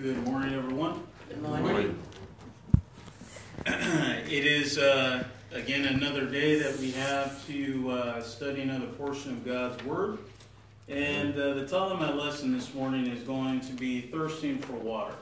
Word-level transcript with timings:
Good 0.00 0.24
morning, 0.24 0.54
everyone. 0.54 1.02
Good 1.28 1.42
morning. 1.42 1.98
It 3.66 4.46
is, 4.46 4.78
uh, 4.78 5.24
again, 5.50 5.86
another 5.86 6.24
day 6.24 6.56
that 6.60 6.78
we 6.78 6.92
have 6.92 7.44
to 7.48 7.90
uh, 7.90 8.22
study 8.22 8.60
another 8.60 8.86
portion 8.86 9.32
of 9.32 9.44
God's 9.44 9.82
Word. 9.82 10.18
And 10.88 11.34
uh, 11.34 11.54
the 11.54 11.62
title 11.62 11.90
of 11.90 11.98
my 11.98 12.12
lesson 12.12 12.56
this 12.56 12.72
morning 12.74 13.08
is 13.08 13.24
going 13.24 13.58
to 13.58 13.72
be 13.72 14.02
Thirsting 14.02 14.58
for 14.58 14.74
Water. 14.74 15.16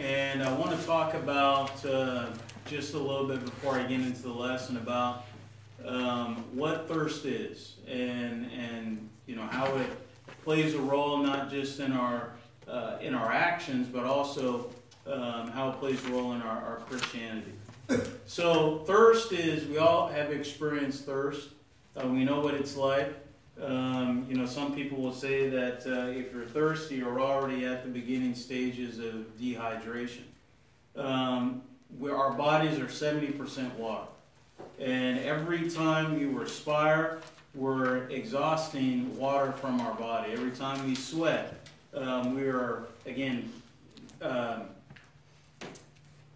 And 0.00 0.42
I 0.42 0.52
want 0.54 0.76
to 0.76 0.84
talk 0.84 1.14
about 1.14 1.86
uh, 1.86 2.30
just 2.66 2.94
a 2.94 2.98
little 2.98 3.28
bit 3.28 3.44
before 3.44 3.78
I 3.78 3.82
get 3.82 4.00
into 4.00 4.22
the 4.22 4.32
lesson 4.32 4.78
about 4.78 5.26
um, 5.86 6.44
what 6.52 6.88
thirst 6.88 7.24
is 7.24 7.76
and, 7.86 8.50
and 8.50 9.08
you 9.26 9.36
know 9.36 9.46
how 9.46 9.66
it 9.76 9.90
plays 10.42 10.74
a 10.74 10.80
role 10.80 11.18
not 11.18 11.50
just 11.50 11.78
in 11.78 11.92
our 11.92 12.32
uh, 12.68 12.98
in 13.00 13.14
our 13.14 13.32
actions, 13.32 13.88
but 13.88 14.04
also 14.04 14.70
um, 15.06 15.48
how 15.48 15.70
it 15.70 15.78
plays 15.78 16.04
a 16.06 16.08
role 16.08 16.32
in 16.32 16.42
our, 16.42 16.64
our 16.64 16.76
Christianity. 16.88 17.52
So 18.26 18.82
thirst 18.86 19.32
is 19.32 19.68
we 19.68 19.78
all 19.78 20.08
have 20.08 20.32
experienced 20.32 21.04
thirst. 21.04 21.50
Uh, 21.96 22.08
we 22.08 22.24
know 22.24 22.40
what 22.40 22.54
it's 22.54 22.76
like. 22.76 23.14
Um, 23.62 24.26
you 24.28 24.36
know, 24.36 24.44
some 24.44 24.74
people 24.74 24.98
will 24.98 25.14
say 25.14 25.48
that 25.48 25.86
uh, 25.86 26.10
if 26.10 26.32
you're 26.32 26.44
thirsty, 26.44 26.96
you're 26.96 27.20
already 27.20 27.64
at 27.64 27.84
the 27.84 27.88
beginning 27.88 28.34
stages 28.34 28.98
of 28.98 29.38
dehydration. 29.38 30.24
Um, 30.96 31.62
where 31.98 32.16
our 32.16 32.32
bodies 32.32 32.78
are 32.78 32.86
70% 32.86 33.74
water. 33.76 34.08
And 34.78 35.18
every 35.20 35.70
time 35.70 36.18
you 36.18 36.30
respire, 36.30 37.20
we're 37.54 38.08
exhausting 38.08 39.16
water 39.16 39.52
from 39.52 39.80
our 39.80 39.94
body. 39.94 40.32
Every 40.32 40.50
time 40.50 40.86
we 40.86 40.94
sweat, 40.94 41.65
um, 41.96 42.34
we 42.34 42.42
are, 42.42 42.84
again, 43.06 43.52
um, 44.22 44.62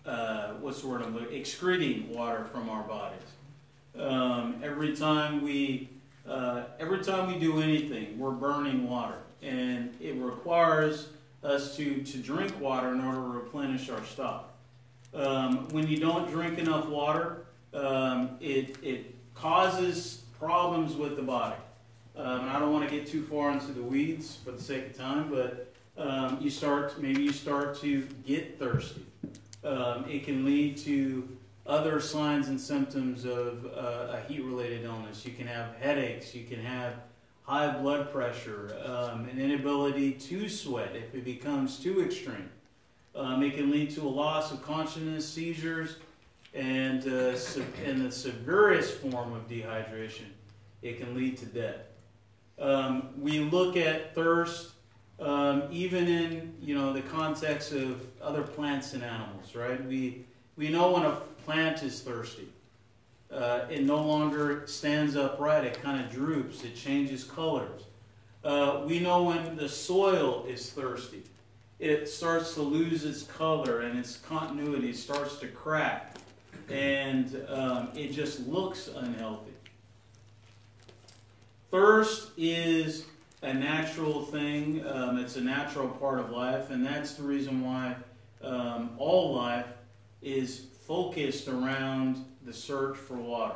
uh, 0.07 0.53
what's 0.61 0.81
the 0.83 0.89
word 0.89 1.03
I'm 1.03 1.15
looking 1.15 1.37
excreting 1.37 2.13
water 2.13 2.45
from 2.53 2.69
our 2.69 2.83
bodies. 2.83 3.21
Um, 3.99 4.61
every 4.63 4.97
time 4.97 5.43
we 5.43 5.89
uh, 6.29 6.63
every 6.79 7.03
time 7.03 7.27
we 7.33 7.39
do 7.39 7.61
anything, 7.61 8.19
we're 8.19 8.31
burning 8.31 8.89
water, 8.89 9.19
and 9.43 9.95
it 10.01 10.15
requires 10.17 11.09
us 11.43 11.77
to, 11.77 12.03
to 12.03 12.19
drink 12.19 12.61
water 12.61 12.93
in 12.93 13.01
order 13.01 13.19
to 13.19 13.29
replenish 13.29 13.89
our 13.89 14.05
stock. 14.05 14.53
Um, 15.15 15.69
when 15.71 15.89
you 15.89 15.97
don't 15.97 16.31
drink 16.31 16.59
enough 16.59 16.87
water, 16.87 17.47
um, 17.75 18.37
it, 18.41 18.77
it 18.83 19.15
causes 19.35 20.23
problems 20.39 20.95
with 20.95 21.17
the 21.17 21.23
body. 21.23 21.57
Um, 22.17 22.49
I 22.49 22.59
don't 22.59 22.73
want 22.73 22.89
to 22.89 22.95
get 22.95 23.07
too 23.07 23.23
far 23.23 23.51
into 23.51 23.73
the 23.73 23.83
weeds 23.83 24.37
for 24.45 24.51
the 24.53 24.63
sake 24.63 24.87
of 24.87 24.97
time, 24.97 25.31
but 25.31 25.73
um, 25.97 26.39
you 26.41 26.51
start 26.51 27.01
maybe 27.01 27.23
you 27.23 27.33
start 27.33 27.81
to 27.81 28.03
get 28.27 28.59
thirsty. 28.59 29.07
Um, 29.65 30.07
it 30.09 30.25
can 30.25 30.45
lead 30.45 30.77
to 30.79 31.29
other 31.67 32.01
signs 32.01 32.49
and 32.49 32.61
symptoms 32.61 33.25
of 33.25 33.67
uh, 33.67 34.17
a 34.17 34.21
heat-related 34.27 34.85
illness. 34.85 35.25
You 35.25 35.33
can 35.33 35.47
have 35.47 35.77
headaches. 35.77 36.35
You 36.35 36.45
can 36.45 36.61
have 36.65 36.95
high 37.43 37.77
blood 37.79 38.13
pressure, 38.13 38.77
um, 38.85 39.29
an 39.29 39.39
inability 39.39 40.13
to 40.13 40.49
sweat 40.49 40.95
if 40.95 41.15
it 41.15 41.25
becomes 41.25 41.79
too 41.79 42.03
extreme. 42.03 42.49
Um, 43.15 43.43
it 43.43 43.55
can 43.55 43.71
lead 43.71 43.91
to 43.93 44.03
a 44.03 44.09
loss 44.09 44.53
of 44.53 44.63
consciousness, 44.63 45.29
seizures, 45.29 45.97
and 46.55 47.07
uh, 47.07 47.37
in 47.85 48.05
the 48.05 48.11
severest 48.11 48.99
form 48.99 49.33
of 49.33 49.49
dehydration, 49.49 50.27
it 50.83 50.99
can 50.99 51.15
lead 51.15 51.37
to 51.39 51.47
death. 51.47 51.90
Um, 52.61 53.09
we 53.19 53.41
look 53.41 53.77
at 53.77 54.15
thirst 54.15 54.73
um, 55.21 55.65
even 55.71 56.09
in 56.09 56.55
you 56.61 56.75
know 56.75 56.93
the 56.93 57.03
context 57.03 57.73
of 57.73 58.07
other 58.23 58.43
plants 58.43 58.95
and 58.95 59.03
animals, 59.03 59.55
right? 59.55 59.85
We 59.87 60.25
we 60.57 60.69
know 60.69 60.93
when 60.93 61.05
a 61.05 61.17
plant 61.45 61.83
is 61.83 62.01
thirsty. 62.01 62.49
Uh, 63.31 63.67
it 63.71 63.85
no 63.85 64.03
longer 64.03 64.67
stands 64.67 65.17
upright. 65.17 65.65
It 65.65 65.81
kind 65.83 66.05
of 66.05 66.11
droops. 66.11 66.65
It 66.65 66.75
changes 66.75 67.23
colors. 67.23 67.83
Uh, 68.43 68.83
we 68.87 68.99
know 68.99 69.25
when 69.25 69.57
the 69.57 69.69
soil 69.69 70.47
is 70.49 70.71
thirsty. 70.71 71.23
It 71.79 72.09
starts 72.09 72.55
to 72.55 72.63
lose 72.63 73.05
its 73.05 73.23
color 73.23 73.81
and 73.81 73.99
its 73.99 74.17
continuity 74.17 74.93
starts 74.93 75.37
to 75.39 75.49
crack, 75.49 76.17
and 76.69 77.43
um, 77.49 77.91
it 77.95 78.13
just 78.13 78.47
looks 78.47 78.89
unhealthy. 78.89 79.50
Thirst 81.71 82.31
is 82.37 83.05
a 83.43 83.55
natural 83.55 84.23
thing. 84.25 84.85
Um, 84.87 85.19
it's 85.19 85.37
a 85.37 85.41
natural 85.41 85.89
part 85.89 86.19
of 86.19 86.31
life, 86.31 86.71
and 86.71 86.85
that's 86.85 87.15
the 87.15 87.23
reason 87.23 87.65
why 87.65 87.95
um, 88.43 88.91
all 88.99 89.35
life 89.35 89.67
is 90.21 90.67
focused 90.87 91.47
around 91.47 92.25
the 92.45 92.53
search 92.53 92.97
for 92.97 93.15
water. 93.15 93.55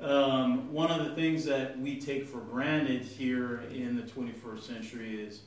Um, 0.00 0.72
one 0.72 0.90
of 0.90 1.06
the 1.06 1.14
things 1.14 1.44
that 1.44 1.78
we 1.78 2.00
take 2.00 2.26
for 2.26 2.38
granted 2.38 3.02
here 3.02 3.62
in 3.72 3.96
the 3.96 4.02
21st 4.02 4.62
century 4.62 5.22
is 5.22 5.40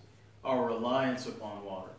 our 0.43 0.67
reliance 0.67 1.27
upon 1.27 1.63
water. 1.63 1.91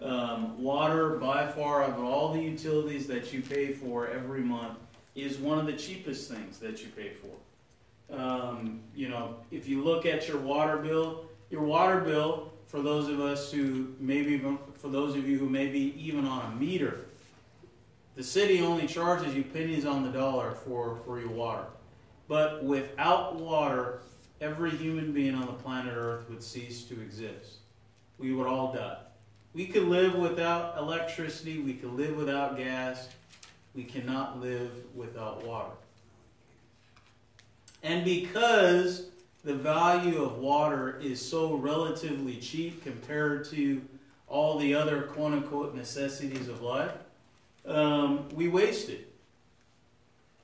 Um, 0.00 0.62
water, 0.62 1.16
by 1.16 1.46
far, 1.48 1.82
of 1.82 2.02
all 2.02 2.32
the 2.32 2.40
utilities 2.40 3.06
that 3.08 3.32
you 3.32 3.42
pay 3.42 3.72
for 3.72 4.08
every 4.08 4.40
month, 4.40 4.78
is 5.14 5.36
one 5.38 5.58
of 5.58 5.66
the 5.66 5.72
cheapest 5.72 6.30
things 6.30 6.58
that 6.58 6.80
you 6.82 6.88
pay 6.88 7.10
for. 7.10 7.34
Um, 8.10 8.80
you 8.94 9.08
know, 9.08 9.36
if 9.50 9.68
you 9.68 9.82
look 9.82 10.06
at 10.06 10.28
your 10.28 10.38
water 10.38 10.78
bill, 10.78 11.26
your 11.50 11.62
water 11.62 12.00
bill, 12.00 12.52
for 12.66 12.80
those 12.80 13.08
of 13.08 13.20
us 13.20 13.50
who 13.50 13.94
maybe, 13.98 14.42
for 14.74 14.88
those 14.88 15.14
of 15.14 15.28
you 15.28 15.38
who 15.38 15.48
may 15.48 15.68
be 15.68 15.94
even 16.00 16.26
on 16.26 16.52
a 16.52 16.56
meter, 16.56 17.06
the 18.14 18.22
city 18.22 18.60
only 18.60 18.86
charges 18.86 19.34
you 19.34 19.44
pennies 19.44 19.84
on 19.84 20.02
the 20.02 20.10
dollar 20.10 20.52
for, 20.52 20.98
for 21.04 21.20
your 21.20 21.30
water. 21.30 21.64
But 22.26 22.64
without 22.64 23.36
water, 23.36 24.00
every 24.40 24.70
human 24.70 25.12
being 25.12 25.34
on 25.34 25.46
the 25.46 25.52
planet 25.52 25.94
Earth 25.96 26.28
would 26.28 26.42
cease 26.42 26.84
to 26.84 27.00
exist. 27.00 27.58
We 28.18 28.32
would 28.32 28.46
all 28.46 28.72
die. 28.72 28.98
We 29.54 29.66
could 29.66 29.84
live 29.84 30.14
without 30.14 30.76
electricity, 30.76 31.58
we 31.58 31.74
could 31.74 31.92
live 31.92 32.16
without 32.16 32.56
gas, 32.56 33.08
we 33.74 33.84
cannot 33.84 34.40
live 34.40 34.72
without 34.94 35.46
water. 35.46 35.72
And 37.82 38.04
because 38.04 39.08
the 39.44 39.54
value 39.54 40.22
of 40.22 40.38
water 40.38 40.98
is 41.00 41.24
so 41.24 41.54
relatively 41.54 42.36
cheap 42.36 42.82
compared 42.82 43.44
to 43.50 43.82
all 44.26 44.58
the 44.58 44.74
other 44.74 45.02
quote 45.02 45.32
unquote 45.32 45.74
necessities 45.74 46.48
of 46.48 46.60
life, 46.60 46.92
um, 47.66 48.28
we 48.34 48.48
waste 48.48 48.88
it. 48.88 49.12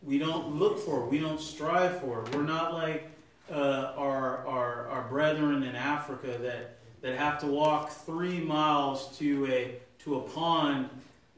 We 0.02 0.18
don't 0.18 0.56
look 0.56 0.78
for 0.78 1.04
it. 1.04 1.10
We 1.10 1.18
don't 1.18 1.40
strive 1.40 2.00
for 2.00 2.22
it. 2.22 2.34
We're 2.34 2.42
not 2.42 2.74
like 2.74 3.10
uh, 3.50 3.92
our, 3.96 4.46
our, 4.46 4.88
our 4.88 5.08
brethren 5.08 5.62
in 5.62 5.74
Africa 5.74 6.38
that, 6.40 6.76
that 7.00 7.16
have 7.16 7.38
to 7.40 7.46
walk 7.46 7.90
three 7.90 8.38
miles 8.40 9.16
to 9.18 9.46
a, 9.46 9.74
to 10.04 10.16
a 10.16 10.20
pond 10.20 10.88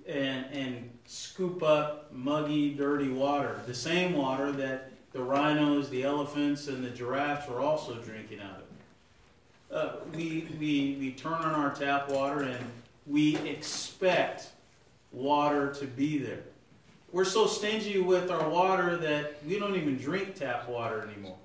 and, 0.07 0.47
and 0.53 0.91
scoop 1.07 1.63
up 1.63 2.13
muggy, 2.13 2.75
dirty 2.75 3.09
water. 3.09 3.61
The 3.67 3.75
same 3.75 4.15
water 4.15 4.53
that 4.53 4.91
the 5.17 5.23
rhinos, 5.23 5.89
the 5.89 6.03
elephants, 6.03 6.69
and 6.69 6.85
the 6.85 6.91
giraffes 6.91 7.49
are 7.49 7.61
also 7.61 7.95
drinking 7.95 8.39
out 8.41 8.59
of. 8.59 9.77
Uh, 9.77 9.97
we, 10.15 10.47
we, 10.61 10.97
we 11.01 11.13
turn 11.13 11.33
on 11.33 11.55
our 11.55 11.75
tap 11.75 12.11
water 12.11 12.43
and 12.43 12.65
we 13.07 13.37
expect 13.39 14.51
water 15.13 15.73
to 15.73 15.87
be 15.87 16.19
there. 16.19 16.43
We're 17.13 17.25
so 17.25 17.47
stingy 17.47 17.99
with 17.99 18.31
our 18.31 18.49
water 18.49 18.97
that 18.99 19.43
we 19.47 19.59
don't 19.59 19.75
even 19.75 19.97
drink 19.97 20.35
tap 20.35 20.69
water 20.69 21.09
anymore. 21.09 21.39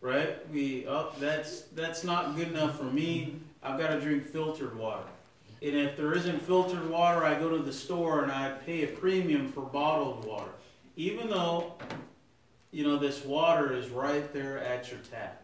Right? 0.00 0.48
We 0.52 0.86
oh 0.86 1.12
that's 1.18 1.62
that's 1.74 2.04
not 2.04 2.36
good 2.36 2.48
enough 2.48 2.78
for 2.78 2.84
me. 2.84 3.36
I've 3.62 3.78
got 3.78 3.88
to 3.88 4.00
drink 4.00 4.26
filtered 4.26 4.78
water. 4.78 5.02
And 5.62 5.74
if 5.74 5.96
there 5.96 6.12
isn't 6.12 6.40
filtered 6.42 6.88
water, 6.88 7.24
I 7.24 7.34
go 7.34 7.48
to 7.48 7.58
the 7.58 7.72
store 7.72 8.22
and 8.22 8.30
I 8.30 8.50
pay 8.50 8.84
a 8.84 8.88
premium 8.88 9.48
for 9.48 9.62
bottled 9.62 10.24
water. 10.24 10.52
Even 10.96 11.28
though 11.28 11.74
you 12.76 12.84
know, 12.84 12.98
this 12.98 13.24
water 13.24 13.72
is 13.72 13.88
right 13.88 14.30
there 14.34 14.58
at 14.58 14.90
your 14.90 15.00
tap. 15.10 15.42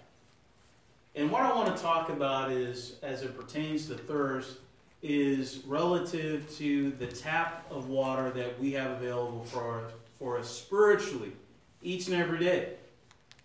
And 1.15 1.31
what 1.31 1.41
I 1.41 1.55
want 1.55 1.75
to 1.75 1.83
talk 1.83 2.11
about 2.11 2.53
is, 2.53 2.97
as 3.03 3.23
it 3.23 3.35
pertains 3.35 3.87
to 3.87 3.95
thirst, 3.95 4.59
is 5.01 5.63
relative 5.67 6.55
to 6.59 6.91
the 6.91 7.07
tap 7.07 7.65
of 7.71 7.89
water 7.89 8.29
that 8.33 8.61
we 8.61 8.73
have 8.73 8.91
available 8.91 9.45
for, 9.45 9.85
for 10.19 10.37
us 10.37 10.47
spiritually 10.47 11.33
each 11.81 12.07
and 12.07 12.21
every 12.21 12.39
day. 12.39 12.75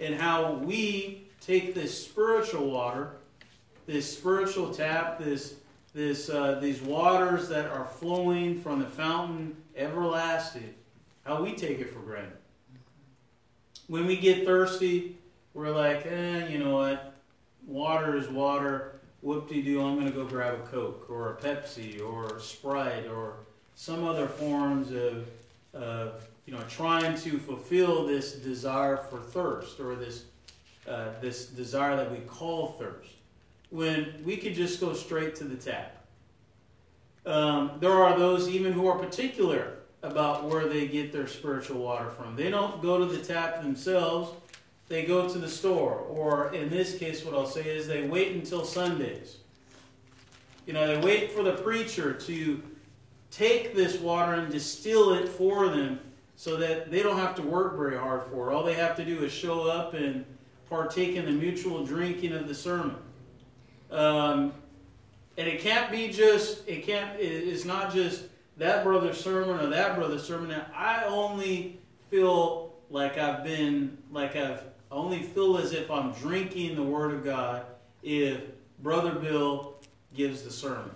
And 0.01 0.15
how 0.15 0.55
we 0.55 1.21
take 1.39 1.73
this 1.73 2.05
spiritual 2.05 2.69
water, 2.69 3.13
this 3.85 4.17
spiritual 4.17 4.73
tap, 4.73 5.17
this, 5.17 5.55
this, 5.93 6.29
uh, 6.29 6.59
these 6.59 6.81
waters 6.81 7.47
that 7.47 7.71
are 7.71 7.85
flowing 7.85 8.59
from 8.59 8.79
the 8.79 8.85
fountain 8.85 9.55
everlasting, 9.77 10.73
how 11.23 11.41
we 11.41 11.53
take 11.53 11.79
it 11.79 11.93
for 11.93 11.99
granted. 11.99 12.33
When 13.87 14.05
we 14.05 14.17
get 14.17 14.45
thirsty, 14.45 15.15
we're 15.53 15.71
like, 15.71 16.05
eh, 16.05 16.47
you 16.47 16.59
know 16.59 16.75
what? 16.75 17.13
Water 17.65 18.17
is 18.17 18.27
water. 18.27 18.99
whoop 19.21 19.47
de 19.47 19.61
doo, 19.61 19.81
I'm 19.81 19.95
going 19.95 20.07
to 20.07 20.13
go 20.13 20.25
grab 20.25 20.55
a 20.55 20.67
Coke 20.67 21.07
or 21.09 21.33
a 21.33 21.35
Pepsi 21.37 22.01
or 22.01 22.35
a 22.35 22.41
Sprite 22.41 23.07
or 23.07 23.35
some 23.75 24.03
other 24.03 24.27
forms 24.27 24.91
of, 24.91 25.27
of 25.73 26.27
you 26.45 26.53
know, 26.53 26.61
trying 26.67 27.17
to 27.19 27.39
fulfill 27.39 28.05
this 28.05 28.33
desire 28.33 28.97
for 28.97 29.19
thirst 29.19 29.79
or 29.79 29.95
this, 29.95 30.25
uh, 30.87 31.09
this 31.21 31.45
desire 31.45 31.95
that 31.95 32.11
we 32.11 32.17
call 32.19 32.73
thirst 32.73 33.11
when 33.69 34.21
we 34.25 34.35
could 34.35 34.53
just 34.53 34.81
go 34.81 34.93
straight 34.93 35.35
to 35.35 35.45
the 35.45 35.55
tap. 35.55 36.05
Um, 37.25 37.71
there 37.79 37.91
are 37.91 38.17
those 38.17 38.49
even 38.49 38.73
who 38.73 38.87
are 38.87 38.97
particular 38.97 39.76
about 40.03 40.45
where 40.45 40.67
they 40.67 40.87
get 40.87 41.11
their 41.11 41.27
spiritual 41.27 41.81
water 41.81 42.09
from. 42.09 42.35
They 42.35 42.49
don't 42.49 42.81
go 42.81 42.99
to 42.99 43.05
the 43.05 43.23
tap 43.23 43.61
themselves, 43.61 44.31
they 44.87 45.03
go 45.03 45.27
to 45.27 45.37
the 45.37 45.49
store. 45.49 46.05
Or 46.09 46.53
in 46.53 46.69
this 46.69 46.97
case, 46.97 47.25
what 47.25 47.33
I'll 47.33 47.45
say 47.45 47.63
is 47.63 47.87
they 47.87 48.07
wait 48.07 48.33
until 48.33 48.63
Sundays. 48.63 49.37
You 50.65 50.73
know, 50.73 50.87
they 50.87 50.97
wait 50.97 51.31
for 51.31 51.43
the 51.43 51.53
preacher 51.53 52.13
to 52.13 52.63
take 53.31 53.75
this 53.75 53.97
water 53.99 54.33
and 54.33 54.51
distill 54.51 55.13
it 55.13 55.27
for 55.27 55.69
them 55.69 55.99
so 56.35 56.55
that 56.57 56.91
they 56.91 57.01
don't 57.01 57.17
have 57.17 57.35
to 57.35 57.41
work 57.41 57.75
very 57.75 57.97
hard 57.97 58.23
for 58.29 58.49
it. 58.49 58.53
All 58.53 58.63
they 58.63 58.75
have 58.75 58.95
to 58.97 59.05
do 59.05 59.23
is 59.23 59.31
show 59.31 59.67
up 59.67 59.93
and 59.93 60.23
partake 60.69 61.15
in 61.15 61.25
the 61.25 61.31
mutual 61.31 61.85
drinking 61.85 62.33
of 62.33 62.47
the 62.47 62.55
sermon. 62.55 62.97
Um, 63.89 64.53
and 65.37 65.47
it 65.47 65.61
can't 65.61 65.91
be 65.91 66.09
just, 66.09 66.67
it 66.67 66.85
can't, 66.85 67.19
it's 67.19 67.65
not 67.65 67.93
just 67.93 68.23
that 68.57 68.83
brother's 68.83 69.19
sermon 69.19 69.59
or 69.59 69.67
that 69.67 69.95
brother's 69.95 70.23
sermon. 70.23 70.59
I 70.75 71.03
only 71.05 71.79
feel 72.09 72.73
like 72.89 73.17
I've 73.17 73.43
been, 73.43 73.97
like 74.11 74.35
I've, 74.35 74.63
only 74.89 75.21
feel 75.21 75.57
as 75.57 75.73
if 75.73 75.91
I'm 75.91 76.13
drinking 76.13 76.75
the 76.75 76.83
Word 76.83 77.13
of 77.13 77.23
God 77.23 77.65
if 78.03 78.41
Brother 78.79 79.11
Bill 79.11 79.75
gives 80.15 80.43
the 80.43 80.51
sermon, 80.51 80.91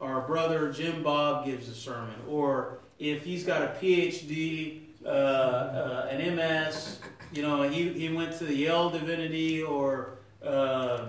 or 0.00 0.22
Brother 0.22 0.72
Jim 0.72 1.02
Bob 1.02 1.44
gives 1.44 1.68
the 1.68 1.74
sermon, 1.74 2.14
or 2.26 2.78
if 2.98 3.22
he's 3.22 3.44
got 3.44 3.62
a 3.62 3.66
PhD, 3.80 4.80
uh, 5.04 5.08
uh, 5.08 6.08
an 6.10 6.36
MS, 6.36 7.00
you 7.32 7.42
know, 7.42 7.68
he, 7.68 7.92
he 7.92 8.08
went 8.08 8.32
to 8.38 8.44
the 8.44 8.54
Yale 8.54 8.88
Divinity 8.88 9.62
or 9.62 10.18
uh, 10.42 11.08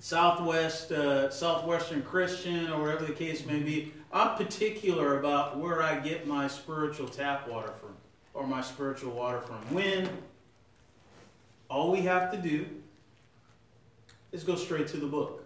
Southwest, 0.00 0.90
uh, 0.90 1.30
Southwestern 1.30 2.02
Christian, 2.02 2.68
or 2.70 2.82
whatever 2.82 3.04
the 3.04 3.12
case 3.12 3.46
may 3.46 3.60
be. 3.60 3.92
I'm 4.12 4.36
particular 4.36 5.18
about 5.18 5.58
where 5.58 5.82
I 5.82 5.98
get 5.98 6.26
my 6.26 6.46
spiritual 6.48 7.08
tap 7.08 7.48
water 7.48 7.72
from, 7.80 7.94
or 8.34 8.46
my 8.46 8.60
spiritual 8.60 9.12
water 9.12 9.40
from. 9.40 9.56
When 9.74 10.08
all 11.68 11.90
we 11.90 12.02
have 12.02 12.30
to 12.32 12.36
do 12.36 12.66
is 14.32 14.44
go 14.44 14.56
straight 14.56 14.88
to 14.88 14.98
the 14.98 15.06
book. 15.06 15.44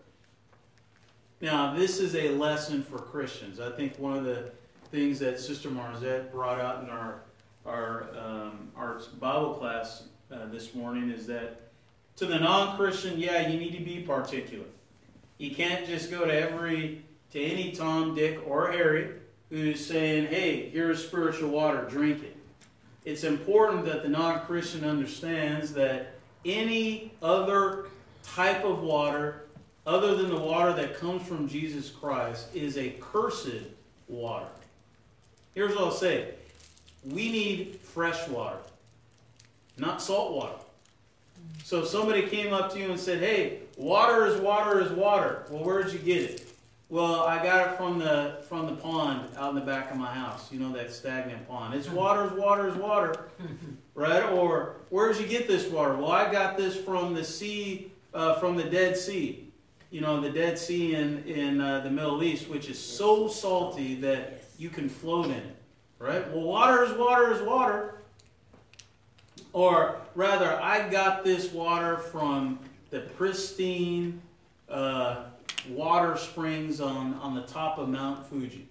Now, 1.41 1.75
this 1.75 2.01
is 2.01 2.15
a 2.17 2.31
lesson 2.31 2.83
for 2.83 2.99
Christians. 2.99 3.61
I 3.61 3.71
think 3.71 3.99
one 3.99 4.17
of 4.17 4.25
the 4.25 4.51
things 4.91 5.19
that 5.21 5.39
Sister 5.39 5.69
Marzette 5.69 6.33
brought 6.33 6.61
out 6.61 6.83
in 6.83 6.91
our 6.91 7.23
our 7.67 8.07
um, 8.17 8.71
our 8.77 9.01
Bible 9.21 9.55
class 9.55 10.05
uh, 10.33 10.47
this 10.47 10.75
morning 10.75 11.11
is 11.11 11.27
that 11.27 11.63
to 12.17 12.27
the 12.27 12.39
non-Christian, 12.39 13.19
yeah, 13.19 13.49
you 13.49 13.59
need 13.59 13.77
to 13.77 13.85
be 13.85 14.01
particular. 14.01 14.65
You 15.39 15.55
can't 15.55 15.87
just 15.87 16.11
go 16.11 16.25
to 16.25 16.33
every, 16.33 17.05
to 17.33 17.43
any 17.43 17.73
Tom, 17.73 18.15
Dick, 18.15 18.41
or 18.47 18.71
Harry 18.73 19.15
who's 19.51 19.85
saying, 19.85 20.27
hey, 20.27 20.69
here's 20.71 21.07
spiritual 21.07 21.51
water, 21.51 21.87
drink 21.89 22.23
it. 22.23 22.37
It's 23.05 23.23
important 23.23 23.85
that 23.85 24.03
the 24.03 24.09
non-Christian 24.09 24.85
understands 24.85 25.73
that 25.75 26.15
any 26.45 27.13
other 27.23 27.87
type 28.25 28.65
of 28.65 28.83
water 28.83 29.45
other 29.87 30.17
than 30.17 30.29
the 30.29 30.41
water 30.41 30.73
that 30.73 30.99
comes 30.99 31.23
from 31.23 31.49
Jesus 31.49 31.91
Christ 31.91 32.49
is 32.55 32.77
a 32.77 32.91
cursed 33.01 33.63
water. 34.09 34.49
Here's 35.55 35.75
what 35.77 35.85
I'll 35.85 35.91
say. 35.93 36.35
We 37.05 37.31
need 37.31 37.77
fresh 37.77 38.27
water, 38.27 38.59
not 39.79 40.03
salt 40.03 40.33
water. 40.33 40.59
So 41.63 41.83
if 41.83 41.89
somebody 41.89 42.23
came 42.23 42.53
up 42.53 42.73
to 42.73 42.81
you 42.81 42.91
and 42.91 42.99
said, 42.99 43.21
hey, 43.21 43.61
water 43.77 44.27
is 44.27 44.41
water 44.41 44.81
is 44.81 44.91
water. 44.91 45.45
Well, 45.49 45.63
where'd 45.63 45.93
you 45.93 46.01
get 46.01 46.23
it? 46.23 46.56
Well, 46.89 47.23
I 47.23 47.43
got 47.43 47.73
it 47.73 47.77
from 47.77 47.99
the 47.99 48.45
from 48.49 48.67
the 48.67 48.77
pond 48.77 49.29
out 49.37 49.51
in 49.51 49.55
the 49.57 49.61
back 49.61 49.91
of 49.91 49.97
my 49.97 50.13
house. 50.13 50.53
You 50.53 50.61
know 50.61 50.73
that 50.73 50.93
stagnant 50.93 51.49
pond. 51.49 51.75
It's 51.75 51.91
water 51.91 52.27
is 52.27 52.33
water 52.33 52.69
is 52.69 52.77
water, 52.77 53.29
right? 53.95 54.23
Or 54.31 54.77
where'd 54.91 55.17
you 55.17 55.27
get 55.27 55.49
this 55.49 55.67
water? 55.67 55.97
Well, 55.97 56.13
I 56.13 56.31
got 56.31 56.57
this 56.57 56.77
from 56.77 57.15
the 57.15 57.25
sea, 57.25 57.91
uh, 58.15 58.35
from 58.35 58.57
the 58.57 58.63
Dead 58.63 58.97
Sea. 58.97 59.51
You 59.91 60.01
know 60.01 60.21
the 60.21 60.31
Dead 60.31 60.59
Sea 60.59 60.95
in 60.95 61.25
in 61.25 61.61
uh, 61.61 61.81
the 61.81 61.91
Middle 61.91 62.23
East, 62.23 62.49
which 62.49 62.69
is 62.69 62.79
so 62.79 63.27
salty 63.27 63.97
that 63.97 64.45
you 64.57 64.71
can 64.71 64.89
float 64.89 65.27
in 65.27 65.33
it, 65.33 65.57
right? 65.99 66.33
Well, 66.33 66.45
water 66.45 66.85
is 66.85 66.97
water 66.97 67.33
is 67.33 67.43
water. 67.43 67.95
Or 69.53 70.03
rather, 70.15 70.61
I 70.63 70.89
got 70.89 71.25
this 71.25 71.51
water 71.51 71.97
from 71.97 72.61
the 72.91 73.01
pristine 73.01 74.21
uh, 74.69 75.25
water 75.71 76.17
springs 76.17 76.81
on, 76.81 77.15
on 77.15 77.35
the 77.35 77.43
top 77.43 77.79
of 77.79 77.89
Mount 77.89 78.27
Fuji. 78.27 78.69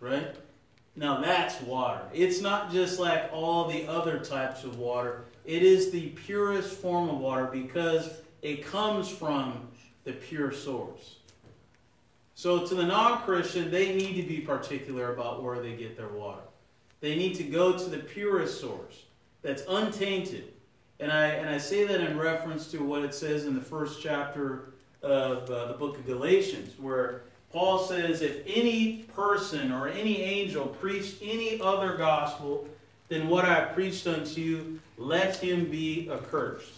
Right? 0.00 0.34
Now 0.96 1.20
that's 1.20 1.60
water. 1.62 2.02
It's 2.12 2.40
not 2.40 2.72
just 2.72 2.98
like 2.98 3.30
all 3.32 3.68
the 3.68 3.86
other 3.86 4.18
types 4.18 4.64
of 4.64 4.78
water. 4.78 5.24
It 5.44 5.62
is 5.62 5.90
the 5.90 6.08
purest 6.08 6.76
form 6.76 7.08
of 7.08 7.18
water 7.18 7.46
because 7.46 8.10
it 8.42 8.64
comes 8.64 9.08
from 9.08 9.68
the 10.04 10.12
pure 10.12 10.52
source. 10.52 11.16
So 12.34 12.66
to 12.66 12.74
the 12.74 12.84
non-Christian, 12.84 13.70
they 13.70 13.94
need 13.94 14.14
to 14.20 14.22
be 14.22 14.40
particular 14.40 15.12
about 15.12 15.42
where 15.42 15.60
they 15.60 15.72
get 15.72 15.96
their 15.96 16.08
water. 16.08 16.42
They 17.00 17.16
need 17.16 17.34
to 17.36 17.44
go 17.44 17.76
to 17.76 17.84
the 17.84 17.98
purest 17.98 18.60
source 18.60 19.04
that's 19.42 19.62
untainted. 19.68 20.52
And 21.00 21.12
I, 21.12 21.26
and 21.26 21.48
I 21.48 21.58
say 21.58 21.84
that 21.84 22.00
in 22.00 22.18
reference 22.18 22.70
to 22.72 22.78
what 22.78 23.04
it 23.04 23.14
says 23.14 23.44
in 23.44 23.54
the 23.54 23.60
first 23.60 24.02
chapter 24.02 24.72
of 25.02 25.50
uh, 25.50 25.66
the 25.66 25.74
book 25.74 25.96
of 25.96 26.06
Galatians, 26.06 26.78
where 26.78 27.22
Paul 27.52 27.78
says, 27.78 28.22
If 28.22 28.42
any 28.46 29.04
person 29.14 29.72
or 29.72 29.88
any 29.88 30.22
angel 30.22 30.66
preached 30.66 31.16
any 31.22 31.60
other 31.60 31.96
gospel 31.96 32.68
than 33.08 33.28
what 33.28 33.44
I 33.44 33.64
preached 33.64 34.06
unto 34.06 34.40
you, 34.40 34.80
let 34.96 35.36
him 35.36 35.70
be 35.70 36.10
accursed. 36.10 36.72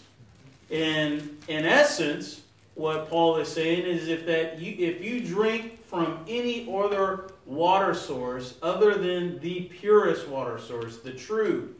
And 0.69 1.37
in 1.47 1.65
essence, 1.65 2.41
what 2.75 3.09
Paul 3.09 3.37
is 3.37 3.49
saying 3.49 3.85
is 3.85 4.07
if 4.07 4.25
that 4.25 4.59
you 4.59 4.75
if 4.87 5.03
you 5.03 5.19
drink 5.19 5.83
from 5.85 6.23
any 6.27 6.73
other 6.73 7.31
water 7.45 7.93
source 7.93 8.55
other 8.61 8.95
than 8.95 9.39
the 9.39 9.63
purest 9.63 10.27
water 10.29 10.57
source, 10.57 10.99
the 10.99 11.11
true, 11.11 11.75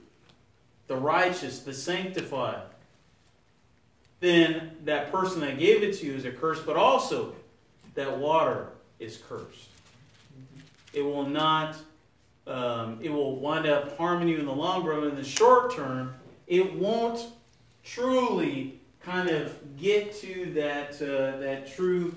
the 0.87 0.95
righteous, 0.95 1.59
the 1.59 1.73
sanctified, 1.73 2.63
then 4.21 4.77
that 4.85 5.11
person 5.11 5.41
that 5.41 5.59
gave 5.59 5.83
it 5.83 5.97
to 5.97 6.05
you 6.05 6.13
is 6.13 6.25
a 6.25 6.31
curse, 6.31 6.61
but 6.61 6.77
also 6.77 7.35
that 7.95 8.17
water 8.17 8.67
is 8.99 9.19
cursed. 9.27 9.67
It 10.93 11.01
will 11.01 11.25
not, 11.25 11.75
um, 12.47 12.99
it 13.01 13.09
will 13.09 13.35
wind 13.35 13.65
up 13.65 13.97
harming 13.97 14.29
you 14.29 14.37
in 14.37 14.45
the 14.45 14.53
long 14.53 14.85
run. 14.85 15.03
In 15.03 15.15
the 15.15 15.23
short 15.23 15.75
term, 15.75 16.13
it 16.47 16.73
won't 16.75 17.27
truly 17.83 18.79
kind 19.03 19.29
of 19.29 19.77
get 19.77 20.13
to 20.21 20.53
that, 20.53 21.01
uh, 21.01 21.39
that 21.39 21.73
true, 21.73 22.15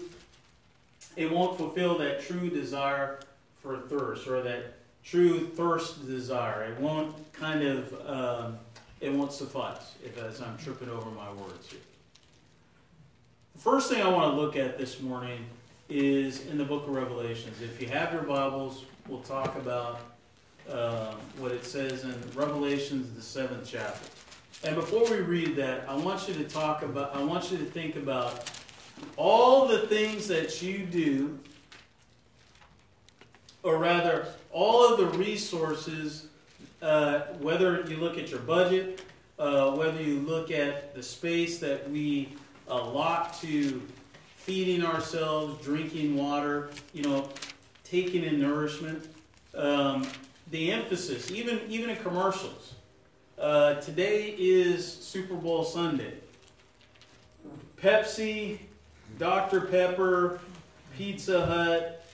it 1.16 1.32
won't 1.32 1.56
fulfill 1.56 1.96
that 1.99 2.20
true 2.20 2.50
desire 2.50 3.20
for 3.62 3.78
thirst 3.78 4.26
or 4.26 4.42
that 4.42 4.75
true 5.02 5.46
thirst 5.46 6.06
desire. 6.06 6.64
It 6.64 6.78
won't 6.78 7.32
kind 7.32 7.62
of, 7.62 8.06
um, 8.06 8.58
it 9.00 9.11
won't 9.11 9.32
suffice 9.32 9.94
if 10.04 10.18
as 10.18 10.42
I'm 10.42 10.58
tripping 10.58 10.90
over 10.90 11.11
my 11.11 11.32
words 11.32 11.70
here. 11.70 11.80
First 13.64 13.88
thing 13.88 14.02
I 14.02 14.09
want 14.09 14.35
to 14.35 14.38
look 14.38 14.56
at 14.56 14.76
this 14.76 15.00
morning 15.00 15.42
is 15.88 16.44
in 16.49 16.59
the 16.59 16.66
book 16.66 16.87
of 16.87 16.94
Revelations. 16.94 17.62
If 17.62 17.80
you 17.80 17.88
have 17.88 18.12
your 18.12 18.21
Bibles, 18.21 18.85
we'll 19.09 19.23
talk 19.23 19.56
about 19.56 20.00
um, 20.71 21.14
what 21.38 21.50
it 21.50 21.64
says 21.64 22.04
in 22.04 22.14
Revelations, 22.35 23.16
the 23.16 23.23
seventh 23.23 23.66
chapter. 23.66 24.06
And 24.64 24.76
before 24.76 25.11
we 25.11 25.23
read 25.23 25.56
that, 25.56 25.88
I 25.88 25.97
want 25.97 26.28
you 26.28 26.35
to 26.35 26.44
talk 26.44 26.83
about, 26.83 27.16
I 27.16 27.23
want 27.23 27.50
you 27.50 27.56
to 27.56 27.64
think 27.64 27.97
about 27.97 28.50
all 29.16 29.66
the 29.66 29.87
things 29.87 30.28
that 30.28 30.61
you 30.61 30.80
do, 30.80 31.38
or 33.62 33.78
rather, 33.78 34.26
all 34.52 34.92
of 34.92 34.99
the 34.99 35.06
resources, 35.16 36.26
uh, 36.83 37.21
whether 37.40 37.83
you 37.88 37.97
look 37.97 38.18
at 38.18 38.28
your 38.28 38.40
budget, 38.40 39.00
uh, 39.38 39.71
whether 39.71 40.02
you 40.02 40.21
look 40.21 40.50
at 40.50 40.94
the 40.94 41.02
space 41.02 41.61
that 41.61 41.90
we 41.90 42.28
allot 42.68 43.40
to 43.40 43.83
feeding 44.37 44.85
ourselves, 44.85 45.64
drinking 45.64 46.16
water, 46.16 46.71
you 46.92 47.02
know, 47.02 47.28
taking 47.85 48.25
in 48.25 48.40
nourishment. 48.40 49.09
Um, 49.54 50.06
the 50.50 50.73
emphasis, 50.73 51.30
even 51.30 51.61
even 51.68 51.90
in 51.90 51.97
commercials. 51.97 52.75
Uh, 53.38 53.75
today 53.75 54.35
is 54.38 54.87
Super 54.87 55.35
Bowl 55.35 55.64
Sunday. 55.64 56.14
Pepsi 57.80 58.59
Dr. 59.18 59.62
Pepper, 59.62 60.40
Pizza 60.97 61.47
Hut, 61.47 62.04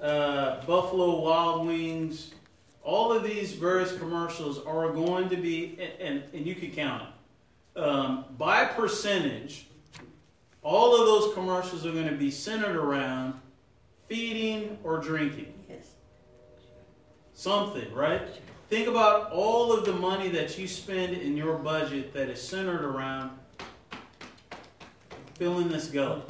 uh, 0.00 0.64
Buffalo 0.64 1.20
Wild 1.20 1.66
Wings, 1.66 2.32
all 2.82 3.12
of 3.12 3.22
these 3.22 3.52
various 3.52 3.96
commercials 3.98 4.64
are 4.64 4.90
going 4.92 5.28
to 5.28 5.36
be, 5.36 5.78
and, 5.78 5.92
and, 6.00 6.34
and 6.34 6.46
you 6.46 6.54
can 6.54 6.70
count 6.70 7.02
it, 7.02 7.80
um, 7.80 8.24
by 8.38 8.64
percentage, 8.64 9.66
all 10.68 11.00
of 11.00 11.06
those 11.06 11.32
commercials 11.32 11.86
are 11.86 11.92
going 11.92 12.06
to 12.08 12.14
be 12.14 12.30
centered 12.30 12.76
around 12.76 13.32
feeding 14.06 14.76
or 14.84 14.98
drinking. 14.98 15.54
Yes. 15.66 15.94
Something, 17.32 17.90
right? 17.94 18.20
Think 18.68 18.86
about 18.86 19.32
all 19.32 19.72
of 19.72 19.86
the 19.86 19.94
money 19.94 20.28
that 20.28 20.58
you 20.58 20.68
spend 20.68 21.16
in 21.16 21.38
your 21.38 21.56
budget 21.56 22.12
that 22.12 22.28
is 22.28 22.46
centered 22.46 22.84
around 22.84 23.30
filling 25.36 25.70
this 25.70 25.86
gullet. 25.88 26.28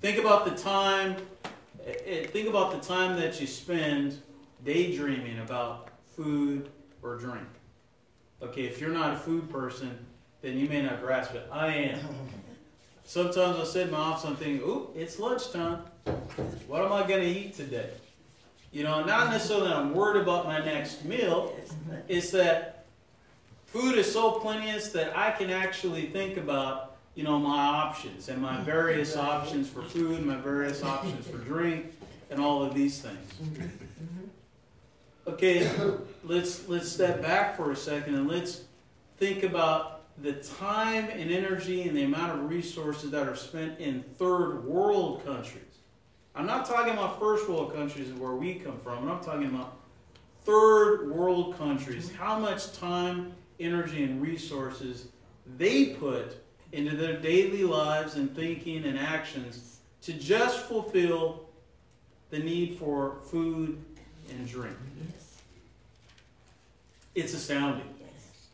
Think 0.00 0.18
about 0.20 0.44
the 0.44 0.52
time. 0.52 1.16
eh, 1.84 1.94
eh, 2.06 2.26
Think 2.28 2.48
about 2.48 2.70
the 2.70 2.86
time 2.86 3.18
that 3.18 3.40
you 3.40 3.48
spend 3.48 4.22
daydreaming 4.64 5.40
about 5.40 5.88
food 6.14 6.70
or 7.02 7.16
drink. 7.16 7.48
Okay, 8.40 8.66
if 8.66 8.80
you're 8.80 8.90
not 8.90 9.14
a 9.14 9.16
food 9.16 9.50
person, 9.50 9.98
then 10.44 10.58
you 10.58 10.68
may 10.68 10.82
not 10.82 11.00
grasp 11.00 11.34
it. 11.34 11.48
I 11.50 11.68
am. 11.68 12.00
Sometimes 13.04 13.58
I 13.58 13.64
sit 13.64 13.86
in 13.86 13.92
my 13.92 13.98
office 13.98 14.24
and 14.24 14.38
think, 14.38 14.60
"Ooh, 14.62 14.90
it's 14.94 15.18
lunchtime. 15.18 15.78
What 16.66 16.84
am 16.84 16.92
I 16.92 17.06
going 17.06 17.22
to 17.22 17.26
eat 17.26 17.54
today?" 17.54 17.90
You 18.70 18.82
know, 18.82 19.02
not 19.04 19.30
necessarily 19.30 19.68
that 19.68 19.76
I'm 19.76 19.94
worried 19.94 20.20
about 20.20 20.46
my 20.46 20.62
next 20.62 21.04
meal. 21.04 21.56
It's 22.08 22.30
that 22.32 22.84
food 23.66 23.96
is 23.96 24.12
so 24.12 24.32
plenteous 24.32 24.92
that 24.92 25.16
I 25.16 25.30
can 25.30 25.48
actually 25.48 26.06
think 26.06 26.36
about, 26.36 26.96
you 27.14 27.24
know, 27.24 27.38
my 27.38 27.56
options 27.56 28.28
and 28.28 28.42
my 28.42 28.60
various 28.60 29.16
options 29.16 29.68
for 29.68 29.82
food, 29.82 30.26
my 30.26 30.36
various 30.36 30.82
options 30.82 31.26
for 31.26 31.38
drink, 31.38 31.86
and 32.30 32.38
all 32.38 32.62
of 32.62 32.74
these 32.74 33.00
things. 33.00 33.32
Okay, 35.26 35.70
let's 36.22 36.68
let's 36.68 36.90
step 36.90 37.22
back 37.22 37.56
for 37.56 37.70
a 37.70 37.76
second 37.76 38.14
and 38.14 38.28
let's 38.28 38.62
think 39.18 39.42
about 39.42 39.93
the 40.18 40.32
time 40.34 41.08
and 41.10 41.30
energy 41.30 41.88
and 41.88 41.96
the 41.96 42.04
amount 42.04 42.32
of 42.32 42.48
resources 42.48 43.10
that 43.10 43.26
are 43.26 43.36
spent 43.36 43.80
in 43.80 44.02
third 44.02 44.64
world 44.64 45.24
countries. 45.24 45.62
I'm 46.34 46.46
not 46.46 46.66
talking 46.66 46.92
about 46.92 47.18
first 47.18 47.48
world 47.48 47.74
countries 47.74 48.12
where 48.12 48.34
we 48.34 48.54
come 48.54 48.78
from. 48.78 49.08
I'm 49.08 49.22
talking 49.22 49.46
about 49.46 49.76
third 50.44 51.10
world 51.10 51.56
countries. 51.58 52.08
Mm-hmm. 52.08 52.22
How 52.22 52.38
much 52.38 52.72
time, 52.72 53.32
energy, 53.60 54.02
and 54.04 54.20
resources 54.20 55.06
they 55.56 55.86
put 55.86 56.36
into 56.72 56.96
their 56.96 57.16
daily 57.18 57.62
lives 57.64 58.16
and 58.16 58.34
thinking 58.34 58.84
and 58.84 58.98
actions 58.98 59.78
to 60.02 60.12
just 60.12 60.60
fulfill 60.66 61.48
the 62.30 62.38
need 62.38 62.76
for 62.78 63.16
food 63.30 63.78
and 64.30 64.48
drink. 64.48 64.76
yes, 65.12 65.36
It's 67.14 67.34
astounding. 67.34 67.86
yes. 68.00 68.48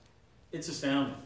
It's 0.53 0.69
astounding. 0.69 1.17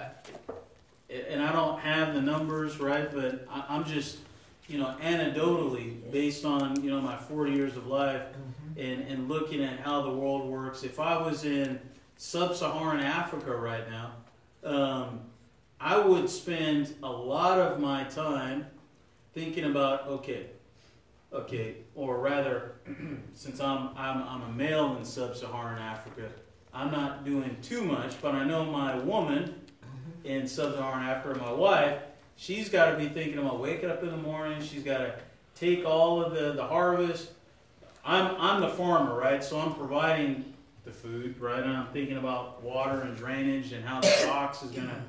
I, 0.00 1.12
and 1.12 1.42
I 1.42 1.52
don't 1.52 1.78
have 1.80 2.14
the 2.14 2.22
numbers, 2.22 2.78
right? 2.78 3.10
But 3.12 3.46
I, 3.50 3.64
I'm 3.68 3.84
just, 3.84 4.18
you 4.68 4.78
know, 4.78 4.94
anecdotally, 5.02 6.10
based 6.10 6.44
on, 6.44 6.82
you 6.82 6.90
know, 6.90 7.00
my 7.00 7.16
40 7.16 7.52
years 7.52 7.76
of 7.76 7.86
life 7.86 8.22
and, 8.76 9.02
and 9.02 9.28
looking 9.28 9.62
at 9.62 9.80
how 9.80 10.02
the 10.02 10.10
world 10.10 10.48
works. 10.48 10.82
If 10.84 11.00
I 11.00 11.20
was 11.20 11.44
in 11.44 11.80
sub 12.16 12.54
Saharan 12.54 13.00
Africa 13.00 13.54
right 13.54 13.84
now, 13.90 14.12
um, 14.64 15.20
I 15.80 15.98
would 15.98 16.28
spend 16.28 16.94
a 17.02 17.10
lot 17.10 17.58
of 17.58 17.80
my 17.80 18.04
time 18.04 18.66
thinking 19.34 19.64
about, 19.64 20.06
okay, 20.06 20.46
okay, 21.32 21.76
or 21.94 22.18
rather, 22.18 22.74
since 23.34 23.60
I'm, 23.60 23.90
I'm, 23.96 24.22
I'm 24.22 24.42
a 24.42 24.52
male 24.52 24.96
in 24.96 25.04
sub 25.04 25.36
Saharan 25.36 25.80
Africa, 25.80 26.28
I'm 26.72 26.90
not 26.90 27.24
doing 27.24 27.56
too 27.62 27.82
much, 27.82 28.20
but 28.20 28.34
I 28.34 28.44
know 28.44 28.64
my 28.64 28.96
woman 28.96 29.59
in 30.24 30.46
sub-Saharan 30.46 31.08
Africa, 31.08 31.38
my 31.40 31.52
wife, 31.52 31.98
she's 32.36 32.68
got 32.68 32.90
to 32.90 32.96
be 32.96 33.08
thinking 33.08 33.38
about 33.38 33.60
waking 33.60 33.90
up 33.90 34.02
in 34.02 34.10
the 34.10 34.16
morning. 34.16 34.62
She's 34.62 34.82
got 34.82 34.98
to 34.98 35.14
take 35.54 35.84
all 35.84 36.22
of 36.22 36.34
the, 36.34 36.52
the 36.52 36.66
harvest. 36.66 37.30
I'm 38.04 38.34
I'm 38.38 38.60
the 38.60 38.68
farmer, 38.68 39.14
right? 39.18 39.44
So 39.44 39.60
I'm 39.60 39.74
providing 39.74 40.54
the 40.84 40.90
food, 40.90 41.38
right? 41.38 41.62
And 41.62 41.76
I'm 41.76 41.88
thinking 41.88 42.16
about 42.16 42.62
water 42.62 43.02
and 43.02 43.16
drainage 43.16 43.72
and 43.72 43.84
how 43.84 44.00
the 44.00 44.28
ox 44.30 44.62
is 44.62 44.70
going 44.70 44.88
to 44.88 45.02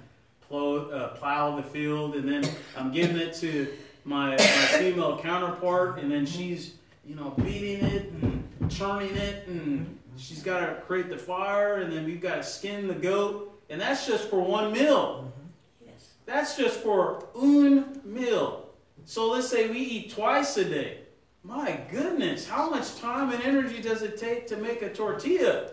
plow, 0.48 0.76
uh, 0.90 1.08
plow 1.16 1.56
the 1.56 1.64
field, 1.64 2.16
and 2.16 2.28
then 2.28 2.50
I'm 2.76 2.92
giving 2.92 3.18
it 3.18 3.34
to 3.36 3.68
my, 4.04 4.32
my 4.32 4.38
female 4.38 5.18
counterpart, 5.20 6.00
and 6.00 6.12
then 6.12 6.26
she's 6.26 6.76
you 7.06 7.16
know 7.16 7.34
beating 7.42 7.86
it 7.86 8.12
and 8.12 8.70
churning 8.70 9.16
it, 9.16 9.48
and 9.48 9.98
she's 10.18 10.44
got 10.44 10.60
to 10.60 10.82
create 10.82 11.10
the 11.10 11.18
fire, 11.18 11.76
and 11.76 11.92
then 11.92 12.06
we've 12.06 12.22
got 12.22 12.36
to 12.36 12.44
skin 12.44 12.88
the 12.88 12.94
goat, 12.94 13.51
and 13.72 13.80
that's 13.80 14.06
just 14.06 14.30
for 14.30 14.42
one 14.42 14.74
meal. 14.74 15.32
Yes. 15.84 16.10
That's 16.26 16.58
just 16.58 16.82
for 16.82 17.26
un 17.34 18.02
meal. 18.04 18.70
So 19.06 19.32
let's 19.32 19.50
say 19.50 19.70
we 19.70 19.80
eat 19.80 20.12
twice 20.12 20.58
a 20.58 20.66
day. 20.66 20.98
My 21.44 21.80
goodness, 21.90 22.48
how 22.48 22.70
much 22.70 22.98
time 22.98 23.32
and 23.32 23.42
energy 23.42 23.82
does 23.82 24.04
it 24.04 24.18
take 24.18 24.46
to 24.48 24.58
make 24.58 24.82
a 24.82 24.94
tortilla? 24.94 25.72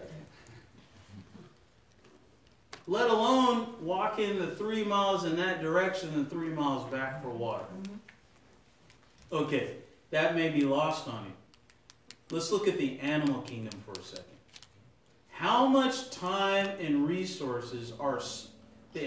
Let 2.86 3.10
alone 3.10 3.74
walk 3.82 4.18
in 4.18 4.38
the 4.38 4.46
three 4.46 4.84
miles 4.84 5.24
in 5.24 5.36
that 5.36 5.60
direction 5.60 6.10
and 6.14 6.30
three 6.30 6.48
miles 6.48 6.90
back 6.90 7.20
for 7.22 7.28
water. 7.28 7.64
Mm-hmm. 7.82 7.94
Okay, 9.30 9.72
that 10.10 10.34
may 10.34 10.48
be 10.48 10.62
lost 10.62 11.06
on 11.06 11.24
you. 11.26 11.32
Let's 12.30 12.50
look 12.50 12.66
at 12.66 12.78
the 12.78 12.98
animal 13.00 13.42
kingdom 13.42 13.78
for 13.84 14.00
a 14.00 14.02
second. 14.02 14.27
How 15.38 15.66
much 15.66 16.10
time 16.10 16.66
and 16.80 17.06
resources 17.06 17.92
are 18.00 18.20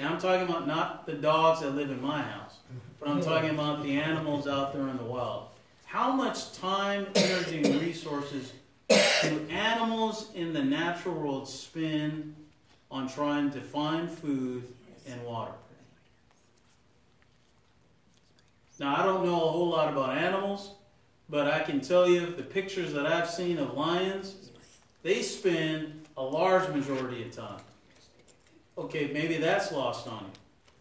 I'm 0.02 0.18
talking 0.18 0.48
about 0.48 0.66
not 0.66 1.06
the 1.06 1.12
dogs 1.12 1.60
that 1.60 1.72
live 1.72 1.92
in 1.92 2.02
my 2.02 2.22
house, 2.22 2.60
but 3.02 3.10
I'm 3.10 3.22
talking 3.22 3.50
about 3.50 3.84
the 3.84 4.00
animals 4.00 4.48
out 4.48 4.72
there 4.72 4.88
in 4.88 4.96
the 4.96 5.04
wild. 5.04 5.48
How 5.84 6.14
much 6.14 6.54
time, 6.54 7.08
energy, 7.16 7.62
and 7.62 7.82
resources 7.82 8.54
do 8.88 9.46
animals 9.50 10.32
in 10.34 10.54
the 10.54 10.64
natural 10.64 11.16
world 11.16 11.50
spend 11.50 12.34
on 12.90 13.10
trying 13.10 13.52
to 13.52 13.60
find 13.60 14.10
food 14.10 14.64
and 15.06 15.22
water? 15.26 15.52
Now, 18.80 18.96
I 18.96 19.04
don't 19.04 19.26
know 19.26 19.36
a 19.36 19.52
whole 19.52 19.68
lot 19.68 19.92
about 19.92 20.18
animals, 20.18 20.76
but 21.30 21.48
I 21.48 21.60
can 21.60 21.82
tell 21.82 22.08
you 22.08 22.28
the 22.28 22.44
pictures 22.44 22.94
that 22.94 23.06
I've 23.06 23.30
seen 23.30 23.58
of 23.58 23.74
lions, 23.74 24.50
they 25.04 25.24
spend 25.24 26.00
a 26.18 26.24
large 26.24 26.68
majority 26.70 27.24
of 27.24 27.32
time. 27.36 27.60
Okay, 28.77 29.12
maybe 29.13 29.38
that's 29.38 29.72
lost 29.72 30.08
on 30.08 30.20
you. 30.20 30.74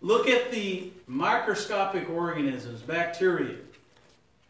Look 0.00 0.28
at 0.28 0.50
the 0.50 0.90
microscopic 1.06 2.08
organisms, 2.10 2.82
bacteria. 2.82 3.56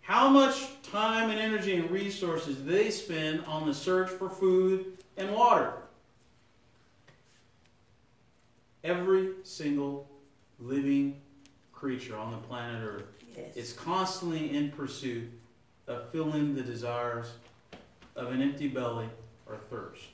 How 0.03 0.29
much 0.29 0.67
time 0.83 1.31
and 1.31 1.39
energy 1.39 1.77
and 1.77 1.91
resources 1.91 2.57
do 2.57 2.65
they 2.71 2.91
spend 2.91 3.45
on 3.47 3.67
the 3.67 3.75
search 3.75 4.09
for 4.11 4.29
food 4.29 4.99
and 5.17 5.33
water? 5.35 5.73
Every 8.85 9.31
single 9.43 10.09
living 10.61 11.21
creature 11.73 12.17
on 12.17 12.31
the 12.31 12.39
planet 12.39 12.83
Earth 12.85 13.05
Yes. 13.37 13.55
is 13.57 13.73
constantly 13.75 14.57
in 14.57 14.71
pursuit 14.71 15.29
of 15.87 16.09
filling 16.11 16.55
the 16.55 16.63
desires 16.63 17.33
of 18.15 18.33
an 18.33 18.41
empty 18.41 18.69
belly 18.69 19.09
or 19.47 19.57
thirst. 19.71 20.05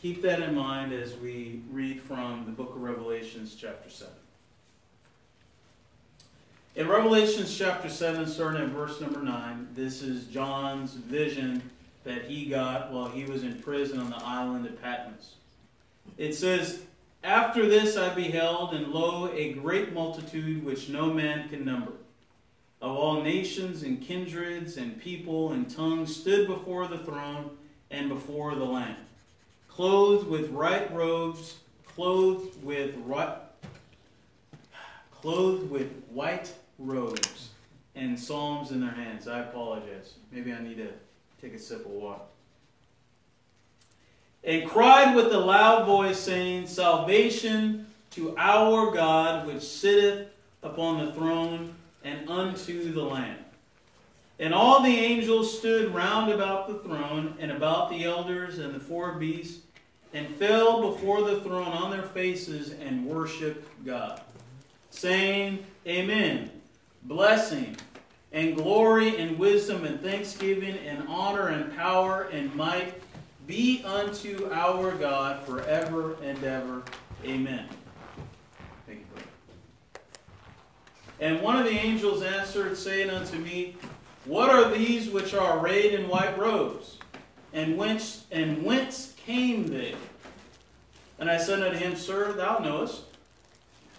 Keep 0.00 0.22
that 0.22 0.40
in 0.40 0.54
mind 0.54 0.92
as 0.92 1.16
we 1.16 1.60
read 1.70 2.00
from 2.00 2.44
the 2.46 2.52
book 2.52 2.74
of 2.74 2.80
Revelations, 2.80 3.54
chapter 3.54 3.90
7. 3.90 4.12
In 6.76 6.88
Revelations 6.88 7.56
chapter 7.56 7.88
7, 7.88 8.26
starting 8.26 8.62
at 8.62 8.68
verse 8.68 9.00
number 9.00 9.20
9, 9.20 9.68
this 9.74 10.02
is 10.02 10.26
John's 10.26 10.94
vision 10.94 11.62
that 12.04 12.24
he 12.24 12.46
got 12.46 12.90
while 12.92 13.10
he 13.10 13.24
was 13.24 13.42
in 13.42 13.58
prison 13.58 14.00
on 14.00 14.08
the 14.08 14.24
island 14.24 14.64
of 14.66 14.80
Patmos. 14.80 15.34
It 16.16 16.34
says, 16.34 16.82
After 17.22 17.68
this 17.68 17.98
I 17.98 18.14
beheld, 18.14 18.72
and 18.72 18.88
lo, 18.88 19.30
a 19.34 19.52
great 19.52 19.92
multitude 19.92 20.64
which 20.64 20.88
no 20.88 21.12
man 21.12 21.50
can 21.50 21.64
number, 21.64 21.92
of 22.80 22.96
all 22.96 23.20
nations 23.20 23.82
and 23.82 24.00
kindreds 24.00 24.78
and 24.78 24.98
people 24.98 25.52
and 25.52 25.68
tongues, 25.68 26.16
stood 26.16 26.46
before 26.46 26.88
the 26.88 26.98
throne 26.98 27.50
and 27.90 28.08
before 28.08 28.54
the 28.54 28.64
Lamb, 28.64 28.96
clothed 29.68 30.28
with 30.28 30.50
white 30.50 30.92
robes, 30.94 31.58
clothed 31.86 32.62
with 32.62 32.94
right, 33.04 33.36
clothed 35.10 35.70
with 35.70 35.90
white 36.10 36.52
robes, 36.78 37.50
and 37.94 38.18
psalms 38.18 38.70
in 38.70 38.80
their 38.80 38.90
hands. 38.90 39.28
I 39.28 39.40
apologize. 39.40 40.14
Maybe 40.30 40.52
I 40.52 40.60
need 40.62 40.78
to 40.78 40.88
take 41.40 41.54
a 41.54 41.58
sip 41.58 41.84
of 41.84 41.90
water. 41.90 42.22
And 44.42 44.68
cried 44.68 45.14
with 45.14 45.32
a 45.32 45.38
loud 45.38 45.86
voice, 45.86 46.18
saying, 46.18 46.66
Salvation 46.66 47.86
to 48.12 48.34
our 48.38 48.90
God 48.90 49.46
which 49.46 49.62
sitteth 49.62 50.28
upon 50.62 51.04
the 51.04 51.12
throne 51.12 51.74
and 52.02 52.28
unto 52.28 52.92
the 52.92 53.02
Lamb. 53.02 53.36
And 54.40 54.54
all 54.54 54.82
the 54.82 54.88
angels 54.88 55.58
stood 55.58 55.94
round 55.94 56.32
about 56.32 56.66
the 56.66 56.78
throne 56.78 57.34
and 57.38 57.52
about 57.52 57.90
the 57.90 58.04
elders 58.04 58.58
and 58.58 58.74
the 58.74 58.80
four 58.80 59.12
beasts 59.12 59.66
and 60.14 60.26
fell 60.36 60.90
before 60.90 61.22
the 61.22 61.42
throne 61.42 61.68
on 61.68 61.90
their 61.90 62.02
faces 62.02 62.70
and 62.70 63.04
worshiped 63.04 63.68
God, 63.84 64.22
saying, 64.88 65.64
Amen. 65.86 66.50
Blessing 67.02 67.76
and 68.32 68.56
glory 68.56 69.18
and 69.18 69.38
wisdom 69.38 69.84
and 69.84 70.00
thanksgiving 70.00 70.78
and 70.86 71.06
honor 71.06 71.48
and 71.48 71.76
power 71.76 72.24
and 72.32 72.54
might 72.54 72.94
be 73.46 73.82
unto 73.84 74.48
our 74.52 74.92
God 74.92 75.44
forever 75.44 76.16
and 76.22 76.42
ever. 76.42 76.82
Amen. 77.26 77.68
Thank 78.86 79.00
you, 79.00 79.06
brother. 79.12 79.28
And 81.20 81.42
one 81.42 81.58
of 81.58 81.64
the 81.64 81.72
angels 81.72 82.22
answered, 82.22 82.76
saying 82.78 83.10
unto 83.10 83.36
me, 83.38 83.76
What 84.24 84.50
are 84.50 84.70
these 84.70 85.08
which 85.08 85.34
are 85.34 85.58
arrayed 85.58 85.94
in 85.94 86.08
white 86.08 86.38
robes? 86.38 86.98
And 87.52 87.76
whence 87.76 88.26
and 88.30 88.64
whence 88.64 89.14
came 89.16 89.66
they? 89.66 89.94
And 91.18 91.30
I 91.30 91.36
said 91.36 91.62
unto 91.62 91.78
him, 91.78 91.96
Sir, 91.96 92.32
thou 92.32 92.58
knowest. 92.58 93.02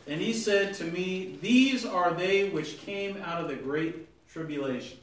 And 0.08 0.20
he 0.20 0.34
said 0.34 0.74
to 0.75 0.84
me, 0.86 1.38
These 1.42 1.86
are 1.86 2.13
they 2.13 2.50
which 2.50 2.80
came 2.80 3.18
out 3.24 3.42
of 3.42 3.48
the 3.48 3.56
great 3.56 4.08
tribulation, 4.28 4.98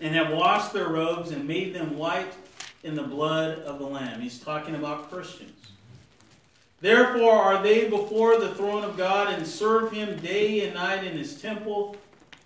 and 0.00 0.14
have 0.14 0.32
washed 0.32 0.72
their 0.72 0.88
robes 0.88 1.30
and 1.30 1.46
made 1.46 1.74
them 1.74 1.96
white 1.96 2.32
in 2.82 2.94
the 2.94 3.02
blood 3.02 3.60
of 3.60 3.78
the 3.78 3.86
Lamb. 3.86 4.20
He's 4.20 4.38
talking 4.38 4.74
about 4.74 5.10
Christians. 5.10 5.52
Therefore 6.80 7.32
are 7.32 7.62
they 7.62 7.88
before 7.88 8.38
the 8.38 8.54
throne 8.54 8.84
of 8.84 8.96
God 8.96 9.32
and 9.32 9.46
serve 9.46 9.90
him 9.90 10.18
day 10.18 10.66
and 10.66 10.74
night 10.74 11.04
in 11.04 11.16
his 11.16 11.40
temple, 11.40 11.96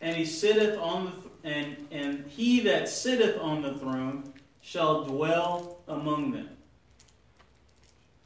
and 0.01 0.17
he 0.17 0.25
sitteth 0.25 0.79
on 0.79 1.07
the 1.07 1.11
th- 1.11 1.25
and 1.45 1.87
and 1.91 2.27
he 2.29 2.61
that 2.61 2.89
sitteth 2.89 3.39
on 3.41 3.63
the 3.63 3.75
throne 3.75 4.33
shall 4.61 5.05
dwell 5.05 5.79
among 5.89 6.33
them. 6.33 6.51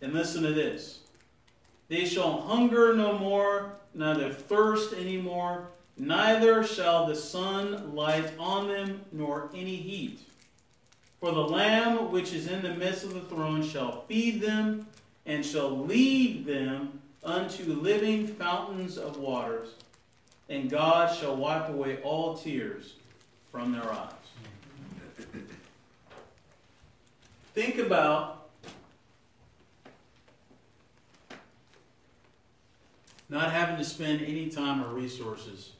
And 0.01 0.13
listen 0.13 0.43
to 0.43 0.53
this. 0.53 1.01
They 1.89 2.05
shall 2.05 2.41
hunger 2.41 2.95
no 2.95 3.19
more, 3.19 3.77
neither 3.95 4.33
thirst 4.33 4.95
any 4.97 5.19
more, 5.19 5.69
neither 5.97 6.65
shall 6.65 7.07
the 7.07 7.15
sun 7.15 7.95
light 7.95 8.33
on 8.39 8.69
them, 8.69 9.03
nor 9.13 9.51
any 9.55 9.77
heat. 9.77 10.21
For 11.21 11.31
the 11.31 11.41
Lamb 11.41 12.11
which 12.11 12.33
is 12.33 12.49
in 12.49 12.63
the 12.63 12.75
midst 12.75 13.05
of 13.05 13.15
the 13.15 13.21
throne 13.21 13.63
shall 13.63 14.03
feed 14.07 14.41
them, 14.41 14.87
and 15.27 15.47
shall 15.47 15.85
lead 15.85 16.47
them 16.47 17.01
unto 17.23 17.75
living 17.75 18.27
fountains 18.27 18.99
of 18.99 19.19
waters, 19.19 19.75
and 20.53 20.69
God 20.69 21.17
shall 21.17 21.35
wipe 21.35 21.71
away 21.71 21.97
all 22.03 22.37
tears 22.37 22.93
from 23.51 23.73
their 23.73 23.91
eyes. 23.91 24.13
Think 27.55 27.79
about 27.79 28.49
not 33.31 33.51
having 33.51 33.79
to 33.79 33.85
spend 33.85 34.21
any 34.21 34.51
time 34.51 34.85
or 34.85 34.89
resources 34.89 35.71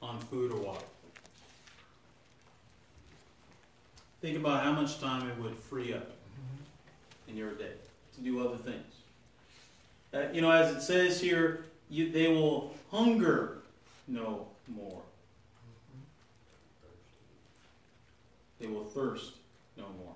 on 0.00 0.18
food 0.18 0.52
or 0.52 0.60
water. 0.60 0.86
Think 4.22 4.38
about 4.38 4.62
how 4.64 4.72
much 4.72 5.00
time 5.00 5.28
it 5.28 5.36
would 5.38 5.54
free 5.54 5.92
up 5.92 6.12
in 7.28 7.36
your 7.36 7.52
day 7.52 7.72
to 8.14 8.20
do 8.22 8.40
other 8.40 8.56
things. 8.56 8.94
Uh, 10.14 10.32
you 10.32 10.40
know, 10.40 10.50
as 10.50 10.74
it 10.74 10.80
says 10.80 11.20
here, 11.20 11.66
you, 11.90 12.10
they 12.10 12.28
will 12.28 12.74
hunger 12.90 13.61
no 14.08 14.48
more. 14.68 15.02
They 18.60 18.66
will 18.66 18.84
thirst 18.84 19.32
no 19.76 19.84
more. 19.98 20.14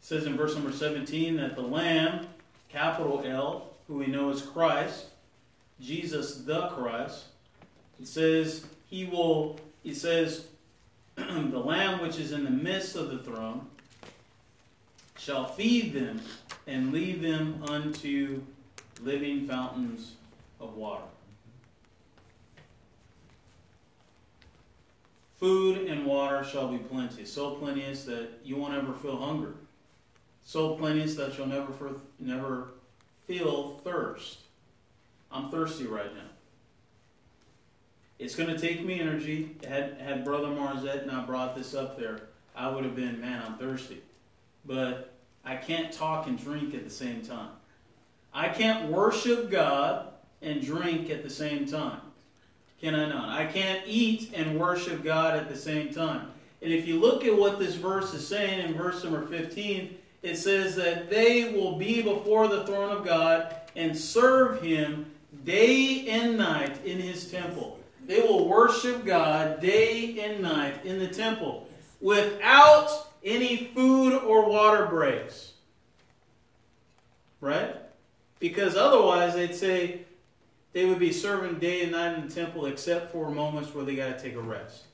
It 0.00 0.06
says 0.06 0.26
in 0.26 0.36
verse 0.36 0.54
number 0.54 0.72
17 0.72 1.36
that 1.36 1.56
the 1.56 1.62
Lamb, 1.62 2.26
capital 2.68 3.22
L, 3.24 3.70
who 3.88 3.96
we 3.96 4.06
know 4.06 4.30
is 4.30 4.42
Christ, 4.42 5.06
Jesus 5.80 6.42
the 6.42 6.68
Christ, 6.68 7.24
it 8.00 8.06
says 8.06 8.64
he 8.88 9.04
will, 9.04 9.58
it 9.84 9.96
says, 9.96 10.46
the 11.16 11.58
Lamb 11.58 12.00
which 12.00 12.18
is 12.18 12.32
in 12.32 12.44
the 12.44 12.50
midst 12.50 12.96
of 12.96 13.10
the 13.10 13.18
throne 13.18 13.66
shall 15.18 15.46
feed 15.46 15.92
them 15.92 16.20
and 16.66 16.92
lead 16.92 17.20
them 17.20 17.62
unto 17.68 18.42
living 19.02 19.46
fountains 19.46 20.12
of 20.60 20.74
water. 20.74 21.04
Food 25.40 25.88
and 25.88 26.04
water 26.04 26.44
shall 26.44 26.68
be 26.68 26.76
plenty, 26.76 27.24
so 27.24 27.52
plenteous 27.52 28.04
that 28.04 28.28
you 28.44 28.56
won't 28.56 28.74
ever 28.74 28.92
feel 28.92 29.16
hunger, 29.16 29.54
so 30.44 30.76
plenteous 30.76 31.14
that 31.14 31.36
you'll 31.38 31.46
never 31.46 31.72
never 32.18 32.68
feel 33.26 33.80
thirst. 33.82 34.40
I'm 35.32 35.50
thirsty 35.50 35.86
right 35.86 36.14
now. 36.14 36.28
It's 38.18 38.36
going 38.36 38.50
to 38.50 38.58
take 38.58 38.84
me 38.84 39.00
energy. 39.00 39.56
Had 39.66 39.96
had 39.98 40.26
Brother 40.26 40.48
Marzette 40.48 41.06
not 41.06 41.26
brought 41.26 41.56
this 41.56 41.74
up 41.74 41.98
there, 41.98 42.20
I 42.54 42.68
would 42.68 42.84
have 42.84 42.94
been, 42.94 43.18
man, 43.18 43.42
I'm 43.46 43.56
thirsty. 43.56 44.02
But 44.66 45.14
I 45.42 45.56
can't 45.56 45.90
talk 45.90 46.26
and 46.26 46.38
drink 46.38 46.74
at 46.74 46.84
the 46.84 46.90
same 46.90 47.22
time. 47.22 47.52
I 48.34 48.50
can't 48.50 48.92
worship 48.92 49.50
God 49.50 50.08
and 50.42 50.60
drink 50.60 51.08
at 51.08 51.22
the 51.22 51.30
same 51.30 51.64
time. 51.64 52.00
Can 52.80 52.94
I 52.94 53.08
not? 53.08 53.28
I 53.28 53.46
can't 53.46 53.82
eat 53.86 54.32
and 54.34 54.58
worship 54.58 55.04
God 55.04 55.36
at 55.36 55.48
the 55.48 55.56
same 55.56 55.92
time. 55.92 56.28
And 56.62 56.72
if 56.72 56.86
you 56.86 56.98
look 56.98 57.24
at 57.24 57.36
what 57.36 57.58
this 57.58 57.74
verse 57.74 58.14
is 58.14 58.26
saying 58.26 58.66
in 58.66 58.74
verse 58.74 59.04
number 59.04 59.26
15, 59.26 59.96
it 60.22 60.36
says 60.36 60.76
that 60.76 61.10
they 61.10 61.52
will 61.52 61.76
be 61.76 62.02
before 62.02 62.48
the 62.48 62.64
throne 62.64 62.94
of 62.94 63.04
God 63.04 63.54
and 63.76 63.96
serve 63.96 64.62
Him 64.62 65.06
day 65.44 66.08
and 66.08 66.36
night 66.36 66.84
in 66.84 66.98
His 66.98 67.30
temple. 67.30 67.78
They 68.06 68.20
will 68.20 68.48
worship 68.48 69.04
God 69.04 69.60
day 69.60 70.18
and 70.20 70.42
night 70.42 70.84
in 70.84 70.98
the 70.98 71.08
temple 71.08 71.68
without 72.00 72.90
any 73.22 73.70
food 73.74 74.18
or 74.18 74.48
water 74.48 74.86
breaks. 74.86 75.52
Right? 77.40 77.76
Because 78.38 78.76
otherwise 78.76 79.34
they'd 79.34 79.54
say 79.54 80.00
they 80.72 80.84
would 80.86 80.98
be 80.98 81.12
serving 81.12 81.58
day 81.58 81.82
and 81.82 81.92
night 81.92 82.18
in 82.18 82.28
the 82.28 82.32
temple 82.32 82.66
except 82.66 83.12
for 83.12 83.30
moments 83.30 83.74
where 83.74 83.84
they 83.84 83.96
got 83.96 84.16
to 84.16 84.22
take 84.22 84.34
a 84.34 84.40
rest. 84.40 84.84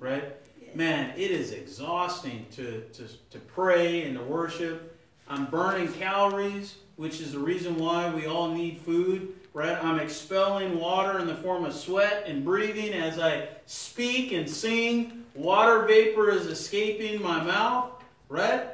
Right? 0.00 0.36
Man, 0.74 1.12
it 1.16 1.30
is 1.30 1.52
exhausting 1.52 2.46
to, 2.52 2.82
to, 2.94 3.04
to 3.30 3.38
pray 3.38 4.02
and 4.02 4.16
to 4.16 4.24
worship. 4.24 4.98
I'm 5.28 5.46
burning 5.46 5.92
calories, 5.92 6.76
which 6.96 7.20
is 7.20 7.32
the 7.32 7.38
reason 7.38 7.76
why 7.76 8.12
we 8.12 8.26
all 8.26 8.48
need 8.48 8.78
food 8.78 9.34
right? 9.54 9.82
I'm 9.82 10.00
expelling 10.00 10.78
water 10.78 11.18
in 11.18 11.26
the 11.26 11.34
form 11.34 11.64
of 11.64 11.74
sweat 11.74 12.24
and 12.26 12.44
breathing 12.44 12.92
as 12.92 13.18
I 13.18 13.48
speak 13.66 14.32
and 14.32 14.48
sing. 14.48 15.24
Water 15.34 15.84
vapor 15.86 16.30
is 16.30 16.46
escaping 16.46 17.22
my 17.22 17.42
mouth, 17.42 18.02
right? 18.28 18.66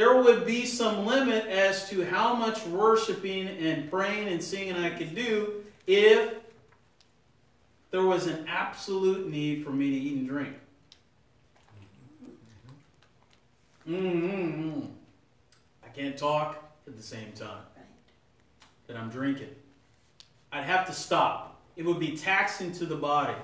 There 0.00 0.16
would 0.16 0.46
be 0.46 0.64
some 0.64 1.04
limit 1.04 1.44
as 1.44 1.86
to 1.90 2.06
how 2.06 2.34
much 2.34 2.64
worshiping 2.64 3.48
and 3.48 3.90
praying 3.90 4.28
and 4.28 4.42
singing 4.42 4.74
I 4.76 4.88
could 4.88 5.14
do 5.14 5.62
if 5.86 6.36
there 7.90 8.04
was 8.04 8.26
an 8.26 8.46
absolute 8.48 9.28
need 9.28 9.62
for 9.62 9.68
me 9.68 9.90
to 9.90 9.96
eat 9.96 10.16
and 10.16 10.26
drink. 10.26 10.54
Mm-hmm. 13.86 14.86
I 15.84 15.88
can't 15.88 16.16
talk 16.16 16.64
at 16.86 16.96
the 16.96 17.02
same 17.02 17.32
time 17.32 17.60
that 18.86 18.96
I'm 18.96 19.10
drinking. 19.10 19.54
I'd 20.50 20.64
have 20.64 20.86
to 20.86 20.94
stop. 20.94 21.60
It 21.76 21.84
would 21.84 21.98
be 21.98 22.16
taxing 22.16 22.72
to 22.72 22.86
the 22.86 22.96
body, 22.96 23.36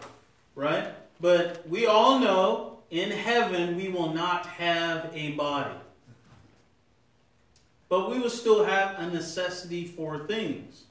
right? 0.54 0.88
But 1.20 1.68
we 1.68 1.84
all 1.84 2.18
know 2.18 2.78
in 2.90 3.10
heaven 3.10 3.76
we 3.76 3.90
will 3.90 4.14
not 4.14 4.46
have 4.46 5.10
a 5.12 5.32
body. 5.32 5.76
But 7.88 8.10
we 8.10 8.18
will 8.18 8.30
still 8.30 8.64
have 8.64 8.98
a 8.98 9.08
necessity 9.10 9.84
for 9.84 10.26
things. 10.26 10.84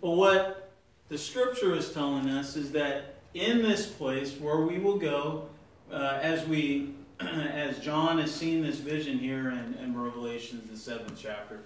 But 0.00 0.10
what 0.10 0.72
the 1.08 1.18
scripture 1.18 1.74
is 1.74 1.92
telling 1.92 2.28
us 2.28 2.56
is 2.56 2.72
that 2.72 3.16
in 3.34 3.62
this 3.62 3.86
place 3.86 4.38
where 4.38 4.58
we 4.58 4.78
will 4.78 4.98
go, 4.98 5.48
uh, 5.92 6.18
as 6.20 6.46
we, 6.46 6.94
as 7.20 7.78
John 7.78 8.18
has 8.18 8.34
seen 8.34 8.62
this 8.62 8.78
vision 8.78 9.18
here 9.18 9.50
in, 9.50 9.74
in 9.82 9.98
Revelation, 9.98 10.66
the 10.70 10.76
seventh 10.76 11.18
chapter, 11.20 11.60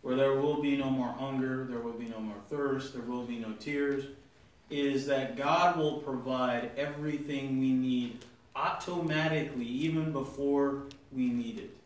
where 0.00 0.16
there 0.16 0.34
will 0.40 0.60
be 0.60 0.76
no 0.76 0.90
more 0.90 1.12
hunger, 1.12 1.66
there 1.68 1.78
will 1.78 1.92
be 1.92 2.06
no 2.06 2.18
more 2.18 2.36
thirst, 2.48 2.92
there 2.92 3.02
will 3.02 3.24
be 3.24 3.38
no 3.38 3.52
tears, 3.60 4.04
is 4.70 5.06
that 5.06 5.36
God 5.36 5.76
will 5.76 5.98
provide 5.98 6.70
everything 6.76 7.60
we 7.60 7.72
need 7.72 8.24
automatically, 8.56 9.66
even 9.66 10.12
before 10.12 10.84
we 11.12 11.28
need 11.28 11.58
it. 11.58 11.76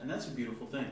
And 0.00 0.10
that's 0.10 0.26
a 0.26 0.30
beautiful 0.30 0.66
thing. 0.66 0.86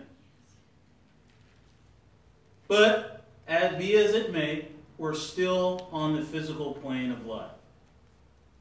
But 2.69 3.25
as 3.47 3.77
be 3.77 3.95
as 3.97 4.15
it 4.15 4.33
may, 4.33 4.69
we're 4.99 5.15
still 5.15 5.89
on 5.93 6.17
the 6.17 6.23
physical 6.23 6.75
plane 6.75 7.11
of 7.11 7.27
life. 7.27 7.51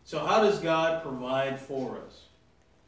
So 0.06 0.26
how 0.26 0.44
does 0.44 0.60
God 0.60 1.04
provide 1.04 1.60
for 1.60 1.98
us 2.06 2.24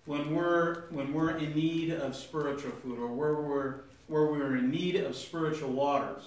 when 0.05 0.35
we're 0.35 0.83
when 0.89 1.13
we're 1.13 1.37
in 1.37 1.55
need 1.55 1.91
of 1.93 2.15
spiritual 2.15 2.71
food 2.71 2.99
or 2.99 3.07
where 3.07 3.35
we're 3.35 3.75
where 4.07 4.25
we're 4.25 4.57
in 4.57 4.69
need 4.69 4.97
of 4.97 5.15
spiritual 5.15 5.71
waters 5.71 6.23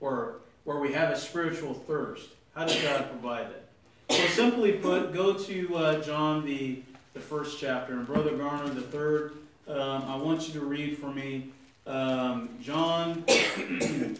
or 0.00 0.36
where 0.64 0.78
we 0.78 0.92
have 0.92 1.10
a 1.10 1.18
spiritual 1.18 1.74
thirst? 1.74 2.28
How 2.54 2.64
does 2.64 2.80
God 2.82 3.10
provide 3.10 3.48
that? 3.50 3.64
So 4.10 4.26
simply 4.28 4.72
put, 4.72 5.12
go 5.12 5.34
to 5.34 5.76
uh, 5.76 6.02
John 6.02 6.46
the 6.46 6.82
the 7.12 7.20
first 7.20 7.60
chapter 7.60 7.92
and 7.92 8.06
Brother 8.06 8.36
Garner 8.36 8.68
the 8.70 8.80
third. 8.80 9.34
Um, 9.66 10.04
I 10.06 10.16
want 10.16 10.46
you 10.46 10.60
to 10.60 10.66
read 10.66 10.98
for 10.98 11.06
me 11.06 11.50
um, 11.86 12.50
John 12.60 13.24
the 13.26 14.18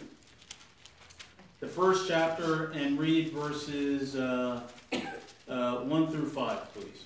first 1.67 2.07
chapter 2.07 2.71
and 2.71 2.97
read 2.97 3.31
verses 3.31 4.15
uh, 4.15 4.61
uh, 5.47 5.75
1 5.75 6.07
through 6.07 6.29
5, 6.29 6.73
please. 6.73 7.05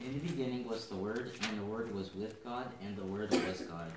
In 0.00 0.12
the 0.12 0.28
beginning 0.28 0.68
was 0.68 0.86
the 0.88 0.96
Word, 0.96 1.32
and 1.48 1.58
the 1.58 1.64
Word 1.64 1.94
was 1.94 2.14
with 2.14 2.44
God, 2.44 2.66
and 2.84 2.94
the 2.98 3.04
Word 3.04 3.30
was 3.30 3.62
God. 3.62 3.90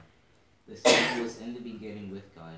The 0.70 0.78
same 0.78 1.22
was 1.22 1.42
in 1.42 1.54
the 1.54 1.60
beginning 1.60 2.10
with 2.10 2.34
God. 2.36 2.56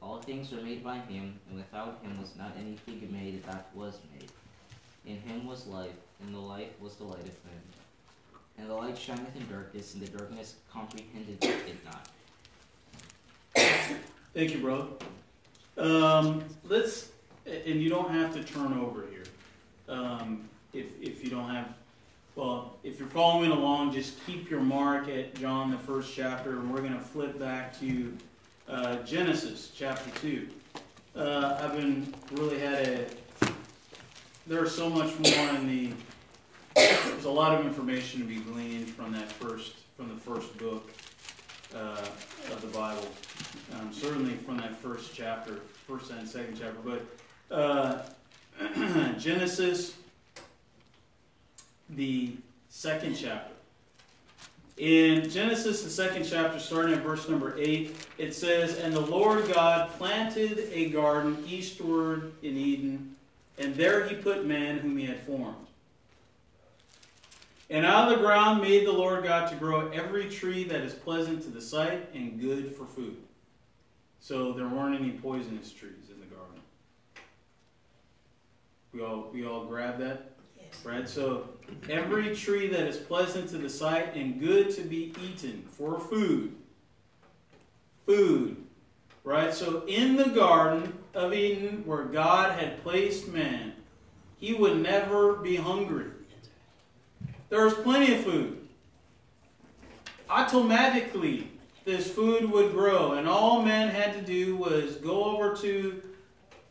All 0.00 0.22
things 0.22 0.50
were 0.50 0.62
made 0.62 0.82
by 0.82 0.96
him, 0.96 1.38
and 1.46 1.58
without 1.58 1.98
him 2.02 2.18
was 2.18 2.34
not 2.38 2.52
anything 2.58 3.06
made 3.12 3.44
that 3.44 3.68
was 3.74 3.98
made. 4.14 4.30
In 5.04 5.20
him 5.20 5.46
was 5.46 5.66
life, 5.66 5.90
and 6.22 6.34
the 6.34 6.38
life 6.38 6.70
was 6.80 6.94
the 6.94 7.04
light 7.04 7.20
of 7.20 7.44
men. 7.44 7.77
And 8.58 8.68
the 8.68 8.74
light 8.74 8.98
shineth 8.98 9.36
in 9.36 9.46
darkness, 9.48 9.94
and 9.94 10.02
the 10.02 10.08
darkness 10.08 10.56
comprehended 10.72 11.42
it 11.42 11.84
not. 11.84 12.08
Thank 14.34 14.52
you, 14.52 14.60
bro. 14.60 14.88
Um, 15.76 16.44
let's, 16.64 17.10
and 17.46 17.80
you 17.80 17.88
don't 17.88 18.10
have 18.10 18.34
to 18.34 18.42
turn 18.42 18.72
over 18.74 19.04
here. 19.10 19.24
Um, 19.88 20.48
if, 20.72 20.86
if 21.00 21.24
you 21.24 21.30
don't 21.30 21.48
have, 21.50 21.68
well, 22.34 22.76
if 22.82 22.98
you're 22.98 23.08
following 23.08 23.50
along, 23.50 23.92
just 23.92 24.24
keep 24.26 24.50
your 24.50 24.60
mark 24.60 25.08
at 25.08 25.34
John, 25.34 25.70
the 25.70 25.78
first 25.78 26.14
chapter, 26.14 26.50
and 26.50 26.72
we're 26.72 26.80
going 26.80 26.94
to 26.94 27.00
flip 27.00 27.38
back 27.38 27.78
to 27.80 28.16
uh, 28.68 28.96
Genesis 28.96 29.72
chapter 29.74 30.10
2. 30.20 30.48
Uh, 31.16 31.58
I've 31.62 31.72
been 31.72 32.12
really 32.32 32.58
had 32.58 32.86
a, 32.86 33.06
there's 34.46 34.74
so 34.74 34.90
much 34.90 35.18
more 35.18 35.48
in 35.56 35.66
the, 35.66 35.92
there's 36.78 37.24
a 37.24 37.30
lot 37.30 37.58
of 37.58 37.66
information 37.66 38.20
to 38.20 38.26
be 38.26 38.40
gleaned 38.40 38.88
from 38.88 39.12
that 39.12 39.30
first, 39.30 39.74
from 39.96 40.08
the 40.08 40.20
first 40.20 40.56
book 40.58 40.90
uh, 41.74 42.06
of 42.50 42.60
the 42.60 42.68
Bible. 42.68 43.08
Um, 43.74 43.92
certainly 43.92 44.34
from 44.34 44.58
that 44.58 44.76
first 44.76 45.14
chapter, 45.14 45.60
first 45.86 46.10
and 46.10 46.28
second 46.28 46.58
chapter. 46.58 46.78
But 46.84 47.54
uh, 47.54 48.02
Genesis, 49.18 49.94
the 51.90 52.34
second 52.68 53.16
chapter. 53.16 53.52
In 54.76 55.28
Genesis, 55.28 55.82
the 55.82 55.90
second 55.90 56.24
chapter, 56.24 56.60
starting 56.60 56.94
at 56.94 57.02
verse 57.02 57.28
number 57.28 57.58
8, 57.58 57.96
it 58.16 58.32
says, 58.32 58.78
And 58.78 58.94
the 58.94 59.00
Lord 59.00 59.52
God 59.52 59.90
planted 59.98 60.70
a 60.72 60.90
garden 60.90 61.42
eastward 61.48 62.32
in 62.42 62.56
Eden, 62.56 63.16
and 63.58 63.74
there 63.74 64.06
he 64.06 64.14
put 64.14 64.46
man 64.46 64.78
whom 64.78 64.96
he 64.96 65.06
had 65.06 65.18
formed. 65.22 65.67
And 67.70 67.84
out 67.84 68.10
of 68.10 68.18
the 68.18 68.24
ground 68.24 68.62
made 68.62 68.86
the 68.86 68.92
Lord 68.92 69.24
God 69.24 69.50
to 69.50 69.56
grow 69.56 69.88
every 69.88 70.28
tree 70.30 70.64
that 70.64 70.80
is 70.80 70.94
pleasant 70.94 71.42
to 71.42 71.50
the 71.50 71.60
sight 71.60 72.08
and 72.14 72.40
good 72.40 72.74
for 72.74 72.86
food. 72.86 73.16
So 74.20 74.52
there 74.52 74.68
weren't 74.68 74.98
any 74.98 75.12
poisonous 75.12 75.70
trees 75.70 76.10
in 76.10 76.18
the 76.18 76.26
garden. 76.26 76.60
We 78.92 79.02
all 79.02 79.30
we 79.32 79.46
all 79.46 79.66
grab 79.66 79.98
that? 79.98 80.32
Yes. 80.56 80.84
Right? 80.84 81.08
So 81.08 81.50
every 81.90 82.34
tree 82.34 82.68
that 82.68 82.86
is 82.86 82.96
pleasant 82.96 83.50
to 83.50 83.58
the 83.58 83.68
sight 83.68 84.14
and 84.14 84.40
good 84.40 84.70
to 84.76 84.82
be 84.82 85.14
eaten 85.22 85.64
for 85.70 86.00
food. 86.00 86.54
Food. 88.06 88.56
Right? 89.24 89.52
So 89.52 89.84
in 89.86 90.16
the 90.16 90.30
Garden 90.30 90.98
of 91.12 91.34
Eden, 91.34 91.82
where 91.84 92.04
God 92.04 92.58
had 92.58 92.82
placed 92.82 93.28
man, 93.28 93.74
he 94.38 94.54
would 94.54 94.80
never 94.80 95.34
be 95.34 95.56
hungry. 95.56 96.06
There 97.50 97.64
was 97.64 97.74
plenty 97.74 98.14
of 98.14 98.24
food. 98.24 98.68
Automatically, 100.28 101.48
this 101.84 102.10
food 102.10 102.50
would 102.50 102.72
grow, 102.72 103.12
and 103.12 103.26
all 103.26 103.62
men 103.62 103.88
had 103.88 104.12
to 104.14 104.20
do 104.20 104.56
was 104.56 104.96
go 104.96 105.24
over 105.24 105.56
to 105.56 106.02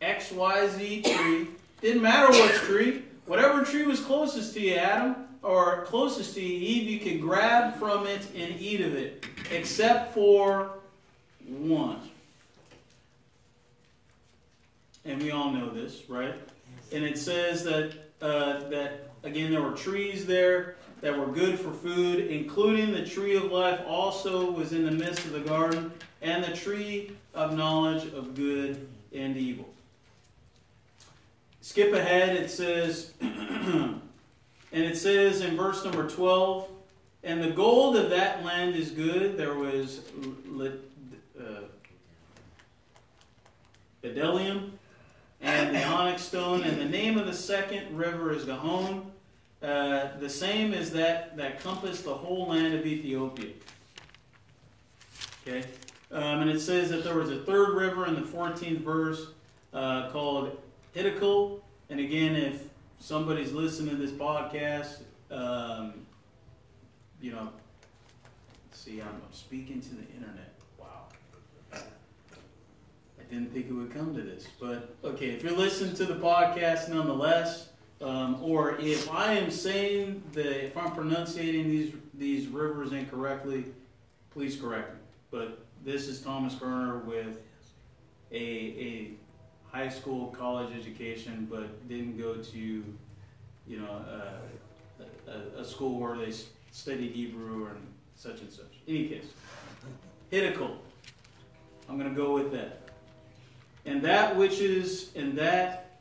XYZ 0.01 1.03
tree. 1.03 1.47
Didn't 1.81 2.01
matter 2.03 2.31
which 2.31 2.55
tree, 2.61 3.03
whatever 3.25 3.63
tree 3.63 3.83
was 3.83 3.99
closest 3.99 4.53
to 4.53 4.61
you, 4.61 4.75
Adam, 4.75 5.15
or 5.41 5.85
closest 5.85 6.35
to 6.35 6.41
you, 6.41 6.59
Eve, 6.59 6.89
you 6.89 6.99
could 6.99 7.21
grab 7.21 7.75
from 7.77 8.05
it 8.05 8.27
and 8.35 8.59
eat 8.59 8.81
of 8.81 8.95
it, 8.95 9.25
except 9.51 10.13
for 10.13 10.71
one. 11.47 11.99
And 15.05 15.21
we 15.21 15.31
all 15.31 15.51
know 15.51 15.69
this, 15.69 16.09
right? 16.09 16.35
And 16.91 17.03
it 17.03 17.17
says 17.17 17.63
that 17.63 17.93
uh, 18.21 18.67
that 18.69 19.06
again 19.23 19.51
there 19.51 19.61
were 19.61 19.75
trees 19.75 20.25
there 20.25 20.75
that 21.01 21.17
were 21.17 21.27
good 21.27 21.59
for 21.59 21.71
food, 21.71 22.27
including 22.27 22.91
the 22.91 23.05
tree 23.05 23.35
of 23.35 23.51
life 23.51 23.79
also 23.85 24.49
was 24.51 24.73
in 24.73 24.83
the 24.83 24.91
midst 24.91 25.25
of 25.25 25.31
the 25.31 25.39
garden, 25.41 25.91
and 26.21 26.43
the 26.43 26.55
tree 26.55 27.11
of 27.33 27.55
knowledge 27.55 28.11
of 28.13 28.35
good 28.35 28.87
and 29.13 29.37
evil. 29.37 29.69
Skip 31.61 31.93
ahead, 31.93 32.35
it 32.35 32.49
says, 32.49 33.13
and 33.21 34.01
it 34.71 34.97
says 34.97 35.41
in 35.41 35.55
verse 35.55 35.83
number 35.83 36.09
12, 36.09 36.69
and 37.23 37.43
the 37.43 37.51
gold 37.51 37.97
of 37.97 38.09
that 38.09 38.43
land 38.43 38.75
is 38.75 38.89
good. 38.91 39.37
There 39.37 39.55
was 39.55 40.01
uh, 40.59 40.71
and 45.67 45.75
the 45.75 45.83
onyx 45.83 46.21
stone, 46.21 46.63
and 46.63 46.79
the 46.79 46.85
name 46.85 47.17
of 47.17 47.25
the 47.25 47.33
second 47.33 47.97
river 47.97 48.33
is 48.33 48.45
Gihon. 48.45 49.11
Uh, 49.61 50.17
the 50.19 50.29
same 50.29 50.73
as 50.73 50.91
that 50.91 51.35
that 51.35 51.59
compassed 51.59 52.05
the 52.05 52.13
whole 52.13 52.47
land 52.47 52.73
of 52.73 52.85
Ethiopia. 52.85 53.51
Okay, 55.45 55.67
um, 56.11 56.41
and 56.41 56.49
it 56.49 56.61
says 56.61 56.89
that 56.89 57.03
there 57.03 57.15
was 57.15 57.31
a 57.31 57.39
third 57.43 57.75
river 57.75 58.05
in 58.07 58.15
the 58.15 58.21
14th 58.21 58.79
verse 58.79 59.27
uh, 59.73 60.09
called 60.11 60.57
Hiddekel. 60.95 61.59
And 61.89 61.99
again, 61.99 62.35
if 62.35 62.63
somebody's 62.99 63.51
listening 63.51 63.95
to 63.95 64.01
this 64.01 64.11
podcast, 64.11 64.99
um, 65.31 66.05
you 67.21 67.31
know, 67.31 67.49
see, 68.71 69.01
I'm, 69.01 69.07
I'm 69.07 69.33
speaking 69.33 69.81
to 69.81 69.89
the 69.89 70.07
internet. 70.13 70.53
Didn't 73.29 73.53
think 73.53 73.67
it 73.67 73.73
would 73.73 73.93
come 73.93 74.15
to 74.15 74.21
this, 74.21 74.47
but 74.59 74.95
okay, 75.03 75.31
if 75.31 75.43
you're 75.43 75.51
listening 75.51 75.93
to 75.95 76.05
the 76.05 76.15
podcast 76.15 76.87
nonetheless, 76.87 77.69
um, 77.99 78.41
or 78.41 78.77
if 78.79 79.11
I 79.11 79.33
am 79.33 79.51
saying 79.51 80.23
that 80.33 80.65
if 80.65 80.77
I'm 80.77 80.91
pronunciating 80.91 81.67
these 81.67 81.93
these 82.13 82.47
rivers 82.47 82.93
incorrectly, 82.93 83.65
please 84.31 84.55
correct 84.55 84.93
me. 84.93 84.99
But 85.29 85.65
this 85.83 86.07
is 86.07 86.21
Thomas 86.21 86.55
Kerner 86.55 86.99
with 86.99 87.41
a 88.31 88.37
a 88.37 89.11
high 89.71 89.89
school 89.89 90.27
college 90.27 90.73
education, 90.73 91.47
but 91.49 91.87
didn't 91.89 92.17
go 92.17 92.35
to 92.35 92.57
you 92.57 93.79
know 93.79 94.05
a, 95.27 95.59
a, 95.59 95.65
school 95.65 95.99
where 95.99 96.15
they 96.15 96.31
studied 96.71 97.11
Hebrew 97.11 97.67
and 97.67 97.87
such 98.15 98.39
and 98.41 98.51
such. 98.51 98.73
Any 98.87 99.07
case, 99.07 99.25
Hiddekel. 100.31 100.77
I'm 101.89 101.97
going 101.97 102.09
to 102.09 102.15
go 102.15 102.33
with 102.33 102.51
that. 102.51 102.86
And 103.87 104.01
that 104.01 104.35
which 104.35 104.59
is, 104.59 105.11
and 105.15 105.37
that 105.37 105.99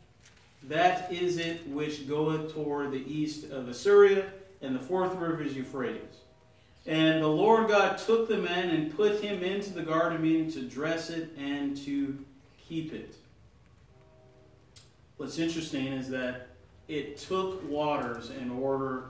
that 0.64 1.10
is 1.12 1.38
it 1.38 1.66
which 1.68 2.08
goeth 2.08 2.52
toward 2.52 2.90
the 2.90 3.04
east 3.10 3.50
of 3.50 3.68
Assyria, 3.68 4.26
and 4.60 4.74
the 4.74 4.80
fourth 4.80 5.14
river 5.14 5.40
is 5.40 5.54
Euphrates. 5.54 6.16
And 6.84 7.22
the 7.22 7.28
Lord 7.28 7.68
God 7.68 7.96
took 7.98 8.28
the 8.28 8.38
man 8.38 8.70
and 8.70 8.94
put 8.94 9.20
him 9.22 9.42
into 9.42 9.70
the 9.70 9.82
garden 9.82 10.24
Eden 10.24 10.50
to 10.52 10.62
dress 10.62 11.10
it 11.10 11.30
and 11.38 11.76
to 11.84 12.18
keep 12.68 12.92
it. 12.92 13.14
What's 15.16 15.38
interesting 15.38 15.86
is 15.86 16.08
that 16.10 16.48
it 16.88 17.18
took 17.18 17.68
waters 17.70 18.30
in 18.30 18.50
order, 18.50 19.04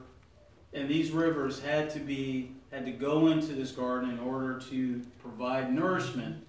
and 0.74 0.86
these 0.86 1.10
rivers 1.12 1.60
had 1.60 1.88
to 1.90 1.98
be 1.98 2.52
had 2.70 2.84
to 2.84 2.92
go 2.92 3.28
into 3.28 3.54
this 3.54 3.70
garden 3.72 4.10
in 4.10 4.18
order 4.18 4.58
to 4.70 5.00
provide 5.22 5.72
nourishment 5.72 6.44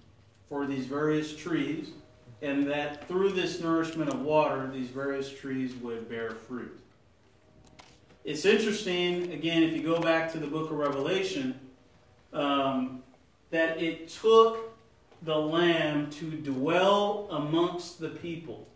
for 0.48 0.66
these 0.66 0.84
various 0.84 1.34
trees 1.34 1.92
and 2.40 2.66
that 2.66 3.06
through 3.08 3.30
this 3.30 3.60
nourishment 3.60 4.10
of 4.10 4.20
water, 4.22 4.70
these 4.72 4.88
various 4.88 5.30
trees 5.32 5.74
would 5.76 6.08
bear 6.08 6.30
fruit. 6.30 6.78
It's 8.24 8.44
interesting, 8.44 9.32
again, 9.32 9.62
if 9.62 9.74
you 9.74 9.82
go 9.82 10.00
back 10.00 10.30
to 10.32 10.38
the 10.38 10.46
book 10.46 10.70
of 10.70 10.76
Revelation, 10.76 11.58
um, 12.32 13.02
that 13.50 13.82
it 13.82 14.08
took 14.08 14.76
the 15.22 15.36
Lamb 15.36 16.10
to 16.10 16.30
dwell 16.30 17.28
amongst 17.30 17.98
the 17.98 18.10
people. 18.10 18.68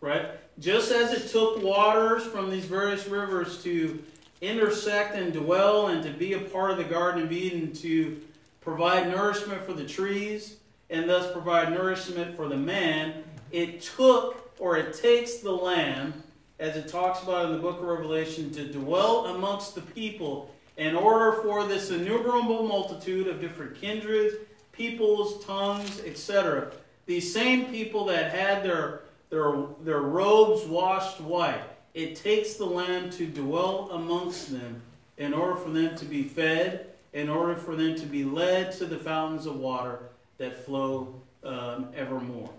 Right? 0.00 0.26
Just 0.60 0.92
as 0.92 1.12
it 1.12 1.28
took 1.30 1.62
waters 1.62 2.22
from 2.24 2.50
these 2.50 2.66
various 2.66 3.08
rivers 3.08 3.62
to 3.64 4.02
intersect 4.40 5.16
and 5.16 5.32
dwell 5.32 5.88
and 5.88 6.04
to 6.04 6.10
be 6.10 6.34
a 6.34 6.38
part 6.38 6.70
of 6.70 6.76
the 6.76 6.84
Garden 6.84 7.24
of 7.24 7.32
Eden 7.32 7.72
to 7.72 8.20
provide 8.68 9.08
nourishment 9.08 9.64
for 9.64 9.72
the 9.72 9.86
trees 9.86 10.56
and 10.90 11.08
thus 11.08 11.32
provide 11.32 11.72
nourishment 11.72 12.36
for 12.36 12.48
the 12.48 12.56
man, 12.56 13.24
it 13.50 13.80
took 13.80 14.52
or 14.58 14.76
it 14.76 14.92
takes 14.92 15.38
the 15.38 15.50
Lamb, 15.50 16.12
as 16.58 16.76
it 16.76 16.86
talks 16.86 17.22
about 17.22 17.46
in 17.46 17.52
the 17.52 17.58
book 17.58 17.78
of 17.78 17.86
Revelation, 17.86 18.50
to 18.50 18.70
dwell 18.70 19.24
amongst 19.24 19.74
the 19.74 19.80
people 19.80 20.54
in 20.76 20.94
order 20.94 21.40
for 21.40 21.64
this 21.64 21.90
innumerable 21.90 22.62
multitude 22.62 23.26
of 23.26 23.40
different 23.40 23.80
kindreds, 23.80 24.34
peoples, 24.72 25.42
tongues, 25.46 26.02
etc. 26.04 26.70
These 27.06 27.32
same 27.32 27.66
people 27.66 28.04
that 28.06 28.32
had 28.32 28.62
their, 28.62 29.00
their, 29.30 29.64
their 29.82 30.02
robes 30.02 30.66
washed 30.66 31.22
white, 31.22 31.62
it 31.94 32.16
takes 32.16 32.54
the 32.54 32.66
Lamb 32.66 33.08
to 33.12 33.26
dwell 33.26 33.88
amongst 33.92 34.52
them 34.52 34.82
in 35.16 35.32
order 35.32 35.56
for 35.56 35.70
them 35.70 35.96
to 35.96 36.04
be 36.04 36.24
fed, 36.24 36.88
in 37.12 37.28
order 37.28 37.56
for 37.56 37.74
them 37.74 37.94
to 37.96 38.06
be 38.06 38.24
led 38.24 38.72
to 38.72 38.86
the 38.86 38.98
fountains 38.98 39.46
of 39.46 39.56
water 39.56 40.00
that 40.38 40.64
flow 40.64 41.14
um, 41.44 41.88
evermore. 41.94 42.50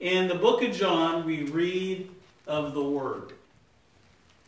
In 0.00 0.28
the 0.28 0.34
book 0.34 0.62
of 0.62 0.74
John, 0.74 1.26
we 1.26 1.44
read 1.44 2.10
of 2.46 2.74
the 2.74 2.82
Word. 2.82 3.32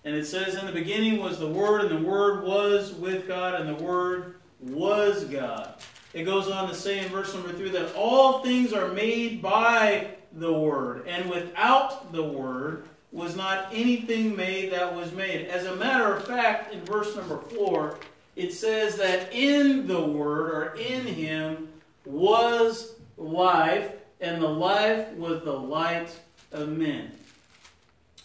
And 0.04 0.14
it 0.14 0.26
says, 0.26 0.56
In 0.56 0.66
the 0.66 0.72
beginning 0.72 1.20
was 1.20 1.38
the 1.38 1.48
Word, 1.48 1.82
and 1.82 1.90
the 1.90 2.08
Word 2.08 2.44
was 2.44 2.92
with 2.94 3.28
God, 3.28 3.60
and 3.60 3.68
the 3.68 3.82
Word 3.82 4.36
was 4.60 5.24
God. 5.24 5.74
It 6.12 6.24
goes 6.24 6.48
on 6.50 6.68
to 6.68 6.74
say 6.74 6.98
in 6.98 7.08
verse 7.08 7.32
number 7.34 7.52
3 7.52 7.70
that 7.70 7.94
all 7.94 8.42
things 8.42 8.72
are 8.72 8.88
made 8.88 9.40
by 9.40 10.08
the 10.32 10.52
Word, 10.52 11.06
and 11.06 11.28
without 11.28 12.12
the 12.12 12.22
Word 12.22 12.84
was 13.12 13.36
not 13.36 13.68
anything 13.72 14.34
made 14.34 14.72
that 14.72 14.94
was 14.94 15.12
made. 15.12 15.46
As 15.46 15.66
a 15.66 15.76
matter 15.76 16.14
of 16.14 16.26
fact, 16.26 16.72
in 16.72 16.80
verse 16.84 17.14
number 17.14 17.38
4, 17.38 17.98
it 18.36 18.52
says 18.52 18.96
that 18.96 19.32
in 19.32 19.86
the 19.86 20.00
Word, 20.00 20.50
or 20.50 20.74
in 20.76 21.06
Him, 21.06 21.68
was 22.04 22.94
life, 23.16 23.92
and 24.20 24.42
the 24.42 24.48
life 24.48 25.12
was 25.14 25.42
the 25.42 25.52
light 25.52 26.10
of 26.52 26.68
men. 26.68 27.12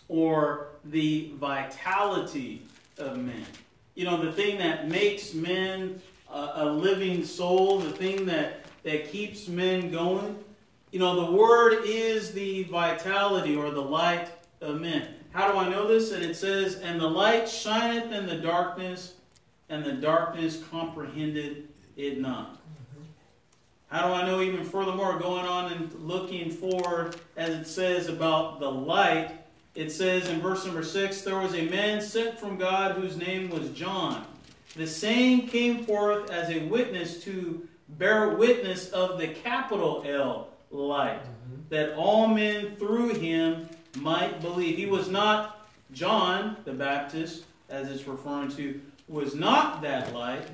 Or 0.08 0.68
the 0.86 1.34
vitality 1.36 2.62
of 2.98 3.18
men. 3.18 3.46
You 3.96 4.06
know, 4.06 4.24
the 4.24 4.32
thing 4.32 4.58
that 4.60 4.88
makes 4.88 5.34
men 5.34 6.02
a, 6.32 6.52
a 6.56 6.66
living 6.66 7.24
soul, 7.26 7.80
the 7.80 7.92
thing 7.92 8.26
that, 8.26 8.66
that 8.84 9.12
keeps 9.12 9.48
men 9.48 9.92
going. 9.92 10.38
You 10.92 11.00
know, 11.00 11.26
the 11.26 11.32
word 11.32 11.82
is 11.86 12.32
the 12.32 12.64
vitality 12.64 13.56
or 13.56 13.72
the 13.72 13.82
light 13.82 14.30
of 14.62 14.80
men. 14.80 15.08
How 15.32 15.52
do 15.52 15.58
I 15.58 15.70
know 15.70 15.88
this? 15.88 16.12
And 16.12 16.24
it 16.24 16.36
says, 16.36 16.76
And 16.76 17.00
the 17.00 17.10
light 17.10 17.50
shineth 17.50 18.12
in 18.12 18.26
the 18.26 18.38
darkness, 18.38 19.16
and 19.70 19.84
the 19.84 19.94
darkness 19.94 20.62
comprehended 20.70 21.68
it 21.96 22.20
not. 22.20 22.60
How 23.88 24.08
do 24.08 24.14
I 24.14 24.26
know 24.26 24.42
even 24.42 24.66
furthermore, 24.66 25.18
going 25.18 25.46
on 25.46 25.72
and 25.72 25.94
looking 25.94 26.52
forward, 26.52 27.16
as 27.38 27.52
it 27.52 27.68
says 27.68 28.10
about 28.10 28.60
the 28.60 28.70
light, 28.70 29.32
it 29.76 29.92
says 29.92 30.28
in 30.28 30.42
verse 30.42 30.66
number 30.66 30.84
6 30.84 31.22
there 31.22 31.40
was 31.40 31.54
a 31.54 31.70
man 31.70 32.02
sent 32.02 32.38
from 32.38 32.58
God 32.58 32.96
whose 32.96 33.16
name 33.16 33.50
was 33.50 33.70
John. 33.70 34.26
The 34.76 34.88
same 34.88 35.48
came 35.48 35.86
forth 35.86 36.30
as 36.30 36.50
a 36.50 36.66
witness 36.66 37.24
to 37.24 37.68
bear 37.90 38.32
witness 38.32 38.90
of 38.90 39.20
the 39.20 39.30
capital 39.30 40.04
L 40.06 40.50
light, 40.70 41.24
mm-hmm. 41.24 41.62
that 41.70 41.94
all 41.96 42.28
men 42.28 42.76
through 42.76 43.14
him 43.14 43.70
might 43.96 44.42
believe. 44.42 44.78
He 44.78 44.86
was 44.86 45.10
not 45.10 45.70
John 45.94 46.58
the 46.66 46.74
Baptist, 46.74 47.46
as 47.70 47.90
it's 47.90 48.06
referring 48.06 48.50
to, 48.52 48.82
was 49.08 49.36
not 49.36 49.82
that 49.82 50.14
light, 50.14 50.48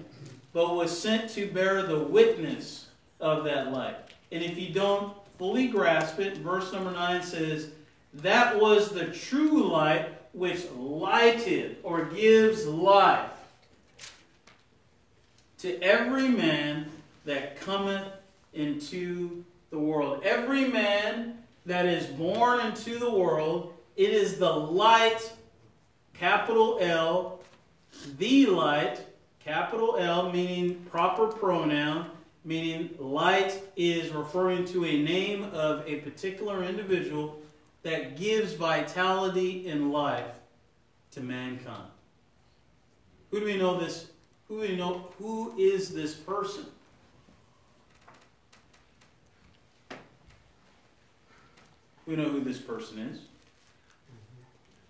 but 0.54 0.76
was 0.76 0.98
sent 0.98 1.30
to 1.32 1.52
bear 1.52 1.84
the 1.84 2.00
witness 2.00 2.88
of 3.20 3.44
that 3.46 3.72
light. 3.72 3.96
And 4.32 4.44
if 4.44 4.58
you 4.58 4.74
don't 4.74 5.14
fully 5.38 5.68
grasp 5.68 6.20
it, 6.20 6.38
verse 6.38 6.72
number 6.72 6.92
9 6.92 7.24
says, 7.24 7.70
that 8.16 8.60
was 8.60 8.90
the 8.90 9.08
true 9.08 9.64
light 9.68 10.10
which 10.34 10.70
lighted 10.72 11.78
or 11.84 12.06
gives 12.06 12.66
life 12.68 13.32
to 15.60 15.82
every 15.82 16.28
man 16.28 16.88
that 17.26 17.60
cometh 17.60 18.08
into 18.54 19.44
the 19.72 19.80
world. 19.80 20.22
Every 20.24 20.68
man 20.68 21.40
that 21.66 21.86
is 21.86 22.06
born 22.06 22.60
into 22.66 23.00
the 23.00 23.10
world, 23.10 23.74
it 23.96 24.10
is 24.10 24.38
the 24.38 24.52
light, 24.52 25.34
capital 26.14 26.78
L, 26.82 27.33
the 28.18 28.48
light, 28.48 29.02
capital 29.40 29.98
L, 29.98 30.32
meaning 30.32 30.86
proper 30.90 31.28
pronoun, 31.28 32.10
meaning 32.46 32.90
light 33.00 33.62
is 33.76 34.12
referring 34.12 34.66
to 34.66 34.86
a 34.86 35.02
name 35.02 35.44
of 35.54 35.88
a 35.88 35.96
particular 35.98 36.64
individual 36.64 37.40
that 37.84 38.18
gives 38.18 38.54
vitality 38.54 39.68
and 39.68 39.92
life 39.92 40.36
to 41.12 41.22
mankind. 41.22 41.90
Who 43.32 43.40
do 43.40 43.46
we 43.46 43.58
know 43.58 43.80
this? 43.80 44.08
Who 44.48 44.62
do 44.62 44.70
we 44.70 44.76
know? 44.76 45.10
Who 45.18 45.54
is 45.58 45.94
this 45.94 46.14
person? 46.14 46.66
We 52.06 52.16
know 52.16 52.30
who 52.30 52.42
this 52.42 52.60
person 52.60 53.00
is. 53.00 53.22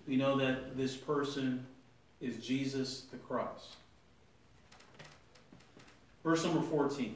We 0.08 0.18
know 0.18 0.38
that 0.38 0.76
this 0.76 0.96
person 0.96 1.66
is 2.24 2.38
Jesus 2.38 3.02
the 3.12 3.18
Christ. 3.18 3.76
Verse 6.24 6.44
number 6.44 6.62
14 6.62 7.16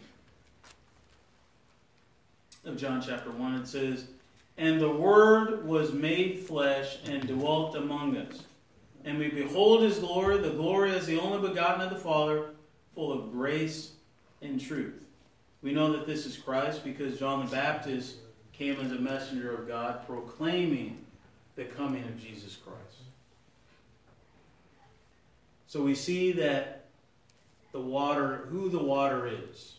of 2.66 2.78
John 2.78 3.02
chapter 3.02 3.32
1, 3.32 3.56
it 3.56 3.68
says, 3.68 4.06
and 4.58 4.82
the 4.82 4.90
Word 4.90 5.66
was 5.66 5.94
made 5.94 6.40
flesh 6.40 6.98
and 7.06 7.26
dwelt 7.26 7.76
among 7.76 8.18
us. 8.18 8.44
And 9.06 9.18
we 9.18 9.30
behold 9.30 9.84
his 9.84 10.00
glory, 10.00 10.40
the 10.40 10.50
glory 10.50 10.92
as 10.92 11.06
the 11.06 11.20
only 11.20 11.48
begotten 11.48 11.82
of 11.82 11.92
the 11.92 11.96
Father, 12.00 12.50
full 12.94 13.14
of 13.14 13.32
grace 13.32 13.92
and 14.42 14.60
truth. 14.60 15.06
We 15.62 15.72
know 15.72 15.94
that 15.94 16.06
this 16.06 16.26
is 16.26 16.36
Christ 16.36 16.84
because 16.84 17.18
John 17.18 17.46
the 17.46 17.52
Baptist 17.52 18.16
came 18.52 18.80
as 18.82 18.92
a 18.92 18.96
messenger 18.96 19.56
of 19.56 19.68
God 19.68 20.06
proclaiming 20.06 20.98
the 21.56 21.66
coming 21.66 22.04
of 22.04 22.22
Jesus 22.22 22.58
Christ. 22.58 22.97
So 25.68 25.84
we 25.84 25.96
see 25.96 26.32
that 26.32 26.86
the 27.74 27.82
water, 27.82 28.48
who 28.50 28.70
the 28.70 28.82
water 28.82 29.28
is, 29.28 29.76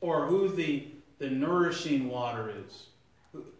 or 0.00 0.26
who 0.26 0.48
the, 0.48 0.88
the 1.18 1.30
nourishing 1.30 2.08
water 2.08 2.52
is. 2.66 2.86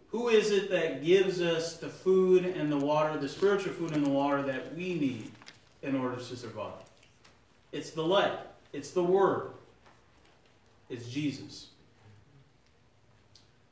Who 0.09 0.27
is 0.27 0.51
it 0.51 0.69
that 0.69 1.03
gives 1.03 1.41
us 1.41 1.77
the 1.77 1.89
food 1.89 2.45
and 2.45 2.71
the 2.71 2.77
water, 2.77 3.17
the 3.17 3.29
spiritual 3.29 3.73
food 3.73 3.95
and 3.95 4.05
the 4.05 4.11
water 4.11 4.43
that 4.43 4.75
we 4.75 4.93
need 4.93 5.31
in 5.81 5.95
order 5.95 6.17
to 6.17 6.35
survive? 6.35 6.73
It's 7.71 7.89
the 7.91 8.03
light, 8.03 8.37
it's 8.73 8.91
the 8.91 9.03
Word, 9.03 9.53
it's 10.89 11.09
Jesus. 11.09 11.69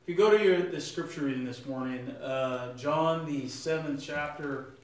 If 0.02 0.08
you 0.08 0.16
go 0.16 0.36
to 0.36 0.42
your 0.42 0.62
the 0.62 0.80
scripture 0.80 1.26
reading 1.26 1.44
this 1.44 1.64
morning, 1.64 2.10
uh, 2.10 2.76
John 2.76 3.24
the 3.24 3.46
seventh 3.48 4.02
chapter, 4.02 4.74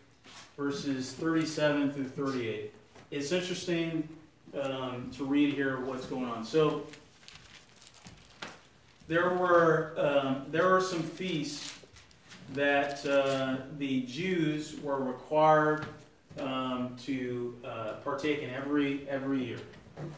verses 0.57 1.13
thirty-seven 1.13 1.91
through 1.93 2.05
thirty-eight. 2.05 2.73
It's 3.11 3.33
interesting 3.33 4.07
um, 4.61 5.11
to 5.17 5.25
read 5.25 5.55
here 5.55 5.81
what's 5.81 6.05
going 6.05 6.27
on. 6.27 6.45
So 6.45 6.87
there 9.07 9.31
were 9.31 9.95
um, 9.97 10.45
there 10.51 10.75
are 10.75 10.81
some 10.83 11.03
feasts 11.03 11.79
that 12.53 13.05
uh, 13.07 13.57
the 13.79 14.03
Jews 14.03 14.79
were 14.83 15.03
required 15.03 15.87
um, 16.39 16.97
to 17.05 17.57
uh, 17.65 17.93
partake 18.05 18.43
in 18.43 18.51
every 18.51 19.09
every 19.09 19.43
year. 19.43 19.61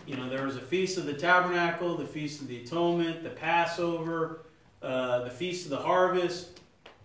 You 0.07 0.17
know, 0.17 0.29
there 0.29 0.45
was 0.45 0.57
a 0.57 0.61
feast 0.61 0.99
of 0.99 1.07
the 1.07 1.15
tabernacle, 1.15 1.97
the 1.97 2.05
feast 2.05 2.41
of 2.41 2.49
the 2.49 2.63
atonement, 2.65 3.23
the 3.23 3.31
Passover, 3.31 4.41
uh, 4.83 5.21
the 5.21 5.31
feast 5.31 5.67
of 5.67 5.71
the 5.71 5.79
harvest. 5.79 6.59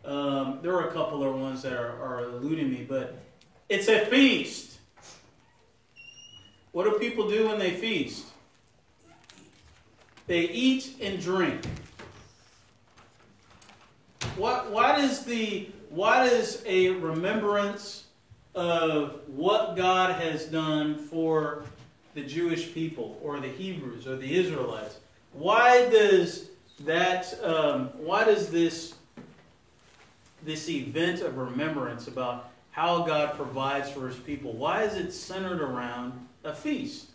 Um, 0.04 0.60
there 0.64 0.74
are 0.74 0.90
a 0.90 0.94
couple 0.94 1.22
other 1.22 1.32
ones 1.32 1.62
that 1.62 1.74
are, 1.74 2.02
are 2.02 2.24
eluding 2.24 2.72
me, 2.72 2.86
but 2.88 3.20
it's 3.70 3.88
a 3.88 4.06
feast. 4.08 4.75
What 6.76 6.84
do 6.92 7.00
people 7.00 7.30
do 7.30 7.48
when 7.48 7.58
they 7.58 7.72
feast? 7.72 8.26
They 10.28 10.42
eat 10.42 10.98
and 11.00 11.22
drink. 11.22 11.66
What, 14.36 14.70
what 14.72 15.00
is 15.00 15.24
the 15.24 15.70
what 15.90 16.28
is 16.28 16.62
a 16.66 16.90
remembrance 16.90 18.08
of 18.56 19.22
what 19.28 19.78
God 19.78 20.22
has 20.22 20.48
done 20.48 20.98
for 20.98 21.64
the 22.14 22.24
Jewish 22.24 22.74
people 22.74 23.18
or 23.24 23.40
the 23.40 23.48
Hebrews 23.48 24.06
or 24.06 24.18
the 24.18 24.36
Israelites? 24.36 24.98
Why 25.32 25.90
does 25.90 26.50
that? 26.82 27.42
Um, 27.42 27.88
why 27.96 28.26
does 28.26 28.50
this 28.50 28.96
this 30.44 30.68
event 30.68 31.22
of 31.22 31.38
remembrance 31.38 32.10
about 32.10 32.52
how 32.72 33.04
God 33.04 33.38
provides 33.38 33.90
for 33.90 34.10
His 34.10 34.18
people? 34.18 34.52
Why 34.52 34.84
is 34.84 34.96
it 34.96 35.14
centered 35.14 35.62
around 35.62 36.28
a 36.46 36.54
feast? 36.54 37.08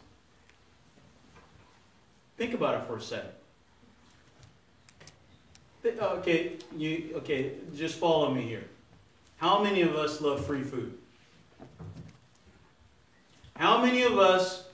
Think 2.36 2.54
about 2.54 2.82
it 2.82 2.86
for 2.86 2.96
a 2.96 3.00
second. 3.00 3.30
Oh, 6.00 6.16
okay, 6.18 6.56
you 6.76 7.12
okay? 7.16 7.52
Just 7.74 7.94
follow 7.94 8.32
me 8.34 8.42
here. 8.42 8.64
How 9.38 9.62
many 9.62 9.80
of 9.80 9.94
us 9.94 10.20
love 10.20 10.44
free 10.44 10.62
food? 10.62 10.98
How 13.56 13.82
many 13.82 14.02
of 14.02 14.18
us 14.18 14.64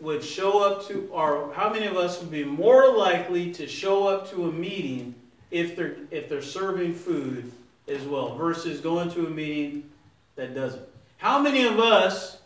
would 0.00 0.22
show 0.22 0.62
up 0.62 0.86
to, 0.88 1.08
or 1.10 1.52
how 1.54 1.72
many 1.72 1.86
of 1.86 1.96
us 1.96 2.20
would 2.20 2.30
be 2.30 2.44
more 2.44 2.94
likely 2.94 3.52
to 3.52 3.66
show 3.66 4.06
up 4.06 4.30
to 4.30 4.48
a 4.48 4.52
meeting 4.52 5.14
if 5.50 5.74
they're 5.76 5.96
if 6.10 6.28
they're 6.28 6.42
serving 6.42 6.94
food 6.94 7.50
as 7.88 8.02
well, 8.02 8.34
versus 8.36 8.80
going 8.80 9.10
to 9.12 9.26
a 9.26 9.30
meeting 9.30 9.90
that 10.36 10.54
doesn't? 10.54 10.86
How 11.16 11.40
many 11.40 11.64
of 11.64 11.78
us 11.78 12.41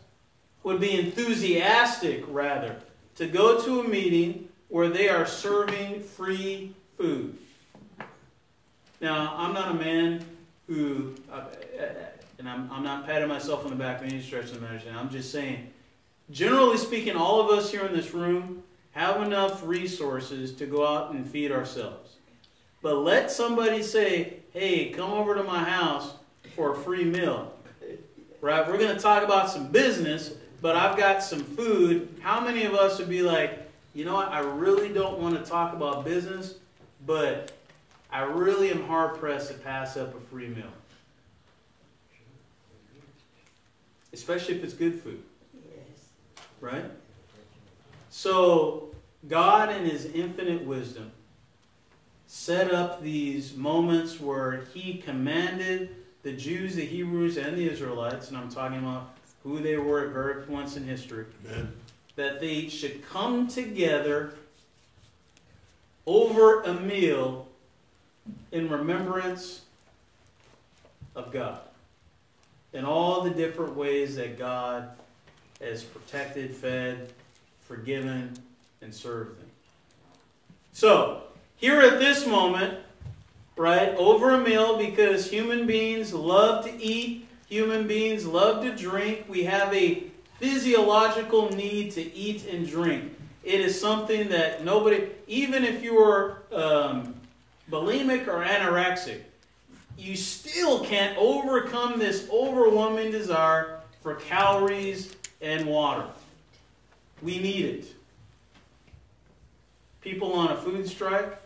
would 0.63 0.79
be 0.79 0.99
enthusiastic 0.99 2.23
rather 2.27 2.75
to 3.15 3.27
go 3.27 3.61
to 3.61 3.81
a 3.81 3.87
meeting 3.87 4.49
where 4.69 4.89
they 4.89 5.09
are 5.09 5.25
serving 5.25 6.01
free 6.01 6.73
food? 6.97 7.37
Now, 8.99 9.35
I'm 9.37 9.53
not 9.53 9.71
a 9.71 9.75
man 9.75 10.25
who, 10.67 11.13
uh, 11.31 11.45
and 12.39 12.49
I'm, 12.49 12.69
I'm 12.71 12.83
not 12.83 13.05
patting 13.05 13.27
myself 13.27 13.63
on 13.63 13.69
the 13.69 13.75
back 13.75 14.01
by 14.01 14.07
any 14.07 14.21
stretch 14.21 14.45
of 14.45 14.59
the 14.59 14.65
imagination. 14.65 14.95
I'm 14.95 15.09
just 15.09 15.31
saying, 15.31 15.71
generally 16.31 16.77
speaking, 16.77 17.15
all 17.15 17.39
of 17.39 17.57
us 17.57 17.71
here 17.71 17.85
in 17.85 17.93
this 17.93 18.13
room 18.13 18.63
have 18.91 19.21
enough 19.21 19.63
resources 19.63 20.51
to 20.53 20.65
go 20.65 20.85
out 20.85 21.11
and 21.13 21.27
feed 21.29 21.51
ourselves. 21.51 22.15
But 22.81 22.95
let 22.95 23.29
somebody 23.31 23.83
say, 23.83 24.37
hey, 24.53 24.89
come 24.89 25.11
over 25.11 25.35
to 25.35 25.43
my 25.43 25.63
house 25.63 26.13
for 26.55 26.73
a 26.73 26.75
free 26.75 27.05
meal. 27.05 27.53
Right? 28.41 28.67
We're 28.67 28.77
going 28.77 28.95
to 28.95 29.01
talk 29.01 29.23
about 29.23 29.49
some 29.49 29.67
business, 29.67 30.33
but 30.61 30.75
I've 30.75 30.97
got 30.97 31.23
some 31.23 31.43
food. 31.43 32.17
How 32.21 32.39
many 32.39 32.63
of 32.63 32.73
us 32.73 32.99
would 32.99 33.09
be 33.09 33.21
like, 33.21 33.69
you 33.93 34.05
know 34.05 34.13
what? 34.13 34.29
I 34.29 34.39
really 34.39 34.89
don't 34.89 35.19
want 35.19 35.43
to 35.43 35.49
talk 35.49 35.73
about 35.73 36.05
business, 36.05 36.55
but 37.05 37.51
I 38.11 38.21
really 38.21 38.69
am 38.71 38.83
hard 38.85 39.19
pressed 39.19 39.49
to 39.49 39.53
pass 39.55 39.97
up 39.97 40.15
a 40.15 40.19
free 40.29 40.47
meal. 40.47 40.65
Especially 44.13 44.55
if 44.55 44.63
it's 44.63 44.73
good 44.73 45.01
food. 45.01 45.21
Yes. 45.53 46.09
Right? 46.61 46.85
So, 48.09 48.89
God, 49.27 49.69
in 49.69 49.85
His 49.85 50.05
infinite 50.05 50.63
wisdom, 50.63 51.11
set 52.25 52.73
up 52.73 53.01
these 53.01 53.55
moments 53.55 54.19
where 54.19 54.61
He 54.73 54.97
commanded 54.97 55.95
the 56.23 56.33
Jews, 56.33 56.75
the 56.75 56.85
Hebrews, 56.85 57.37
and 57.37 57.57
the 57.57 57.69
Israelites, 57.69 58.29
and 58.29 58.37
I'm 58.37 58.49
talking 58.49 58.79
about 58.79 59.16
who 59.47 59.59
they 59.59 59.77
were 59.77 60.05
at 60.05 60.09
various 60.09 60.45
points 60.47 60.75
in 60.75 60.83
history, 60.83 61.25
Amen. 61.45 61.71
that 62.15 62.39
they 62.41 62.67
should 62.67 63.07
come 63.07 63.47
together 63.47 64.33
over 66.05 66.63
a 66.63 66.73
meal 66.73 67.47
in 68.51 68.69
remembrance 68.69 69.61
of 71.15 71.31
God 71.31 71.59
in 72.73 72.83
all 72.83 73.21
the 73.21 73.29
different 73.29 73.75
ways 73.75 74.15
that 74.17 74.37
God 74.37 74.89
has 75.61 75.83
protected, 75.83 76.53
fed, 76.53 77.11
forgiven, 77.61 78.33
and 78.81 78.93
served 78.93 79.39
them. 79.39 79.47
So, 80.73 81.23
here 81.55 81.81
at 81.81 81.99
this 81.99 82.27
moment, 82.27 82.77
right, 83.55 83.89
over 83.95 84.35
a 84.35 84.41
meal, 84.41 84.77
because 84.77 85.29
human 85.29 85.65
beings 85.65 86.13
love 86.13 86.65
to 86.65 86.83
eat, 86.83 87.26
human 87.47 87.87
beings 87.87 88.25
love 88.25 88.63
to 88.63 88.75
drink, 88.75 89.25
we 89.27 89.43
have 89.43 89.73
a 89.73 90.03
physiological 90.39 91.49
need 91.49 91.91
to 91.91 92.13
eat 92.13 92.45
and 92.45 92.67
drink. 92.67 93.13
It 93.43 93.61
is 93.61 93.79
something 93.79 94.29
that 94.29 94.63
nobody, 94.63 95.07
even 95.27 95.63
if 95.63 95.83
you 95.83 95.97
are 95.97 96.43
um, 96.51 97.15
bulimic 97.71 98.27
or 98.27 98.43
anorexic, 98.43 99.21
you 99.97 100.15
still 100.15 100.83
can't 100.83 101.17
overcome 101.17 101.97
this 101.97 102.27
overwhelming 102.31 103.11
desire 103.11 103.79
for 104.01 104.15
calories 104.15 105.15
and 105.41 105.65
water. 105.65 106.05
We 107.21 107.39
need 107.39 107.65
it. 107.65 107.85
People 110.01 110.33
on 110.33 110.51
a 110.51 110.55
food 110.55 110.87
strike, 110.87 111.37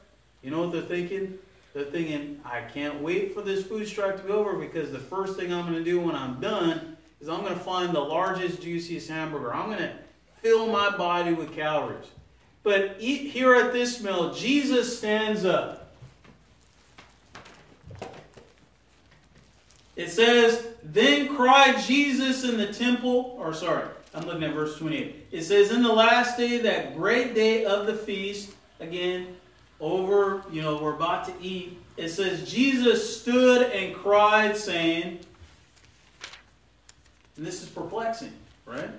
you 0.41 0.51
know 0.51 0.61
what 0.61 0.71
they're 0.71 0.81
thinking? 0.81 1.37
They're 1.73 1.85
thinking, 1.85 2.41
I 2.43 2.61
can't 2.61 3.01
wait 3.01 3.33
for 3.33 3.41
this 3.41 3.65
food 3.65 3.87
strike 3.87 4.17
to 4.17 4.23
be 4.23 4.31
over 4.31 4.53
because 4.55 4.91
the 4.91 4.99
first 4.99 5.37
thing 5.37 5.53
I'm 5.53 5.65
going 5.65 5.77
to 5.77 5.83
do 5.83 5.99
when 6.01 6.15
I'm 6.15 6.39
done 6.41 6.97
is 7.19 7.29
I'm 7.29 7.41
going 7.41 7.53
to 7.53 7.59
find 7.59 7.93
the 7.93 8.01
largest, 8.01 8.61
juiciest 8.61 9.09
hamburger. 9.09 9.53
I'm 9.53 9.67
going 9.67 9.79
to 9.79 9.93
fill 10.41 10.67
my 10.67 10.95
body 10.97 11.33
with 11.33 11.53
calories. 11.53 12.07
But 12.63 12.99
here 12.99 13.55
at 13.55 13.73
this 13.73 14.01
meal, 14.03 14.33
Jesus 14.33 14.97
stands 14.97 15.45
up 15.45 15.81
It 19.95 20.09
says, 20.09 20.67
Then 20.83 21.35
cried 21.35 21.79
Jesus 21.81 22.43
in 22.43 22.57
the 22.57 22.73
temple, 22.73 23.37
or 23.39 23.53
sorry, 23.53 23.87
I'm 24.13 24.25
looking 24.25 24.43
at 24.43 24.53
verse 24.53 24.77
28. 24.77 25.27
It 25.31 25.43
says, 25.43 25.71
In 25.71 25.83
the 25.83 25.93
last 25.93 26.37
day, 26.37 26.59
that 26.59 26.95
great 26.95 27.35
day 27.35 27.65
of 27.65 27.85
the 27.85 27.93
feast, 27.93 28.51
again, 28.79 29.35
over, 29.81 30.43
you 30.51 30.61
know, 30.61 30.77
we're 30.81 30.95
about 30.95 31.25
to 31.25 31.33
eat. 31.41 31.77
It 31.97 32.09
says, 32.09 32.49
Jesus 32.49 33.21
stood 33.21 33.71
and 33.71 33.95
cried, 33.95 34.55
saying, 34.55 35.19
and 37.35 37.45
this 37.45 37.61
is 37.61 37.69
perplexing, 37.69 38.33
right? 38.65 38.89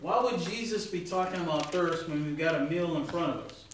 Why 0.00 0.22
would 0.22 0.40
Jesus 0.40 0.86
be 0.86 1.00
talking 1.00 1.40
about 1.40 1.72
thirst 1.72 2.08
when 2.08 2.24
we've 2.24 2.38
got 2.38 2.54
a 2.54 2.66
meal 2.66 2.96
in 2.96 3.04
front 3.04 3.36
of 3.36 3.46
us? 3.46 3.64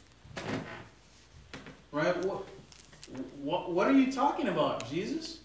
Right? 1.91 2.17
What, 2.25 2.47
what, 3.43 3.73
what 3.73 3.87
are 3.89 3.93
you 3.93 4.11
talking 4.11 4.49
about, 4.49 4.89
Jesus? 4.89 5.41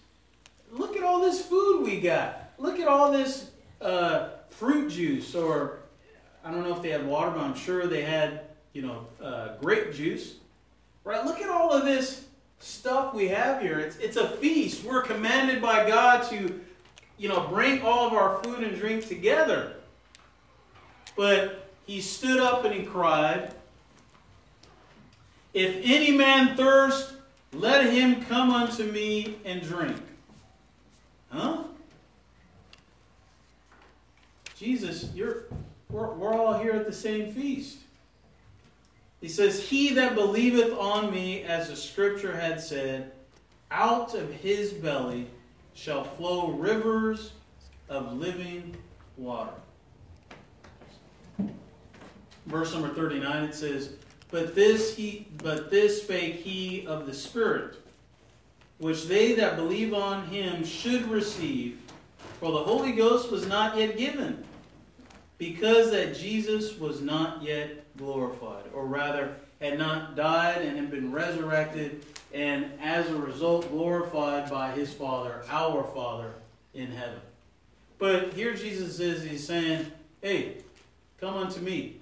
look 0.72 0.96
at 0.96 1.02
all 1.02 1.20
this 1.20 1.44
food 1.44 1.84
we 1.84 2.00
got. 2.00 2.52
Look 2.58 2.78
at 2.78 2.88
all 2.88 3.12
this 3.12 3.50
uh, 3.80 4.30
fruit 4.50 4.90
juice, 4.90 5.34
or 5.34 5.78
I 6.44 6.50
don't 6.50 6.62
know 6.62 6.74
if 6.74 6.82
they 6.82 6.90
had 6.90 7.06
water, 7.06 7.30
but 7.30 7.40
I'm 7.40 7.54
sure 7.54 7.86
they 7.86 8.02
had, 8.02 8.42
you 8.72 8.82
know, 8.82 9.06
uh, 9.22 9.56
grape 9.60 9.92
juice. 9.92 10.36
Right? 11.04 11.24
Look 11.24 11.40
at 11.40 11.48
all 11.48 11.72
of 11.72 11.84
this 11.84 12.26
stuff 12.58 13.14
we 13.14 13.28
have 13.28 13.62
here. 13.62 13.78
It's, 13.78 13.96
it's 13.96 14.16
a 14.16 14.28
feast. 14.36 14.84
We're 14.84 15.02
commanded 15.02 15.62
by 15.62 15.88
God 15.88 16.28
to, 16.30 16.60
you 17.16 17.28
know, 17.28 17.46
bring 17.48 17.82
all 17.82 18.06
of 18.06 18.12
our 18.12 18.42
food 18.42 18.62
and 18.62 18.76
drink 18.78 19.06
together. 19.06 19.74
But 21.16 21.68
he 21.86 22.00
stood 22.00 22.38
up 22.38 22.64
and 22.64 22.74
he 22.74 22.84
cried, 22.84 23.52
If 25.54 25.80
any 25.82 26.16
man 26.16 26.56
thirst, 26.56 27.14
let 27.52 27.92
him 27.92 28.22
come 28.24 28.50
unto 28.50 28.84
me 28.84 29.36
and 29.44 29.62
drink. 29.62 29.96
Huh? 31.30 31.64
Jesus, 34.56 35.08
you're 35.14 35.44
we're, 35.90 36.08
we're 36.14 36.34
all 36.34 36.58
here 36.58 36.72
at 36.72 36.86
the 36.86 36.92
same 36.92 37.32
feast. 37.32 37.78
He 39.20 39.28
says, 39.28 39.68
He 39.68 39.94
that 39.94 40.14
believeth 40.14 40.72
on 40.72 41.10
me, 41.10 41.42
as 41.42 41.68
the 41.68 41.76
scripture 41.76 42.36
had 42.36 42.60
said, 42.60 43.12
out 43.70 44.14
of 44.14 44.32
his 44.32 44.72
belly 44.72 45.26
shall 45.74 46.04
flow 46.04 46.52
rivers 46.52 47.32
of 47.88 48.12
living 48.14 48.76
water. 49.16 49.52
Verse 52.46 52.72
number 52.72 52.88
39 52.94 53.44
it 53.44 53.54
says, 53.54 53.90
But 54.30 54.54
this 54.54 54.96
he 54.96 55.26
but 55.42 55.70
this 55.70 56.02
spake 56.02 56.36
he 56.36 56.86
of 56.86 57.06
the 57.06 57.12
Spirit, 57.12 57.76
which 58.78 59.06
they 59.06 59.34
that 59.34 59.56
believe 59.56 59.92
on 59.92 60.26
him 60.28 60.64
should 60.64 61.08
receive, 61.08 61.78
for 62.40 62.50
the 62.52 62.58
Holy 62.58 62.92
Ghost 62.92 63.30
was 63.30 63.46
not 63.46 63.76
yet 63.76 63.98
given, 63.98 64.44
because 65.36 65.90
that 65.90 66.16
Jesus 66.16 66.78
was 66.78 67.02
not 67.02 67.42
yet 67.42 67.84
glorified, 67.98 68.64
or 68.72 68.86
rather, 68.86 69.36
had 69.60 69.78
not 69.78 70.16
died 70.16 70.62
and 70.62 70.76
had 70.76 70.90
been 70.90 71.12
resurrected, 71.12 72.04
and 72.32 72.70
as 72.80 73.08
a 73.10 73.16
result, 73.16 73.70
glorified 73.70 74.48
by 74.50 74.70
his 74.72 74.92
Father, 74.92 75.42
our 75.50 75.84
Father 75.94 76.32
in 76.74 76.90
heaven. 76.90 77.20
But 77.98 78.32
here 78.34 78.54
Jesus 78.54 79.00
is, 79.00 79.24
he's 79.24 79.46
saying, 79.46 79.90
Hey, 80.22 80.58
come 81.20 81.34
unto 81.34 81.60
me. 81.60 81.96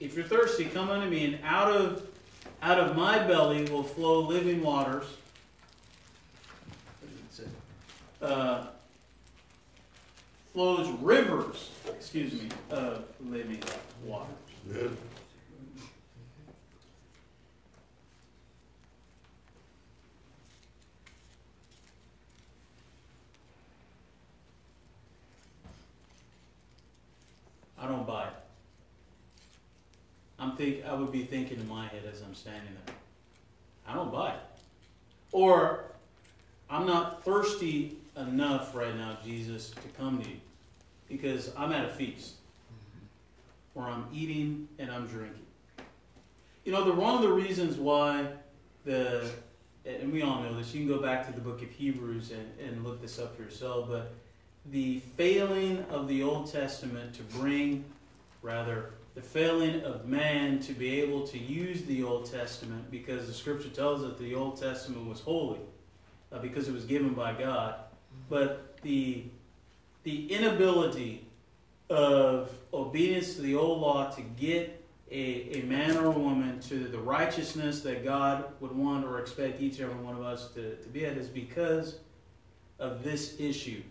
If 0.00 0.14
you're 0.14 0.24
thirsty, 0.24 0.66
come 0.66 0.90
unto 0.90 1.08
me, 1.08 1.24
and 1.24 1.38
out 1.44 1.70
of 1.70 2.06
out 2.62 2.78
of 2.78 2.96
my 2.96 3.18
belly 3.18 3.64
will 3.64 3.82
flow 3.82 4.20
living 4.20 4.62
waters. 4.62 5.04
Uh, 8.22 8.66
flows 10.54 10.88
rivers, 11.02 11.72
excuse 11.88 12.32
me, 12.32 12.48
of 12.70 13.02
living 13.20 13.60
water. 14.04 14.30
Yeah. 14.72 14.86
I 27.76 27.88
don't 27.88 28.06
buy 28.06 28.28
it. 28.28 28.32
I'm 30.38 30.56
think 30.56 30.86
I 30.86 30.94
would 30.94 31.10
be 31.10 31.24
thinking 31.24 31.58
in 31.58 31.68
my 31.68 31.88
head 31.88 32.04
as 32.10 32.22
I'm 32.22 32.34
standing 32.34 32.74
there. 32.86 32.94
I 33.88 33.94
don't 33.94 34.12
buy 34.12 34.30
it. 34.30 34.40
Or 35.32 35.86
I'm 36.70 36.86
not 36.86 37.24
thirsty 37.24 37.96
enough 38.16 38.74
right 38.74 38.94
now, 38.96 39.18
Jesus, 39.24 39.70
to 39.70 39.88
come 39.98 40.22
to 40.22 40.28
you. 40.28 40.36
Because 41.08 41.52
I'm 41.56 41.72
at 41.72 41.84
a 41.84 41.88
feast. 41.88 42.34
Where 43.74 43.86
I'm 43.86 44.06
eating 44.12 44.68
and 44.78 44.90
I'm 44.90 45.06
drinking. 45.06 45.42
You 46.64 46.72
know, 46.72 46.84
the 46.84 46.92
one 46.92 47.14
of 47.14 47.22
the 47.22 47.32
reasons 47.32 47.76
why 47.76 48.28
the 48.84 49.30
and 49.86 50.12
we 50.12 50.22
all 50.22 50.40
know 50.40 50.56
this, 50.56 50.74
you 50.74 50.86
can 50.86 50.96
go 50.96 51.02
back 51.02 51.26
to 51.26 51.32
the 51.32 51.40
book 51.40 51.62
of 51.62 51.70
Hebrews 51.70 52.30
and, 52.30 52.50
and 52.58 52.84
look 52.84 53.02
this 53.02 53.18
up 53.18 53.36
for 53.36 53.42
yourself, 53.42 53.88
but 53.88 54.14
the 54.70 55.00
failing 55.16 55.84
of 55.90 56.08
the 56.08 56.22
Old 56.22 56.50
Testament 56.50 57.14
to 57.14 57.22
bring, 57.22 57.84
rather, 58.40 58.92
the 59.14 59.20
failing 59.20 59.82
of 59.82 60.06
man 60.06 60.58
to 60.60 60.72
be 60.72 61.00
able 61.00 61.26
to 61.28 61.38
use 61.38 61.82
the 61.84 62.02
Old 62.02 62.30
Testament 62.30 62.90
because 62.90 63.26
the 63.26 63.34
scripture 63.34 63.68
tells 63.68 64.02
us 64.02 64.08
that 64.08 64.18
the 64.18 64.34
Old 64.34 64.58
Testament 64.58 65.06
was 65.06 65.20
holy 65.20 65.60
uh, 66.32 66.38
because 66.38 66.66
it 66.66 66.74
was 66.74 66.84
given 66.84 67.12
by 67.12 67.34
God. 67.34 67.74
But 68.30 68.78
the, 68.82 69.24
the 70.04 70.30
inability 70.30 71.26
of 71.90 72.50
obedience 72.72 73.34
to 73.34 73.42
the 73.42 73.54
old 73.54 73.80
law 73.80 74.10
to 74.10 74.22
get 74.22 74.82
a, 75.10 75.58
a 75.58 75.62
man 75.64 75.96
or 75.96 76.06
a 76.06 76.10
woman 76.10 76.60
to 76.60 76.88
the 76.88 76.98
righteousness 76.98 77.80
that 77.82 78.04
God 78.04 78.44
would 78.60 78.72
want 78.72 79.04
or 79.04 79.18
expect 79.18 79.60
each 79.60 79.78
and 79.78 79.90
every 79.90 80.02
one 80.02 80.14
of 80.14 80.22
us 80.22 80.48
to, 80.52 80.76
to 80.76 80.88
be 80.88 81.04
at 81.04 81.16
is 81.16 81.28
because 81.28 81.98
of 82.78 83.02
this 83.02 83.38
issue. 83.38 83.82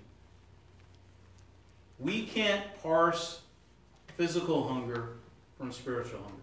We 1.99 2.25
can't 2.25 2.63
parse 2.81 3.41
physical 4.17 4.67
hunger 4.67 5.09
from 5.57 5.71
spiritual 5.71 6.19
hunger. 6.19 6.35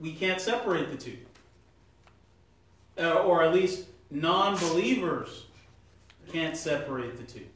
We 0.00 0.12
can't 0.12 0.40
separate 0.40 0.90
the 0.90 0.96
two. 0.96 1.18
Uh, 2.96 3.22
or 3.22 3.42
at 3.42 3.52
least 3.52 3.86
non 4.10 4.58
believers 4.58 5.44
can't 6.32 6.56
separate 6.56 7.16
the 7.16 7.24
two. 7.24 7.46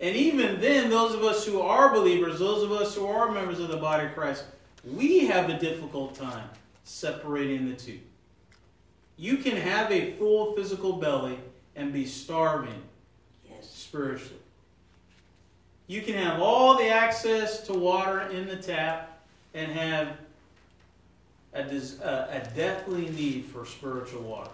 And 0.00 0.16
even 0.16 0.60
then, 0.60 0.90
those 0.90 1.14
of 1.14 1.22
us 1.22 1.46
who 1.46 1.60
are 1.60 1.92
believers, 1.92 2.40
those 2.40 2.62
of 2.64 2.72
us 2.72 2.94
who 2.94 3.06
are 3.06 3.30
members 3.30 3.60
of 3.60 3.68
the 3.68 3.76
body 3.76 4.06
of 4.06 4.14
Christ, 4.14 4.44
we 4.84 5.26
have 5.26 5.48
a 5.48 5.58
difficult 5.58 6.16
time 6.16 6.48
separating 6.82 7.68
the 7.68 7.76
two. 7.76 8.00
You 9.16 9.36
can 9.36 9.56
have 9.56 9.92
a 9.92 10.12
full 10.14 10.54
physical 10.56 10.94
belly 10.94 11.38
and 11.76 11.92
be 11.92 12.04
starving 12.04 12.82
yes. 13.48 13.70
spiritually. 13.70 14.40
You 15.86 16.02
can 16.02 16.14
have 16.14 16.40
all 16.40 16.76
the 16.76 16.88
access 16.88 17.60
to 17.66 17.74
water 17.74 18.22
in 18.22 18.48
the 18.48 18.56
tap 18.56 19.20
and 19.54 19.70
have 19.70 20.16
a, 21.54 21.62
a 21.62 22.50
deathly 22.56 23.08
need 23.10 23.44
for 23.44 23.66
spiritual 23.66 24.22
water. 24.22 24.50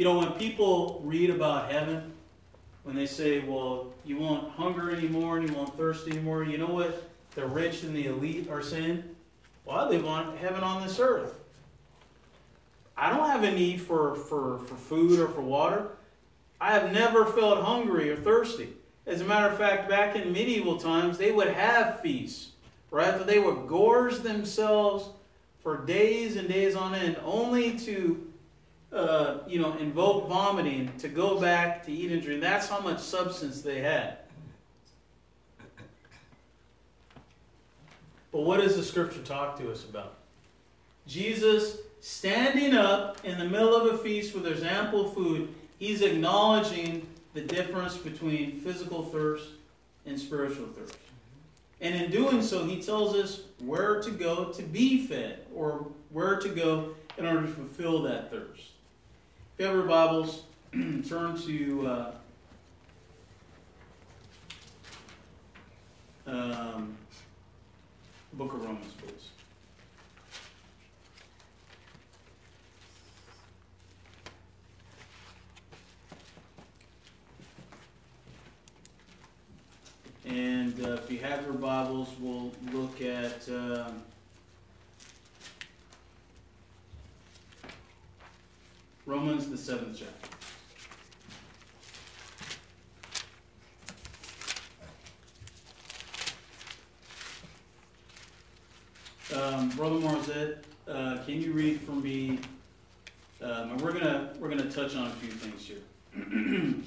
You 0.00 0.06
know, 0.06 0.16
when 0.16 0.32
people 0.32 1.02
read 1.04 1.28
about 1.28 1.70
heaven, 1.70 2.14
when 2.84 2.96
they 2.96 3.04
say, 3.04 3.40
well, 3.40 3.92
you 4.02 4.16
won't 4.16 4.50
hunger 4.52 4.90
anymore 4.90 5.36
and 5.36 5.46
you 5.46 5.54
won't 5.54 5.76
thirst 5.76 6.08
anymore, 6.08 6.42
you 6.42 6.56
know 6.56 6.68
what 6.68 7.10
the 7.34 7.44
rich 7.44 7.82
and 7.82 7.94
the 7.94 8.06
elite 8.06 8.48
are 8.48 8.62
saying? 8.62 9.04
Well, 9.66 9.76
I 9.76 9.88
live 9.90 10.06
on 10.06 10.38
heaven 10.38 10.62
on 10.62 10.82
this 10.82 10.98
earth. 10.98 11.38
I 12.96 13.10
don't 13.10 13.28
have 13.28 13.42
a 13.42 13.50
need 13.50 13.82
for, 13.82 14.14
for, 14.14 14.60
for 14.60 14.74
food 14.74 15.20
or 15.20 15.28
for 15.28 15.42
water. 15.42 15.88
I 16.58 16.72
have 16.72 16.94
never 16.94 17.26
felt 17.26 17.62
hungry 17.62 18.08
or 18.08 18.16
thirsty. 18.16 18.70
As 19.06 19.20
a 19.20 19.24
matter 19.26 19.52
of 19.52 19.58
fact, 19.58 19.90
back 19.90 20.16
in 20.16 20.32
medieval 20.32 20.78
times, 20.78 21.18
they 21.18 21.30
would 21.30 21.48
have 21.48 22.00
feasts, 22.00 22.52
right? 22.90 23.18
But 23.18 23.26
they 23.26 23.38
would 23.38 23.66
gorge 23.68 24.20
themselves 24.20 25.10
for 25.62 25.84
days 25.84 26.36
and 26.36 26.48
days 26.48 26.74
on 26.74 26.94
end, 26.94 27.18
only 27.22 27.78
to 27.80 28.29
uh, 28.92 29.38
you 29.46 29.60
know, 29.60 29.76
invoke 29.78 30.28
vomiting 30.28 30.90
to 30.98 31.08
go 31.08 31.40
back 31.40 31.84
to 31.86 31.92
eat 31.92 32.10
and 32.10 32.22
drink. 32.22 32.40
That's 32.40 32.68
how 32.68 32.80
much 32.80 32.98
substance 32.98 33.62
they 33.62 33.80
had. 33.80 34.18
But 38.32 38.42
what 38.42 38.60
does 38.60 38.76
the 38.76 38.82
scripture 38.82 39.22
talk 39.22 39.58
to 39.58 39.70
us 39.70 39.84
about? 39.84 40.14
Jesus 41.06 41.78
standing 42.00 42.74
up 42.74 43.24
in 43.24 43.38
the 43.38 43.44
middle 43.44 43.74
of 43.74 43.94
a 43.94 43.98
feast 43.98 44.34
where 44.34 44.42
there's 44.42 44.62
ample 44.62 45.08
food, 45.08 45.52
he's 45.78 46.02
acknowledging 46.02 47.06
the 47.34 47.40
difference 47.40 47.96
between 47.96 48.52
physical 48.60 49.04
thirst 49.04 49.48
and 50.06 50.18
spiritual 50.18 50.66
thirst. 50.68 50.96
And 51.80 51.94
in 51.94 52.10
doing 52.10 52.42
so, 52.42 52.64
he 52.64 52.82
tells 52.82 53.14
us 53.14 53.42
where 53.58 54.02
to 54.02 54.10
go 54.10 54.46
to 54.46 54.62
be 54.62 55.06
fed 55.06 55.46
or 55.54 55.86
where 56.10 56.36
to 56.38 56.48
go 56.48 56.94
in 57.16 57.26
order 57.26 57.42
to 57.42 57.52
fulfill 57.52 58.02
that 58.02 58.30
thirst. 58.30 58.69
You 59.60 59.66
have 59.66 59.74
your 59.74 59.84
Bibles, 59.84 60.44
turn 60.72 61.36
to 61.42 61.86
uh, 61.86 62.12
um, 66.26 66.96
book 68.32 68.54
of 68.54 68.64
Romans, 68.64 68.94
please. 69.02 69.28
And 80.24 80.82
uh, 80.86 80.92
if 80.92 81.10
you 81.10 81.18
have 81.18 81.44
your 81.44 81.52
Bibles, 81.52 82.08
we'll 82.18 82.50
look 82.72 83.02
at. 83.02 83.46
Um, 83.50 84.04
Romans, 89.20 89.50
the 89.50 89.58
seventh 89.58 89.98
chapter. 89.98 90.28
Um, 99.38 99.68
Brother 99.76 99.96
Marzette, 99.96 100.62
uh, 100.88 101.18
can 101.26 101.42
you 101.42 101.52
read 101.52 101.82
for 101.82 101.92
me? 101.92 102.38
Um, 103.42 103.72
and 103.72 103.80
we're 103.82 103.92
gonna 103.92 104.32
we're 104.38 104.48
gonna 104.48 104.70
touch 104.70 104.96
on 104.96 105.08
a 105.08 105.10
few 105.10 105.30
things 105.32 105.66
here. 105.66 105.82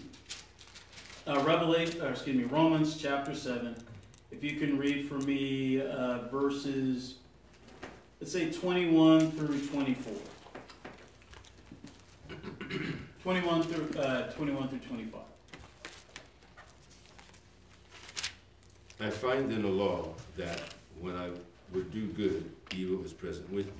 uh, 1.27 1.39
Revelation, 1.43 2.01
or 2.01 2.09
excuse 2.09 2.35
me, 2.35 2.45
Romans 2.45 2.97
chapter 2.99 3.35
seven. 3.35 3.75
If 4.31 4.43
you 4.43 4.59
can 4.59 4.79
read 4.79 5.07
for 5.07 5.19
me 5.19 5.81
uh, 5.81 6.29
verses, 6.29 7.13
let's 8.19 8.33
say 8.33 8.51
twenty-one 8.51 9.33
through 9.33 9.67
twenty-four. 9.67 10.32
21 13.23 13.63
through, 13.63 14.01
uh, 14.01 14.31
21 14.33 14.67
through 14.67 14.79
25. 14.79 15.21
I 18.99 19.09
find 19.09 19.49
in 19.49 19.61
the 19.61 19.69
law 19.69 20.09
that 20.35 20.59
when 20.99 21.15
I 21.15 21.29
would 21.73 21.93
do 21.93 22.07
good, 22.07 22.51
evil 22.75 23.03
is 23.05 23.13
present 23.13 23.49
with 23.49 23.67
me. 23.67 23.71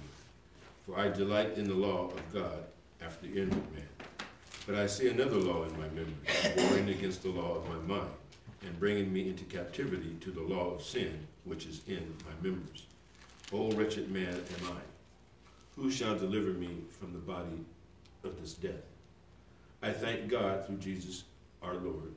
For 0.86 0.98
I 0.98 1.10
delight 1.10 1.58
in 1.58 1.66
the 1.66 1.74
law 1.74 2.06
of 2.06 2.34
God 2.34 2.64
after 3.04 3.28
the 3.28 3.42
inward 3.42 3.74
man. 3.74 3.84
But 4.66 4.76
I 4.76 4.88
see 4.88 5.10
another 5.10 5.36
law 5.36 5.64
in 5.66 5.78
my 5.78 5.90
members, 5.90 6.16
warring 6.56 6.88
against 6.88 7.24
the 7.24 7.30
law 7.30 7.58
of 7.58 7.68
my 7.68 7.96
mind, 7.98 8.12
and 8.62 8.80
bringing 8.80 9.12
me 9.12 9.28
into 9.28 9.44
captivity 9.44 10.16
to 10.22 10.32
the 10.32 10.42
law 10.42 10.74
of 10.74 10.82
sin, 10.82 11.28
which 11.44 11.66
is 11.66 11.82
in 11.86 12.16
my 12.26 12.48
members. 12.50 12.86
O 13.52 13.74
wretched 13.74 14.10
man 14.10 14.36
am 14.36 14.68
I. 14.68 14.80
Who 15.76 15.92
shall 15.92 16.18
deliver 16.18 16.52
me 16.52 16.70
from 16.98 17.12
the 17.12 17.20
body 17.20 17.66
of 18.24 18.40
this 18.40 18.54
death? 18.54 18.93
I 19.84 19.92
thank 19.92 20.30
God 20.30 20.66
through 20.66 20.78
Jesus 20.78 21.26
our 21.62 21.74
Lord. 21.74 22.14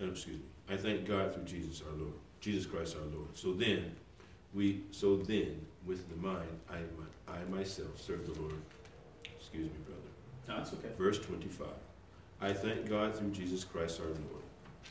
Oh, 0.00 0.08
excuse 0.08 0.36
me. 0.36 0.44
I 0.70 0.76
thank 0.76 1.06
God 1.06 1.34
through 1.34 1.42
Jesus 1.42 1.82
our 1.82 1.98
Lord. 1.98 2.12
Jesus 2.40 2.66
Christ 2.66 2.96
our 2.96 3.16
Lord. 3.16 3.36
So 3.36 3.52
then, 3.52 3.96
we 4.54 4.82
so 4.92 5.16
then 5.16 5.66
with 5.84 6.08
the 6.08 6.16
mind 6.16 6.48
I 6.70 6.76
I 7.28 7.44
myself 7.50 8.00
serve 8.00 8.32
the 8.32 8.40
Lord. 8.40 8.54
Excuse 9.24 9.64
me, 9.64 9.78
brother. 9.84 10.00
No, 10.48 10.56
that's 10.58 10.72
okay. 10.74 10.94
Verse 10.96 11.18
25. 11.18 11.66
I 12.40 12.52
thank 12.52 12.88
God 12.88 13.16
through 13.16 13.30
Jesus 13.30 13.64
Christ 13.64 14.00
our 14.00 14.06
Lord. 14.06 14.44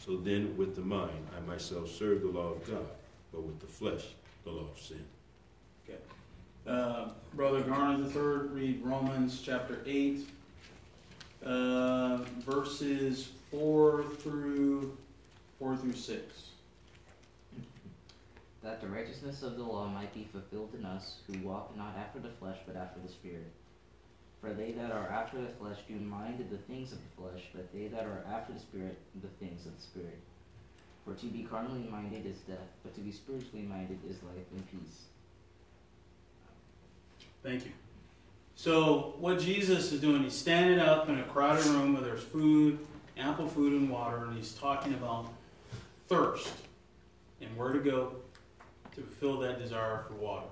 So 0.05 0.17
then 0.17 0.57
with 0.57 0.76
the 0.76 0.82
mind 0.82 1.26
I 1.36 1.49
myself 1.49 1.89
serve 1.89 2.22
the 2.22 2.28
law 2.28 2.51
of 2.51 2.67
God, 2.67 2.86
but 3.32 3.43
with 3.43 3.61
the 3.61 3.67
flesh 3.67 4.03
the 4.43 4.51
law 4.51 4.67
of 4.70 4.80
sin. 4.80 5.05
Okay. 5.88 5.99
Uh, 6.67 7.11
brother 7.34 7.61
Garner 7.61 8.03
the 8.03 8.09
third, 8.09 8.51
read 8.51 8.82
Romans 8.84 9.41
chapter 9.41 9.82
8 9.86 10.28
uh, 11.45 12.17
verses 12.45 13.29
4 13.51 14.03
through 14.19 14.97
4 15.59 15.77
through 15.77 15.93
6. 15.93 16.43
That 18.61 18.81
the 18.81 18.87
righteousness 18.87 19.41
of 19.41 19.55
the 19.55 19.63
law 19.63 19.87
might 19.87 20.13
be 20.13 20.27
fulfilled 20.31 20.75
in 20.77 20.85
us, 20.85 21.19
who 21.27 21.39
walk 21.39 21.75
not 21.77 21.95
after 21.97 22.19
the 22.19 22.29
flesh, 22.39 22.57
but 22.67 22.75
after 22.75 22.99
the 22.99 23.11
Spirit. 23.11 23.51
For 24.41 24.53
they 24.53 24.71
that 24.73 24.91
are 24.91 25.07
after 25.07 25.41
the 25.41 25.49
flesh 25.59 25.77
do 25.87 25.95
mind 25.95 26.45
the 26.49 26.57
things 26.57 26.91
of 26.91 26.97
the 26.97 27.21
flesh, 27.21 27.43
but 27.53 27.71
they 27.73 27.87
that 27.87 28.05
are 28.05 28.23
after 28.31 28.53
the 28.53 28.59
Spirit, 28.59 28.97
the 29.21 29.45
things 29.45 29.65
of 29.65 29.75
the 29.75 29.81
Spirit. 29.81 30.19
For 31.05 31.13
to 31.13 31.25
be 31.25 31.43
carnally 31.43 31.87
minded 31.89 32.25
is 32.25 32.37
death, 32.47 32.69
but 32.83 32.93
to 32.95 33.01
be 33.01 33.11
spiritually 33.11 33.65
minded 33.67 33.99
is 34.07 34.21
life 34.23 34.45
and 34.51 34.71
peace. 34.71 35.05
Thank 37.43 37.65
you. 37.65 37.71
So, 38.62 39.14
what 39.20 39.39
Jesus 39.39 39.93
is 39.93 40.01
doing, 40.01 40.22
he's 40.24 40.36
standing 40.36 40.80
up 40.80 41.07
in 41.07 41.18
a 41.18 41.24
crowded 41.24 41.66
room 41.68 41.93
where 41.93 42.01
there's 42.01 42.22
food, 42.22 42.78
ample 43.16 43.47
food 43.47 43.72
and 43.72 43.89
water, 43.89 44.26
and 44.26 44.36
he's 44.36 44.51
talking 44.51 44.93
about 44.95 45.32
thirst 46.10 46.51
and 47.39 47.55
where 47.55 47.72
to 47.72 47.80
go 47.80 48.16
to 48.95 49.01
fulfill 49.01 49.39
that 49.39 49.60
desire 49.60 50.03
for 50.05 50.16
water. 50.16 50.47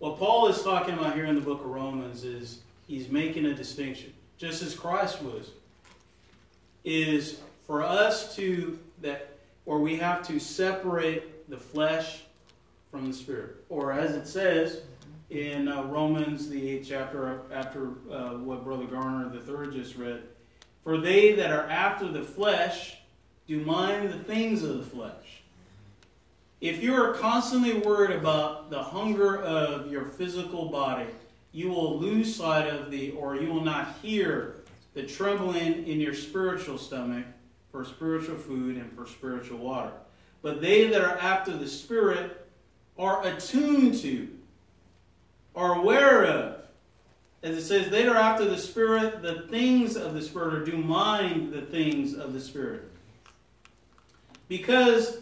What 0.00 0.18
Paul 0.18 0.48
is 0.48 0.62
talking 0.62 0.92
about 0.92 1.14
here 1.14 1.24
in 1.24 1.34
the 1.34 1.40
book 1.40 1.60
of 1.60 1.70
Romans 1.70 2.24
is 2.24 2.58
he's 2.86 3.08
making 3.08 3.46
a 3.46 3.54
distinction, 3.54 4.12
just 4.36 4.62
as 4.62 4.74
Christ 4.74 5.22
was, 5.22 5.52
is 6.84 7.40
for 7.66 7.82
us 7.82 8.36
to 8.36 8.78
that 9.00 9.30
or 9.64 9.78
we 9.78 9.96
have 9.96 10.26
to 10.26 10.38
separate 10.38 11.48
the 11.48 11.56
flesh 11.56 12.24
from 12.90 13.06
the 13.06 13.14
spirit. 13.14 13.64
Or 13.70 13.94
as 13.94 14.14
it 14.14 14.26
says 14.26 14.82
in 15.32 15.66
uh, 15.66 15.84
Romans, 15.84 16.48
the 16.50 16.68
eighth 16.68 16.86
chapter, 16.88 17.42
after 17.52 17.92
uh, 18.10 18.34
what 18.34 18.64
Brother 18.64 18.84
Garner 18.84 19.30
the 19.30 19.40
third 19.40 19.72
just 19.72 19.96
read, 19.96 20.22
for 20.84 20.98
they 20.98 21.32
that 21.32 21.50
are 21.50 21.66
after 21.68 22.06
the 22.06 22.22
flesh 22.22 22.96
do 23.48 23.58
mind 23.60 24.12
the 24.12 24.18
things 24.18 24.62
of 24.62 24.76
the 24.76 24.84
flesh. 24.84 25.42
If 26.60 26.82
you 26.82 26.94
are 26.94 27.14
constantly 27.14 27.72
worried 27.72 28.14
about 28.16 28.70
the 28.70 28.82
hunger 28.82 29.42
of 29.42 29.90
your 29.90 30.04
physical 30.04 30.66
body, 30.68 31.08
you 31.50 31.70
will 31.70 31.98
lose 31.98 32.36
sight 32.36 32.68
of 32.68 32.90
the, 32.90 33.12
or 33.12 33.36
you 33.36 33.52
will 33.52 33.64
not 33.64 33.96
hear 34.02 34.62
the 34.94 35.02
trembling 35.02 35.86
in 35.86 35.98
your 36.00 36.14
spiritual 36.14 36.76
stomach 36.76 37.24
for 37.70 37.84
spiritual 37.84 38.36
food 38.36 38.76
and 38.76 38.92
for 38.92 39.06
spiritual 39.06 39.58
water. 39.58 39.92
But 40.42 40.60
they 40.60 40.88
that 40.88 41.00
are 41.00 41.18
after 41.18 41.56
the 41.56 41.66
Spirit 41.66 42.46
are 42.98 43.26
attuned 43.26 43.98
to, 44.00 44.28
are 45.54 45.78
aware 45.78 46.24
of. 46.24 46.62
As 47.42 47.56
it 47.56 47.62
says, 47.62 47.90
they 47.90 48.06
are 48.06 48.16
after 48.16 48.44
the 48.44 48.58
Spirit, 48.58 49.22
the 49.22 49.42
things 49.50 49.96
of 49.96 50.14
the 50.14 50.22
Spirit, 50.22 50.54
or 50.54 50.64
do 50.64 50.76
mind 50.76 51.52
the 51.52 51.62
things 51.62 52.14
of 52.14 52.32
the 52.32 52.40
Spirit. 52.40 52.84
Because 54.48 55.18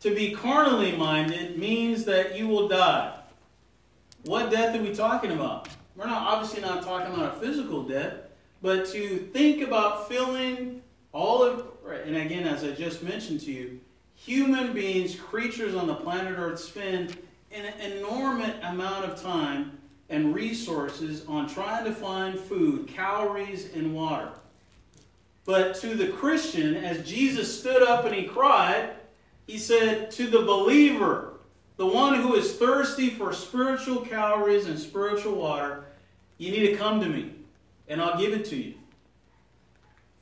to 0.00 0.14
be 0.14 0.32
carnally 0.32 0.96
minded 0.96 1.58
means 1.58 2.04
that 2.04 2.36
you 2.36 2.46
will 2.46 2.68
die. 2.68 3.18
What 4.24 4.50
death 4.50 4.76
are 4.76 4.82
we 4.82 4.94
talking 4.94 5.32
about? 5.32 5.68
We're 5.96 6.06
not 6.06 6.22
obviously 6.22 6.60
not 6.60 6.84
talking 6.84 7.12
about 7.12 7.36
a 7.36 7.40
physical 7.40 7.82
death, 7.82 8.14
but 8.62 8.86
to 8.92 9.18
think 9.32 9.62
about 9.62 10.08
filling 10.08 10.82
all 11.12 11.42
of, 11.42 11.66
and 12.04 12.16
again, 12.16 12.46
as 12.46 12.64
I 12.64 12.70
just 12.70 13.02
mentioned 13.02 13.40
to 13.42 13.52
you, 13.52 13.80
human 14.14 14.72
beings, 14.72 15.16
creatures 15.16 15.74
on 15.74 15.86
the 15.86 15.94
planet 15.94 16.38
Earth, 16.38 16.60
spend 16.60 17.18
an 17.52 17.66
enormous 17.80 18.54
amount 18.62 19.04
of 19.04 19.20
time 19.20 19.78
and 20.08 20.34
resources 20.34 21.24
on 21.26 21.48
trying 21.48 21.84
to 21.84 21.92
find 21.92 22.38
food, 22.38 22.88
calories, 22.88 23.72
and 23.74 23.94
water. 23.94 24.30
But 25.44 25.74
to 25.76 25.94
the 25.94 26.08
Christian, 26.08 26.76
as 26.76 27.06
Jesus 27.08 27.58
stood 27.58 27.82
up 27.82 28.04
and 28.04 28.14
he 28.14 28.24
cried, 28.24 28.90
he 29.46 29.58
said, 29.58 30.10
To 30.12 30.26
the 30.28 30.42
believer, 30.42 31.34
the 31.76 31.86
one 31.86 32.20
who 32.20 32.34
is 32.34 32.56
thirsty 32.56 33.10
for 33.10 33.32
spiritual 33.32 34.02
calories 34.02 34.66
and 34.66 34.78
spiritual 34.78 35.34
water, 35.34 35.84
you 36.38 36.50
need 36.50 36.68
to 36.68 36.76
come 36.76 37.00
to 37.00 37.08
me, 37.08 37.32
and 37.88 38.00
I'll 38.00 38.18
give 38.18 38.32
it 38.32 38.44
to 38.46 38.56
you. 38.56 38.74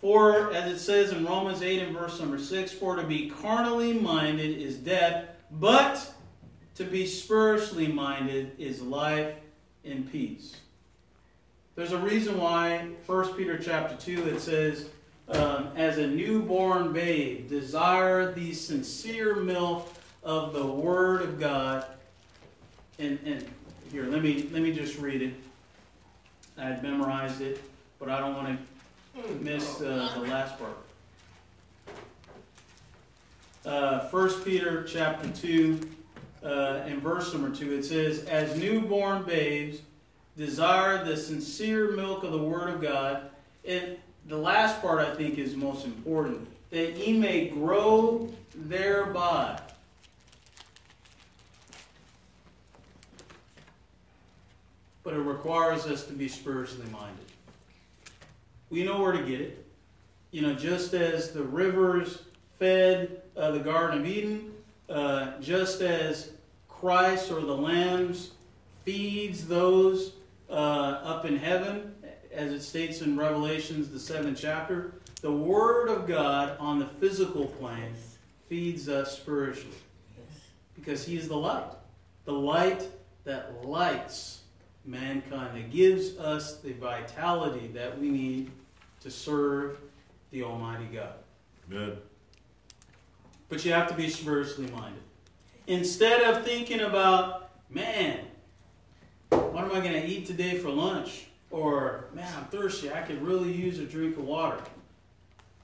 For, 0.00 0.52
as 0.54 0.72
it 0.72 0.78
says 0.78 1.12
in 1.12 1.26
Romans 1.26 1.62
8 1.62 1.82
and 1.82 1.96
verse 1.96 2.18
number 2.18 2.38
6, 2.38 2.72
for 2.72 2.96
to 2.96 3.02
be 3.02 3.28
carnally 3.28 3.92
minded 3.92 4.56
is 4.56 4.76
death, 4.76 5.26
but 5.50 6.14
to 6.80 6.86
be 6.86 7.04
spiritually 7.04 7.88
minded 7.88 8.52
is 8.58 8.80
life 8.80 9.34
in 9.84 10.02
peace. 10.02 10.56
There's 11.76 11.92
a 11.92 11.98
reason 11.98 12.38
why 12.38 12.88
1 13.04 13.34
Peter 13.34 13.58
chapter 13.58 13.94
2 13.96 14.28
it 14.28 14.40
says, 14.40 14.88
um, 15.28 15.72
as 15.76 15.98
a 15.98 16.06
newborn 16.06 16.94
babe, 16.94 17.50
desire 17.50 18.32
the 18.32 18.54
sincere 18.54 19.36
milk 19.36 19.92
of 20.22 20.54
the 20.54 20.64
Word 20.64 21.20
of 21.20 21.38
God. 21.38 21.84
And, 22.98 23.18
and 23.26 23.46
here, 23.92 24.06
let 24.06 24.22
me 24.22 24.48
let 24.50 24.62
me 24.62 24.72
just 24.72 24.98
read 24.98 25.20
it. 25.20 25.34
I 26.56 26.64
had 26.64 26.82
memorized 26.82 27.42
it, 27.42 27.62
but 27.98 28.08
I 28.08 28.20
don't 28.20 28.34
want 28.34 28.58
to 29.16 29.34
miss 29.34 29.82
uh, 29.82 30.10
the 30.14 30.20
last 30.22 30.58
part. 30.58 30.78
Uh, 33.66 34.08
1 34.08 34.30
Peter 34.44 34.82
chapter 34.84 35.28
2 35.28 35.78
uh, 36.42 36.82
and 36.86 37.02
verse 37.02 37.32
number 37.32 37.54
2, 37.54 37.74
it 37.74 37.84
says, 37.84 38.24
As 38.24 38.58
newborn 38.58 39.24
babes 39.24 39.78
desire 40.36 41.04
the 41.04 41.16
sincere 41.16 41.92
milk 41.92 42.24
of 42.24 42.32
the 42.32 42.38
Word 42.38 42.70
of 42.70 42.80
God. 42.80 43.30
And 43.66 43.96
the 44.26 44.38
last 44.38 44.80
part 44.80 45.00
I 45.00 45.14
think 45.14 45.38
is 45.38 45.54
most 45.54 45.84
important, 45.84 46.48
that 46.70 46.96
ye 46.96 47.18
may 47.18 47.48
grow 47.48 48.32
thereby. 48.54 49.60
But 55.02 55.14
it 55.14 55.18
requires 55.18 55.86
us 55.86 56.06
to 56.06 56.12
be 56.12 56.28
spiritually 56.28 56.88
minded 56.90 57.30
we 58.70 58.84
know 58.84 59.02
where 59.02 59.12
to 59.12 59.22
get 59.22 59.40
it. 59.40 59.66
You 60.30 60.42
know, 60.42 60.54
just 60.54 60.94
as 60.94 61.32
the 61.32 61.42
rivers 61.42 62.22
fed 62.58 63.22
uh, 63.36 63.50
the 63.50 63.58
Garden 63.58 64.00
of 64.00 64.06
Eden, 64.06 64.52
uh, 64.90 65.40
just 65.40 65.80
as 65.80 66.32
Christ 66.68 67.30
or 67.30 67.40
the 67.40 67.56
lambs 67.56 68.32
feeds 68.84 69.46
those 69.46 70.12
uh, 70.48 70.52
up 70.52 71.24
in 71.24 71.36
heaven, 71.36 71.94
as 72.32 72.52
it 72.52 72.60
states 72.60 73.00
in 73.00 73.16
Revelations, 73.16 73.90
the 73.90 74.00
seventh 74.00 74.38
chapter, 74.40 74.94
the 75.20 75.30
Word 75.32 75.88
of 75.88 76.06
God 76.06 76.56
on 76.58 76.78
the 76.78 76.86
physical 76.86 77.46
plane 77.46 77.94
feeds 78.48 78.88
us 78.88 79.16
spiritually. 79.16 79.76
Because 80.74 81.04
He 81.04 81.16
is 81.16 81.28
the 81.28 81.36
light. 81.36 81.70
The 82.24 82.32
light 82.32 82.88
that 83.24 83.64
lights 83.64 84.40
mankind, 84.84 85.56
that 85.56 85.70
gives 85.70 86.18
us 86.18 86.58
the 86.58 86.72
vitality 86.72 87.68
that 87.74 87.98
we 87.98 88.08
need 88.08 88.50
to 89.02 89.10
serve 89.10 89.78
the 90.30 90.42
Almighty 90.42 90.86
God. 90.86 91.14
Amen. 91.70 91.96
But 93.50 93.64
you 93.64 93.72
have 93.72 93.88
to 93.88 93.94
be 93.94 94.08
spiritually 94.08 94.70
minded. 94.70 95.02
Instead 95.66 96.22
of 96.22 96.44
thinking 96.44 96.80
about, 96.80 97.50
man, 97.68 98.20
what 99.28 99.64
am 99.64 99.72
I 99.72 99.80
going 99.80 99.92
to 99.92 100.06
eat 100.06 100.24
today 100.24 100.56
for 100.56 100.70
lunch? 100.70 101.26
Or, 101.50 102.06
man, 102.14 102.32
I'm 102.38 102.46
thirsty. 102.46 102.90
I 102.90 103.02
could 103.02 103.20
really 103.20 103.52
use 103.52 103.78
a 103.80 103.84
drink 103.84 104.16
of 104.16 104.24
water. 104.24 104.62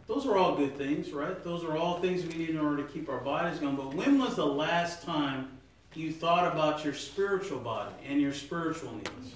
Those 0.07 0.27
are 0.27 0.37
all 0.37 0.57
good 0.57 0.77
things, 0.77 1.13
right? 1.13 1.43
Those 1.43 1.65
are 1.65 1.77
all 1.77 2.01
things 2.01 2.25
we 2.25 2.35
need 2.35 2.51
in 2.51 2.59
order 2.59 2.83
to 2.83 2.93
keep 2.93 3.09
our 3.09 3.21
bodies 3.21 3.59
going. 3.59 3.77
But 3.77 3.95
when 3.95 4.19
was 4.19 4.37
the 4.37 4.47
last 4.47 5.03
time 5.03 5.49
you 5.95 6.13
thought 6.13 6.53
about 6.53 6.85
your 6.85 6.95
spiritual 6.95 7.59
body 7.59 7.95
and 8.07 8.21
your 8.21 8.33
spiritual 8.33 8.93
needs? 8.95 9.35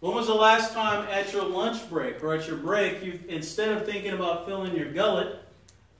When 0.00 0.14
was 0.14 0.28
the 0.28 0.34
last 0.34 0.72
time 0.72 1.06
at 1.08 1.32
your 1.32 1.44
lunch 1.44 1.88
break 1.90 2.22
or 2.22 2.34
at 2.34 2.46
your 2.46 2.56
break, 2.56 3.02
you 3.02 3.20
instead 3.28 3.70
of 3.70 3.84
thinking 3.84 4.12
about 4.12 4.46
filling 4.46 4.74
your 4.74 4.92
gullet, 4.92 5.40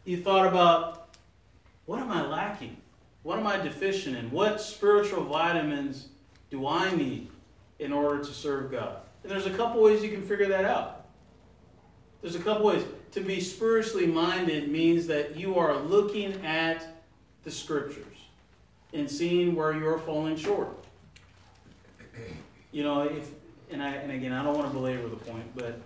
you 0.05 0.23
thought 0.23 0.47
about 0.47 1.00
what 1.91 1.99
am 1.99 2.13
I 2.13 2.25
lacking? 2.25 2.77
What 3.25 3.41
am 3.41 3.49
I 3.49 3.57
deficient 3.57 4.17
in? 4.17 4.31
What 4.31 4.61
spiritual 4.61 5.25
vitamins 5.25 6.07
do 6.49 6.65
I 6.65 6.95
need 6.95 7.33
in 7.81 7.93
order 7.93 8.23
to 8.23 8.33
serve 8.33 8.71
God? 8.71 8.99
And 9.25 9.33
there's 9.33 9.47
a 9.47 9.51
couple 9.51 9.83
ways 9.83 10.01
you 10.01 10.13
can 10.13 10.23
figure 10.23 10.47
that 10.47 10.65
out. 10.65 11.07
There's 12.23 12.37
a 12.37 12.39
couple 12.39 12.67
ways. 12.67 12.85
To 13.11 13.21
be 13.21 13.41
spiritually 13.41 14.07
minded 14.07 14.71
means 14.71 15.09
that 15.09 15.37
you 15.37 15.59
are 15.59 15.77
looking 15.81 16.35
at 16.47 16.87
the 17.43 17.51
scriptures 17.51 18.19
and 18.95 19.11
seeing 19.11 19.57
where 19.57 19.77
you're 19.77 19.99
falling 19.99 20.37
short. 20.37 20.85
You 22.71 22.85
know, 22.85 23.03
if 23.03 23.33
and 23.73 23.83
I 23.83 23.95
and 23.95 24.13
again 24.13 24.33
I 24.33 24.45
don't 24.45 24.57
want 24.57 24.69
to 24.69 24.73
belabor 24.73 25.09
the 25.09 25.17
point, 25.17 25.57
but 25.57 25.81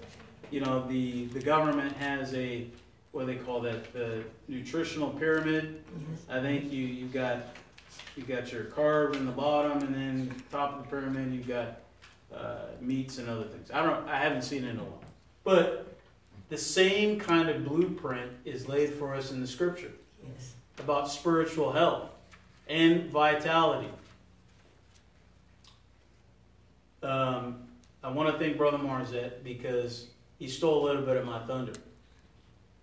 you 0.50 0.61
know 0.61 0.86
the 0.86 1.24
the 1.28 1.40
government 1.40 1.96
has 1.96 2.34
a 2.34 2.66
what 3.14 3.26
do 3.26 3.32
they 3.32 3.38
call 3.38 3.60
that 3.60 3.92
the 3.92 4.24
nutritional 4.48 5.08
pyramid. 5.10 5.84
I 6.28 6.40
think 6.40 6.72
you 6.72 6.84
you 6.84 7.06
got 7.06 7.44
you 8.16 8.24
got 8.24 8.52
your 8.52 8.64
carb 8.64 9.14
in 9.14 9.24
the 9.24 9.30
bottom, 9.32 9.78
and 9.82 9.94
then 9.94 10.34
top 10.50 10.76
of 10.76 10.82
the 10.82 10.90
pyramid 10.90 11.32
you've 11.32 11.46
got 11.46 11.78
uh, 12.34 12.66
meats 12.80 13.18
and 13.18 13.28
other 13.28 13.44
things. 13.44 13.70
I 13.70 13.84
don't. 13.84 14.08
I 14.08 14.18
haven't 14.18 14.42
seen 14.42 14.64
it 14.64 14.70
in 14.70 14.78
a 14.80 14.82
while, 14.82 15.00
but 15.44 15.96
the 16.48 16.58
same 16.58 17.20
kind 17.20 17.48
of 17.48 17.64
blueprint 17.64 18.32
is 18.44 18.68
laid 18.68 18.92
for 18.94 19.14
us 19.14 19.30
in 19.30 19.40
the 19.40 19.46
Scripture 19.46 19.92
Yes. 20.26 20.54
about 20.80 21.08
spiritual 21.08 21.70
health 21.72 22.10
and 22.68 23.10
vitality. 23.10 23.88
Um, 27.00 27.58
I 28.02 28.10
want 28.10 28.32
to 28.32 28.38
thank 28.44 28.56
Brother 28.56 28.78
Marzette 28.78 29.44
because 29.44 30.08
he 30.40 30.48
stole 30.48 30.84
a 30.84 30.86
little 30.86 31.02
bit 31.02 31.16
of 31.16 31.24
my 31.24 31.38
thunder. 31.46 31.72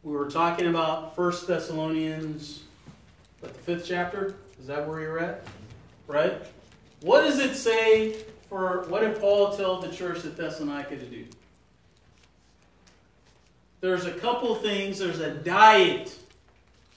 We 0.04 0.14
were 0.14 0.32
talking 0.32 0.66
about 0.66 1.16
First 1.16 1.46
Thessalonians, 1.46 2.64
the 3.40 3.50
fifth 3.50 3.86
chapter? 3.88 4.34
Is 4.60 4.66
that 4.66 4.88
where 4.88 5.00
you're 5.00 5.20
at? 5.20 5.46
Right? 6.08 6.42
What 7.02 7.22
does 7.22 7.38
it 7.38 7.56
say 7.56 8.24
for, 8.50 8.86
what 8.88 9.02
did 9.02 9.20
Paul 9.20 9.56
tell 9.56 9.80
the 9.80 9.90
church 9.90 10.26
at 10.26 10.36
Thessalonica 10.36 10.98
to 10.98 11.06
do? 11.06 11.26
There's 13.80 14.06
a 14.06 14.12
couple 14.12 14.56
things, 14.56 14.98
there's 14.98 15.20
a 15.20 15.36
diet 15.36 16.18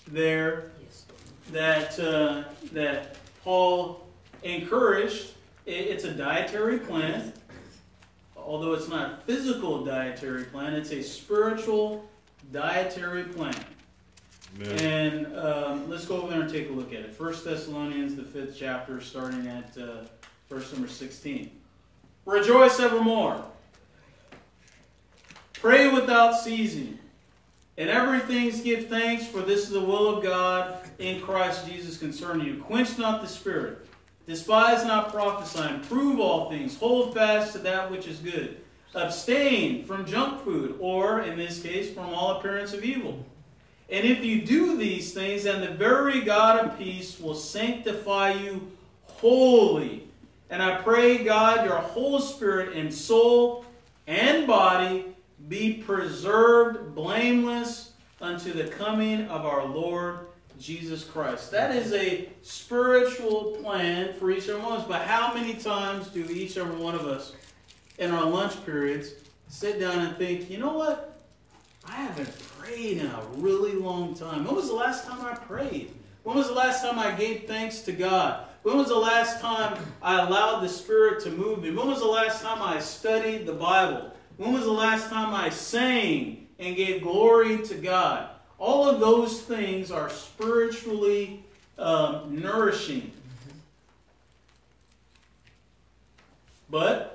there 0.08 0.70
that 1.52 1.98
uh, 2.00 2.44
that 2.72 3.16
Paul 3.42 4.06
encouraged. 4.42 5.32
It's 5.66 6.04
a 6.04 6.12
dietary 6.12 6.78
plan, 6.78 7.32
although 8.36 8.74
it's 8.74 8.88
not 8.88 9.12
a 9.12 9.16
physical 9.26 9.84
dietary 9.84 10.44
plan. 10.44 10.74
It's 10.74 10.90
a 10.90 11.02
spiritual 11.02 12.06
dietary 12.54 13.24
plan. 13.24 13.54
Man, 14.58 14.78
And 14.80 15.38
um, 15.38 15.90
let's 15.90 16.06
go 16.06 16.22
over 16.22 16.30
there 16.30 16.42
and 16.42 16.50
take 16.50 16.70
a 16.70 16.72
look 16.72 16.92
at 16.92 17.00
it. 17.00 17.12
First 17.14 17.44
Thessalonians, 17.44 18.14
the 18.14 18.22
fifth 18.22 18.56
chapter, 18.56 19.00
starting 19.00 19.46
at 19.48 19.76
uh, 19.76 20.04
verse 20.48 20.72
number 20.72 20.88
sixteen. 20.88 21.50
Rejoice 22.24 22.78
evermore. 22.78 23.44
Pray 25.54 25.92
without 25.92 26.38
ceasing. 26.38 26.98
In 27.76 27.88
everything 27.88 28.62
give 28.62 28.88
thanks, 28.88 29.26
for 29.26 29.40
this 29.40 29.64
is 29.64 29.70
the 29.70 29.80
will 29.80 30.16
of 30.16 30.22
God 30.22 30.78
in 31.00 31.20
Christ 31.20 31.66
Jesus 31.66 31.98
concerning 31.98 32.46
you. 32.46 32.62
Quench 32.62 32.96
not 32.96 33.20
the 33.20 33.26
spirit. 33.26 33.88
Despise 34.26 34.84
not 34.86 35.12
prophesying. 35.12 35.80
Prove 35.80 36.20
all 36.20 36.48
things. 36.48 36.78
Hold 36.78 37.14
fast 37.14 37.52
to 37.52 37.58
that 37.58 37.90
which 37.90 38.06
is 38.06 38.20
good. 38.20 38.63
Abstain 38.94 39.84
from 39.84 40.06
junk 40.06 40.44
food, 40.44 40.76
or, 40.80 41.22
in 41.22 41.36
this 41.36 41.62
case, 41.62 41.92
from 41.92 42.06
all 42.06 42.38
appearance 42.38 42.72
of 42.72 42.84
evil. 42.84 43.24
And 43.90 44.06
if 44.06 44.24
you 44.24 44.42
do 44.42 44.76
these 44.76 45.12
things, 45.12 45.44
then 45.44 45.60
the 45.60 45.68
very 45.68 46.20
God 46.22 46.64
of 46.64 46.78
peace 46.78 47.18
will 47.20 47.34
sanctify 47.34 48.32
you 48.32 48.70
wholly. 49.06 50.08
And 50.50 50.62
I 50.62 50.80
pray, 50.80 51.24
God, 51.24 51.66
your 51.66 51.76
whole 51.76 52.20
spirit 52.20 52.76
and 52.76 52.92
soul 52.92 53.64
and 54.06 54.46
body 54.46 55.06
be 55.48 55.74
preserved 55.74 56.94
blameless 56.94 57.92
unto 58.20 58.52
the 58.52 58.64
coming 58.64 59.26
of 59.28 59.44
our 59.44 59.66
Lord 59.66 60.20
Jesus 60.58 61.04
Christ. 61.04 61.50
That 61.50 61.74
is 61.74 61.92
a 61.92 62.28
spiritual 62.42 63.58
plan 63.62 64.14
for 64.14 64.30
each 64.30 64.48
and 64.48 64.62
one 64.62 64.72
of 64.72 64.80
us. 64.80 64.88
But 64.88 65.02
how 65.02 65.34
many 65.34 65.54
times 65.54 66.08
do 66.08 66.24
each 66.30 66.56
and 66.56 66.68
every 66.68 66.82
one 66.82 66.94
of 66.94 67.06
us 67.06 67.32
in 67.98 68.10
our 68.10 68.24
lunch 68.24 68.64
periods 68.64 69.12
sit 69.48 69.78
down 69.78 70.00
and 70.00 70.16
think, 70.16 70.50
you 70.50 70.58
know 70.58 70.72
what? 70.72 71.20
I 71.86 71.92
haven't 71.92 72.32
prayed 72.58 72.98
in 72.98 73.06
a 73.06 73.22
really 73.34 73.72
long 73.72 74.14
time. 74.14 74.44
When 74.44 74.54
was 74.54 74.68
the 74.68 74.74
last 74.74 75.06
time 75.06 75.24
I 75.24 75.34
prayed? 75.34 75.92
When 76.22 76.36
was 76.36 76.48
the 76.48 76.54
last 76.54 76.82
time 76.82 76.98
I 76.98 77.12
gave 77.12 77.44
thanks 77.44 77.80
to 77.82 77.92
God? 77.92 78.46
When 78.62 78.78
was 78.78 78.88
the 78.88 78.96
last 78.96 79.40
time 79.40 79.78
I 80.00 80.20
allowed 80.20 80.60
the 80.60 80.68
Spirit 80.68 81.22
to 81.24 81.30
move 81.30 81.62
me? 81.62 81.70
When 81.70 81.86
was 81.86 82.00
the 82.00 82.06
last 82.06 82.42
time 82.42 82.62
I 82.62 82.80
studied 82.80 83.44
the 83.44 83.52
Bible? 83.52 84.10
When 84.38 84.52
was 84.54 84.64
the 84.64 84.72
last 84.72 85.10
time 85.10 85.34
I 85.34 85.50
sang 85.50 86.48
and 86.58 86.74
gave 86.74 87.02
glory 87.02 87.58
to 87.58 87.74
God? 87.74 88.30
All 88.58 88.88
of 88.88 89.00
those 89.00 89.42
things 89.42 89.90
are 89.90 90.08
spiritually 90.08 91.44
um, 91.78 92.40
nourishing. 92.40 93.12
But 96.70 97.13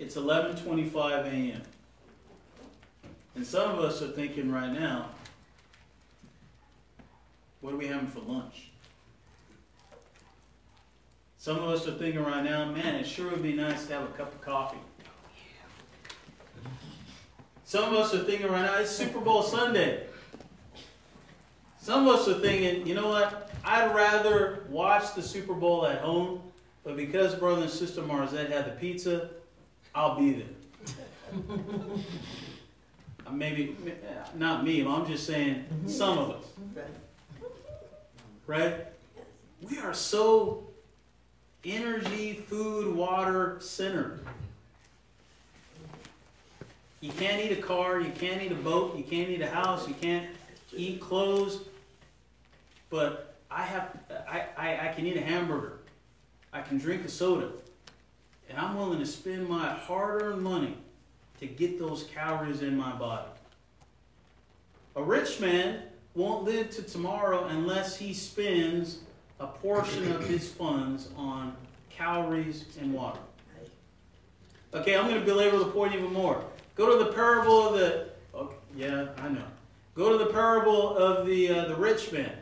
it's 0.00 0.16
11:25 0.16 1.26
a.m. 1.26 1.62
And 3.36 3.46
some 3.46 3.70
of 3.70 3.78
us 3.78 4.02
are 4.02 4.08
thinking 4.08 4.50
right 4.50 4.72
now, 4.72 5.10
what 7.60 7.74
are 7.74 7.76
we 7.76 7.86
having 7.86 8.08
for 8.08 8.20
lunch? 8.20 8.70
Some 11.36 11.58
of 11.58 11.68
us 11.68 11.86
are 11.86 11.92
thinking 11.92 12.24
right 12.24 12.42
now, 12.42 12.70
man, 12.72 12.96
it 12.96 13.06
sure 13.06 13.30
would 13.30 13.42
be 13.42 13.52
nice 13.52 13.86
to 13.86 13.92
have 13.92 14.02
a 14.02 14.12
cup 14.12 14.34
of 14.34 14.40
coffee. 14.40 14.78
Some 17.64 17.84
of 17.84 17.94
us 17.94 18.14
are 18.14 18.24
thinking 18.24 18.48
right 18.48 18.62
now, 18.62 18.78
it's 18.78 18.90
Super 18.90 19.20
Bowl 19.20 19.42
Sunday. 19.42 20.06
Some 21.80 22.08
of 22.08 22.14
us 22.16 22.28
are 22.28 22.40
thinking, 22.40 22.86
you 22.86 22.94
know 22.94 23.08
what? 23.08 23.50
I'd 23.64 23.94
rather 23.94 24.64
watch 24.68 25.14
the 25.14 25.22
Super 25.22 25.54
Bowl 25.54 25.86
at 25.86 26.00
home, 26.00 26.42
but 26.84 26.96
because 26.96 27.34
brother 27.34 27.62
and 27.62 27.70
sister 27.70 28.02
Marzette 28.02 28.50
had 28.50 28.66
the 28.66 28.72
pizza, 28.72 29.30
I'll 29.94 30.18
be 30.18 30.32
there. 30.32 30.46
Uh, 33.26 33.30
Maybe, 33.32 33.76
not 34.34 34.64
me, 34.64 34.84
I'm 34.84 35.06
just 35.06 35.26
saying 35.26 35.64
some 35.86 36.18
of 36.18 36.30
us, 36.30 36.44
Right. 38.46 38.86
We 39.62 39.78
are 39.78 39.94
so 39.94 40.64
energy, 41.64 42.34
food, 42.34 42.94
water 42.96 43.58
centered. 43.60 44.20
You 47.00 47.12
can't 47.12 47.40
eat 47.40 47.56
a 47.56 47.62
car, 47.62 48.00
you 48.00 48.10
can't 48.10 48.42
eat 48.42 48.52
a 48.52 48.56
boat, 48.56 48.96
you 48.96 49.04
can't 49.04 49.28
eat 49.30 49.40
a 49.40 49.48
house, 49.48 49.86
you 49.86 49.94
can't 49.94 50.26
eat 50.74 51.00
clothes. 51.00 51.60
But 52.88 53.36
I 53.50 53.62
have, 53.62 53.96
I, 54.28 54.46
I, 54.56 54.88
I 54.88 54.92
can 54.92 55.06
eat 55.06 55.16
a 55.16 55.22
hamburger, 55.22 55.78
I 56.52 56.62
can 56.62 56.78
drink 56.78 57.04
a 57.04 57.08
soda, 57.08 57.50
and 58.50 58.58
I'm 58.58 58.76
willing 58.76 58.98
to 58.98 59.06
spend 59.06 59.48
my 59.48 59.68
hard-earned 59.68 60.42
money 60.42 60.76
to 61.38 61.46
get 61.46 61.78
those 61.78 62.02
calories 62.12 62.62
in 62.62 62.76
my 62.76 62.92
body. 62.92 63.30
A 64.96 65.02
rich 65.02 65.38
man 65.38 65.84
won't 66.14 66.44
live 66.44 66.70
to 66.70 66.82
tomorrow 66.82 67.44
unless 67.46 67.96
he 67.96 68.12
spends 68.12 68.98
a 69.38 69.46
portion 69.46 70.10
of 70.12 70.26
his 70.26 70.52
funds 70.52 71.08
on 71.16 71.56
calories 71.88 72.64
and 72.80 72.92
water. 72.92 73.20
Okay, 74.74 74.96
I'm 74.96 75.08
going 75.08 75.20
to 75.20 75.24
belabor 75.24 75.58
the 75.58 75.66
point 75.66 75.94
even 75.94 76.12
more. 76.12 76.44
Go 76.74 76.96
to 76.96 77.04
the 77.04 77.12
parable 77.12 77.68
of 77.68 77.74
the. 77.74 78.08
Okay, 78.34 78.54
yeah, 78.76 79.08
I 79.18 79.28
know. 79.28 79.44
Go 79.94 80.16
to 80.16 80.24
the 80.24 80.30
parable 80.30 80.96
of 80.96 81.26
the 81.26 81.48
uh, 81.48 81.64
the 81.66 81.74
rich 81.74 82.12
man. 82.12 82.32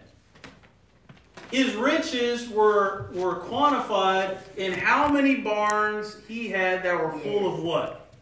His 1.51 1.74
riches 1.74 2.49
were 2.49 3.09
were 3.14 3.40
quantified 3.40 4.38
in 4.57 4.72
how 4.72 5.09
many 5.09 5.36
barns 5.36 6.16
he 6.28 6.49
had 6.49 6.82
that 6.82 7.01
were 7.01 7.18
full 7.18 7.55
of 7.55 7.62
what? 7.62 8.12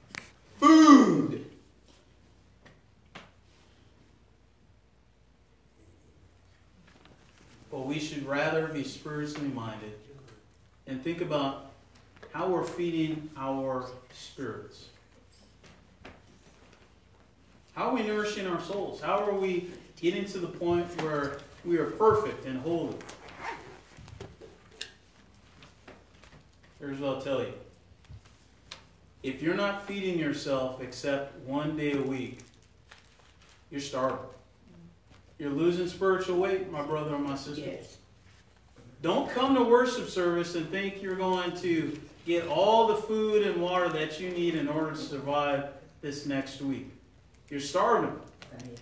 Food. 0.60 1.44
But 7.70 7.86
we 7.86 7.98
should 7.98 8.26
rather 8.26 8.68
be 8.68 8.84
spiritually 8.84 9.48
minded 9.48 9.92
and 10.86 11.02
think 11.02 11.20
about 11.20 11.72
how 12.32 12.48
we're 12.48 12.64
feeding 12.64 13.28
our 13.36 13.86
spirits. 14.12 14.86
How 17.74 17.88
are 17.88 17.94
we 17.94 18.02
nourishing 18.04 18.46
our 18.46 18.60
souls? 18.60 19.00
How 19.00 19.18
are 19.18 19.34
we 19.34 19.68
getting 20.00 20.24
to 20.26 20.38
the 20.38 20.46
point 20.46 20.86
where 21.02 21.38
we 21.64 21.76
are 21.76 21.86
perfect 21.86 22.46
and 22.46 22.60
holy? 22.60 22.94
Here's 26.78 26.98
what 26.98 27.16
I'll 27.16 27.22
tell 27.22 27.40
you. 27.40 27.52
If 29.22 29.42
you're 29.42 29.54
not 29.54 29.86
feeding 29.86 30.18
yourself 30.18 30.80
except 30.80 31.38
one 31.46 31.76
day 31.76 31.92
a 31.92 32.02
week, 32.02 32.38
you're 33.70 33.80
starving. 33.80 34.18
You're 35.38 35.50
losing 35.50 35.88
spiritual 35.88 36.38
weight, 36.38 36.70
my 36.70 36.82
brother 36.82 37.14
and 37.14 37.24
my 37.24 37.36
sister. 37.36 37.62
Yes. 37.62 37.96
Don't 39.02 39.30
come 39.30 39.54
to 39.54 39.62
worship 39.62 40.08
service 40.08 40.54
and 40.54 40.68
think 40.70 41.02
you're 41.02 41.16
going 41.16 41.54
to 41.58 41.98
get 42.24 42.46
all 42.48 42.88
the 42.88 42.96
food 42.96 43.46
and 43.46 43.60
water 43.60 43.88
that 43.90 44.20
you 44.20 44.30
need 44.30 44.54
in 44.54 44.68
order 44.68 44.92
to 44.92 44.96
survive 44.96 45.68
this 46.00 46.26
next 46.26 46.60
week. 46.60 46.90
You're 47.50 47.60
starving. 47.60 48.18
Right. 48.52 48.78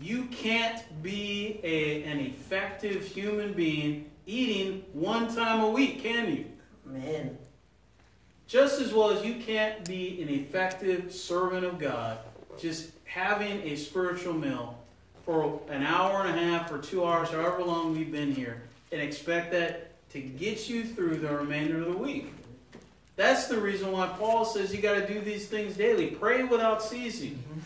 You 0.00 0.24
can't 0.26 0.82
be 1.02 1.60
a, 1.62 2.02
an 2.04 2.18
effective 2.20 3.04
human 3.06 3.52
being 3.52 4.10
eating 4.26 4.84
one 4.92 5.34
time 5.34 5.60
a 5.60 5.70
week, 5.70 6.02
can 6.02 6.34
you? 6.34 6.44
Man. 6.88 7.36
Just 8.46 8.80
as 8.80 8.92
well 8.92 9.10
as 9.10 9.24
you 9.24 9.34
can't 9.34 9.84
be 9.84 10.22
an 10.22 10.28
effective 10.28 11.12
servant 11.12 11.66
of 11.66 11.78
God, 11.78 12.18
just 12.58 12.90
having 13.04 13.60
a 13.62 13.76
spiritual 13.76 14.32
meal 14.32 14.78
for 15.24 15.60
an 15.68 15.82
hour 15.82 16.24
and 16.24 16.38
a 16.38 16.42
half 16.42 16.72
or 16.72 16.78
two 16.78 17.04
hours, 17.04 17.28
however 17.28 17.62
long 17.62 17.92
we've 17.92 18.10
been 18.10 18.34
here, 18.34 18.62
and 18.90 19.00
expect 19.00 19.52
that 19.52 19.90
to 20.10 20.20
get 20.20 20.68
you 20.68 20.84
through 20.84 21.18
the 21.18 21.28
remainder 21.30 21.78
of 21.78 21.92
the 21.92 21.98
week. 21.98 22.32
That's 23.16 23.48
the 23.48 23.60
reason 23.60 23.92
why 23.92 24.06
Paul 24.18 24.46
says 24.46 24.74
you 24.74 24.80
got 24.80 24.94
to 24.94 25.06
do 25.06 25.20
these 25.20 25.46
things 25.46 25.76
daily. 25.76 26.06
Pray 26.06 26.44
without 26.44 26.82
ceasing. 26.82 27.32
Mm-hmm. 27.32 27.60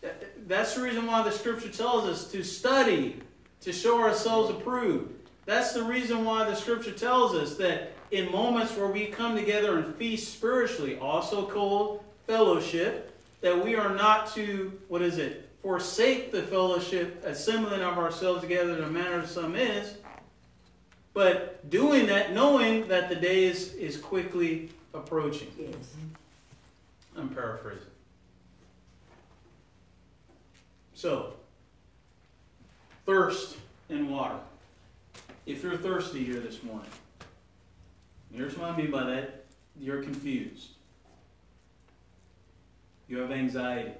That- 0.00 0.48
That's 0.48 0.74
the 0.74 0.82
reason 0.82 1.06
why 1.06 1.22
the 1.22 1.30
scripture 1.30 1.68
tells 1.68 2.04
us 2.08 2.30
to 2.32 2.42
study, 2.42 3.20
to 3.60 3.72
show 3.72 4.00
ourselves 4.02 4.50
approved. 4.50 5.12
That's 5.46 5.72
the 5.72 5.82
reason 5.82 6.24
why 6.24 6.44
the 6.44 6.54
scripture 6.54 6.92
tells 6.92 7.34
us 7.34 7.56
that 7.56 7.92
in 8.10 8.30
moments 8.30 8.76
where 8.76 8.88
we 8.88 9.06
come 9.06 9.36
together 9.36 9.78
and 9.78 9.94
feast 9.96 10.32
spiritually, 10.32 10.98
also 10.98 11.46
called 11.46 12.02
fellowship, 12.26 13.10
that 13.40 13.62
we 13.62 13.74
are 13.76 13.94
not 13.94 14.32
to, 14.34 14.72
what 14.88 15.02
is 15.02 15.18
it, 15.18 15.50
forsake 15.62 16.32
the 16.32 16.42
fellowship, 16.42 17.22
assembling 17.24 17.82
of 17.82 17.98
ourselves 17.98 18.40
together 18.40 18.76
in 18.76 18.84
a 18.84 18.88
manner 18.88 19.26
some 19.26 19.54
is, 19.54 19.94
but 21.12 21.68
doing 21.70 22.06
that 22.06 22.32
knowing 22.32 22.88
that 22.88 23.08
the 23.08 23.14
day 23.14 23.44
is, 23.44 23.74
is 23.74 23.96
quickly 23.96 24.70
approaching. 24.92 25.50
Yes. 25.58 25.94
I'm 27.16 27.28
paraphrasing. 27.28 27.82
So, 30.94 31.34
thirst 33.04 33.56
and 33.88 34.10
water. 34.10 34.38
If 35.46 35.62
you're 35.62 35.76
thirsty 35.76 36.24
here 36.24 36.40
this 36.40 36.62
morning, 36.62 36.90
here's 38.32 38.56
what 38.56 38.70
I 38.70 38.76
mean 38.76 38.90
by 38.90 39.04
that 39.04 39.44
you're 39.78 40.02
confused. 40.02 40.68
You 43.08 43.18
have 43.18 43.30
anxiety. 43.30 43.92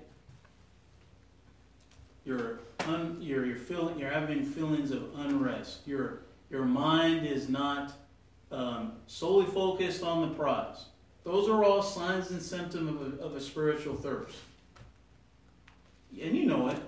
You're, 2.24 2.60
un, 2.86 3.18
you're, 3.20 3.44
you're, 3.44 3.56
feeling, 3.56 3.98
you're 3.98 4.10
having 4.10 4.42
feelings 4.42 4.90
of 4.90 5.02
unrest. 5.18 5.86
Your, 5.86 6.20
your 6.48 6.64
mind 6.64 7.26
is 7.26 7.50
not 7.50 7.92
um, 8.50 8.92
solely 9.06 9.44
focused 9.44 10.02
on 10.02 10.22
the 10.22 10.34
prize. 10.34 10.86
Those 11.24 11.50
are 11.50 11.62
all 11.62 11.82
signs 11.82 12.30
and 12.30 12.40
symptoms 12.40 12.88
of 12.88 13.20
a, 13.20 13.22
of 13.22 13.36
a 13.36 13.40
spiritual 13.40 13.96
thirst. 13.96 14.36
And 16.22 16.36
you 16.36 16.46
know 16.46 16.68
it. 16.68 16.78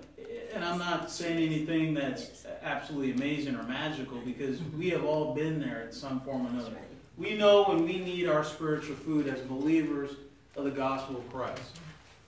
And 0.54 0.64
I'm 0.64 0.78
not 0.78 1.10
saying 1.10 1.38
anything 1.38 1.94
that's 1.94 2.46
absolutely 2.62 3.12
amazing 3.12 3.56
or 3.56 3.62
magical 3.64 4.18
because 4.18 4.62
we 4.76 4.90
have 4.90 5.04
all 5.04 5.34
been 5.34 5.60
there 5.60 5.82
in 5.82 5.92
some 5.92 6.20
form 6.20 6.46
or 6.46 6.50
another. 6.50 6.76
We 7.18 7.34
know 7.34 7.64
when 7.64 7.84
we 7.84 7.98
need 7.98 8.28
our 8.28 8.44
spiritual 8.44 8.96
food 8.96 9.26
as 9.26 9.40
believers 9.40 10.10
of 10.56 10.64
the 10.64 10.70
gospel 10.70 11.16
of 11.16 11.32
Christ. 11.32 11.78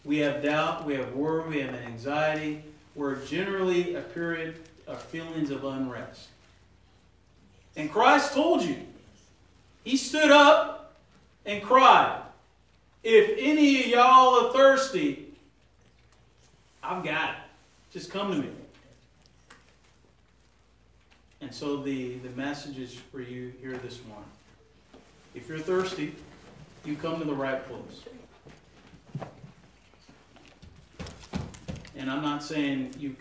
We 0.05 0.19
have 0.19 0.43
doubt, 0.43 0.87
we 0.87 0.95
have 0.95 1.13
worry, 1.13 1.49
we 1.49 1.61
have 1.61 1.75
anxiety. 1.75 2.63
We're 2.95 3.17
generally 3.27 3.95
a 3.95 4.01
period 4.01 4.57
of 4.87 5.01
feelings 5.03 5.51
of 5.51 5.65
unrest. 5.65 6.29
And 7.77 7.91
Christ 7.91 8.33
told 8.33 8.63
you. 8.63 8.77
He 9.85 9.97
stood 9.97 10.31
up 10.31 10.97
and 11.47 11.63
cried, 11.63 12.21
If 13.03 13.39
any 13.39 13.85
of 13.85 13.87
y'all 13.87 14.47
are 14.47 14.53
thirsty, 14.53 15.28
I've 16.89 17.05
got 17.05 17.31
it. 17.31 17.37
Just 17.93 18.11
come 18.11 18.33
to 18.33 18.39
me. 18.39 18.49
And 21.43 21.55
so 21.55 21.83
the, 21.83 22.15
the 22.15 22.31
message 22.31 22.79
is 22.79 22.95
for 22.95 23.21
you 23.21 23.53
here 23.61 23.77
this 23.77 24.01
morning. 24.09 24.25
If 25.35 25.51
you're 25.51 25.59
thirsty, 25.59 26.15
you 26.87 26.97
come 26.97 27.19
to 27.19 27.27
the 27.27 27.35
right 27.35 27.63
place. 27.69 28.05
And 31.95 32.11
I'm 32.11 32.23
not 32.23 32.43
saying 32.43 32.95
you, 32.99 33.15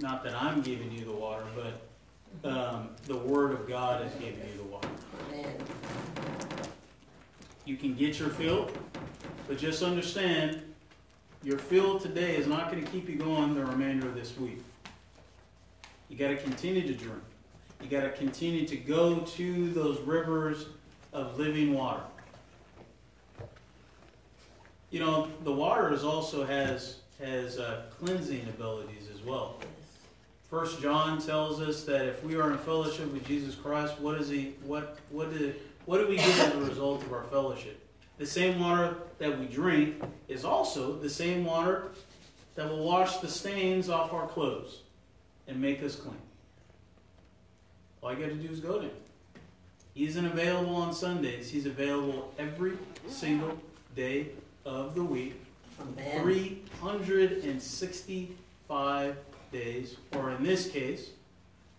not 0.00 0.24
that 0.24 0.34
I'm 0.34 0.62
giving 0.62 0.90
you 0.90 1.04
the 1.04 1.12
water, 1.12 1.44
but 1.54 2.50
um, 2.50 2.88
the 3.04 3.16
Word 3.18 3.52
of 3.52 3.68
God 3.68 4.06
is 4.06 4.12
giving 4.14 4.40
you 4.40 4.56
the 4.56 4.62
water. 4.62 4.88
Amen. 5.30 5.54
You 7.66 7.76
can 7.76 7.94
get 7.94 8.18
your 8.18 8.30
fill, 8.30 8.70
but 9.46 9.58
just 9.58 9.82
understand 9.82 10.62
your 11.42 11.58
fill 11.58 11.98
today 11.98 12.36
is 12.36 12.46
not 12.46 12.70
going 12.70 12.84
to 12.84 12.90
keep 12.90 13.08
you 13.08 13.16
going 13.16 13.54
the 13.54 13.64
remainder 13.64 14.06
of 14.06 14.14
this 14.14 14.36
week. 14.38 14.62
You 16.08 16.16
got 16.16 16.28
to 16.28 16.36
continue 16.36 16.82
to 16.82 16.94
drink. 16.94 17.22
You 17.82 17.88
got 17.88 18.02
to 18.02 18.10
continue 18.10 18.66
to 18.66 18.76
go 18.76 19.20
to 19.20 19.70
those 19.70 19.98
rivers 20.00 20.66
of 21.12 21.38
living 21.38 21.74
water. 21.74 22.02
You 24.90 25.00
know, 25.00 25.28
the 25.42 25.52
water 25.52 25.92
is 25.92 26.04
also 26.04 26.44
has 26.44 26.98
has 27.18 27.58
uh, 27.58 27.84
cleansing 27.98 28.42
abilities 28.48 29.08
as 29.12 29.22
well. 29.22 29.56
First 30.50 30.82
John 30.82 31.20
tells 31.20 31.60
us 31.60 31.84
that 31.84 32.04
if 32.06 32.22
we 32.22 32.36
are 32.36 32.50
in 32.50 32.58
fellowship 32.58 33.10
with 33.12 33.26
Jesus 33.26 33.54
Christ, 33.54 33.98
what 34.00 34.20
is 34.20 34.28
he? 34.28 34.54
What 34.64 34.98
what 35.10 35.32
do 35.32 35.54
what 35.86 35.98
do 35.98 36.08
we 36.08 36.16
get 36.16 36.28
as 36.38 36.54
a 36.54 36.58
result 36.58 37.02
of 37.02 37.12
our 37.12 37.24
fellowship? 37.24 37.81
The 38.18 38.26
same 38.26 38.60
water 38.60 38.96
that 39.18 39.38
we 39.38 39.46
drink 39.46 40.02
is 40.28 40.44
also 40.44 40.94
the 40.94 41.10
same 41.10 41.44
water 41.44 41.88
that 42.54 42.68
will 42.68 42.84
wash 42.84 43.18
the 43.18 43.28
stains 43.28 43.88
off 43.88 44.12
our 44.12 44.26
clothes 44.26 44.80
and 45.48 45.60
make 45.60 45.82
us 45.82 45.96
clean. 45.96 46.16
All 48.02 48.12
you 48.12 48.18
got 48.18 48.28
to 48.28 48.34
do 48.34 48.52
is 48.52 48.60
go 48.60 48.78
to 48.78 48.84
him. 48.84 48.90
He 49.94 50.06
isn't 50.06 50.24
available 50.24 50.76
on 50.76 50.92
Sundays. 50.92 51.50
He's 51.50 51.66
available 51.66 52.32
every 52.38 52.78
single 53.08 53.58
day 53.94 54.28
of 54.64 54.94
the 54.94 55.04
week 55.04 55.34
Amen. 55.80 56.20
365 56.20 59.16
days, 59.50 59.96
or 60.16 60.30
in 60.30 60.42
this 60.42 60.70
case, 60.70 61.10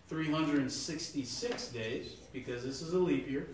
366 0.08 1.68
days, 1.68 2.16
because 2.32 2.62
this 2.62 2.82
is 2.82 2.92
a 2.92 2.98
leap 2.98 3.30
year, 3.30 3.48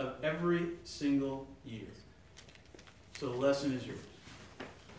of 0.00 0.14
every 0.22 0.66
single 0.84 1.46
year. 1.64 1.82
So 3.18 3.28
the 3.28 3.36
lesson 3.36 3.74
is 3.74 3.86
yours. 3.86 3.98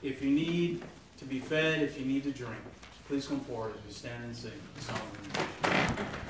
If 0.03 0.21
you 0.21 0.29
need 0.29 0.83
to 1.17 1.25
be 1.25 1.39
fed, 1.39 1.81
if 1.81 1.99
you 1.99 2.05
need 2.05 2.23
to 2.23 2.31
drink, 2.31 2.61
please 3.07 3.27
come 3.27 3.39
forward 3.39 3.73
as 3.77 3.85
we 3.85 3.91
stand 3.91 4.23
and 4.23 4.35
sing 4.35 4.51
the 4.75 4.81
song. 4.83 6.07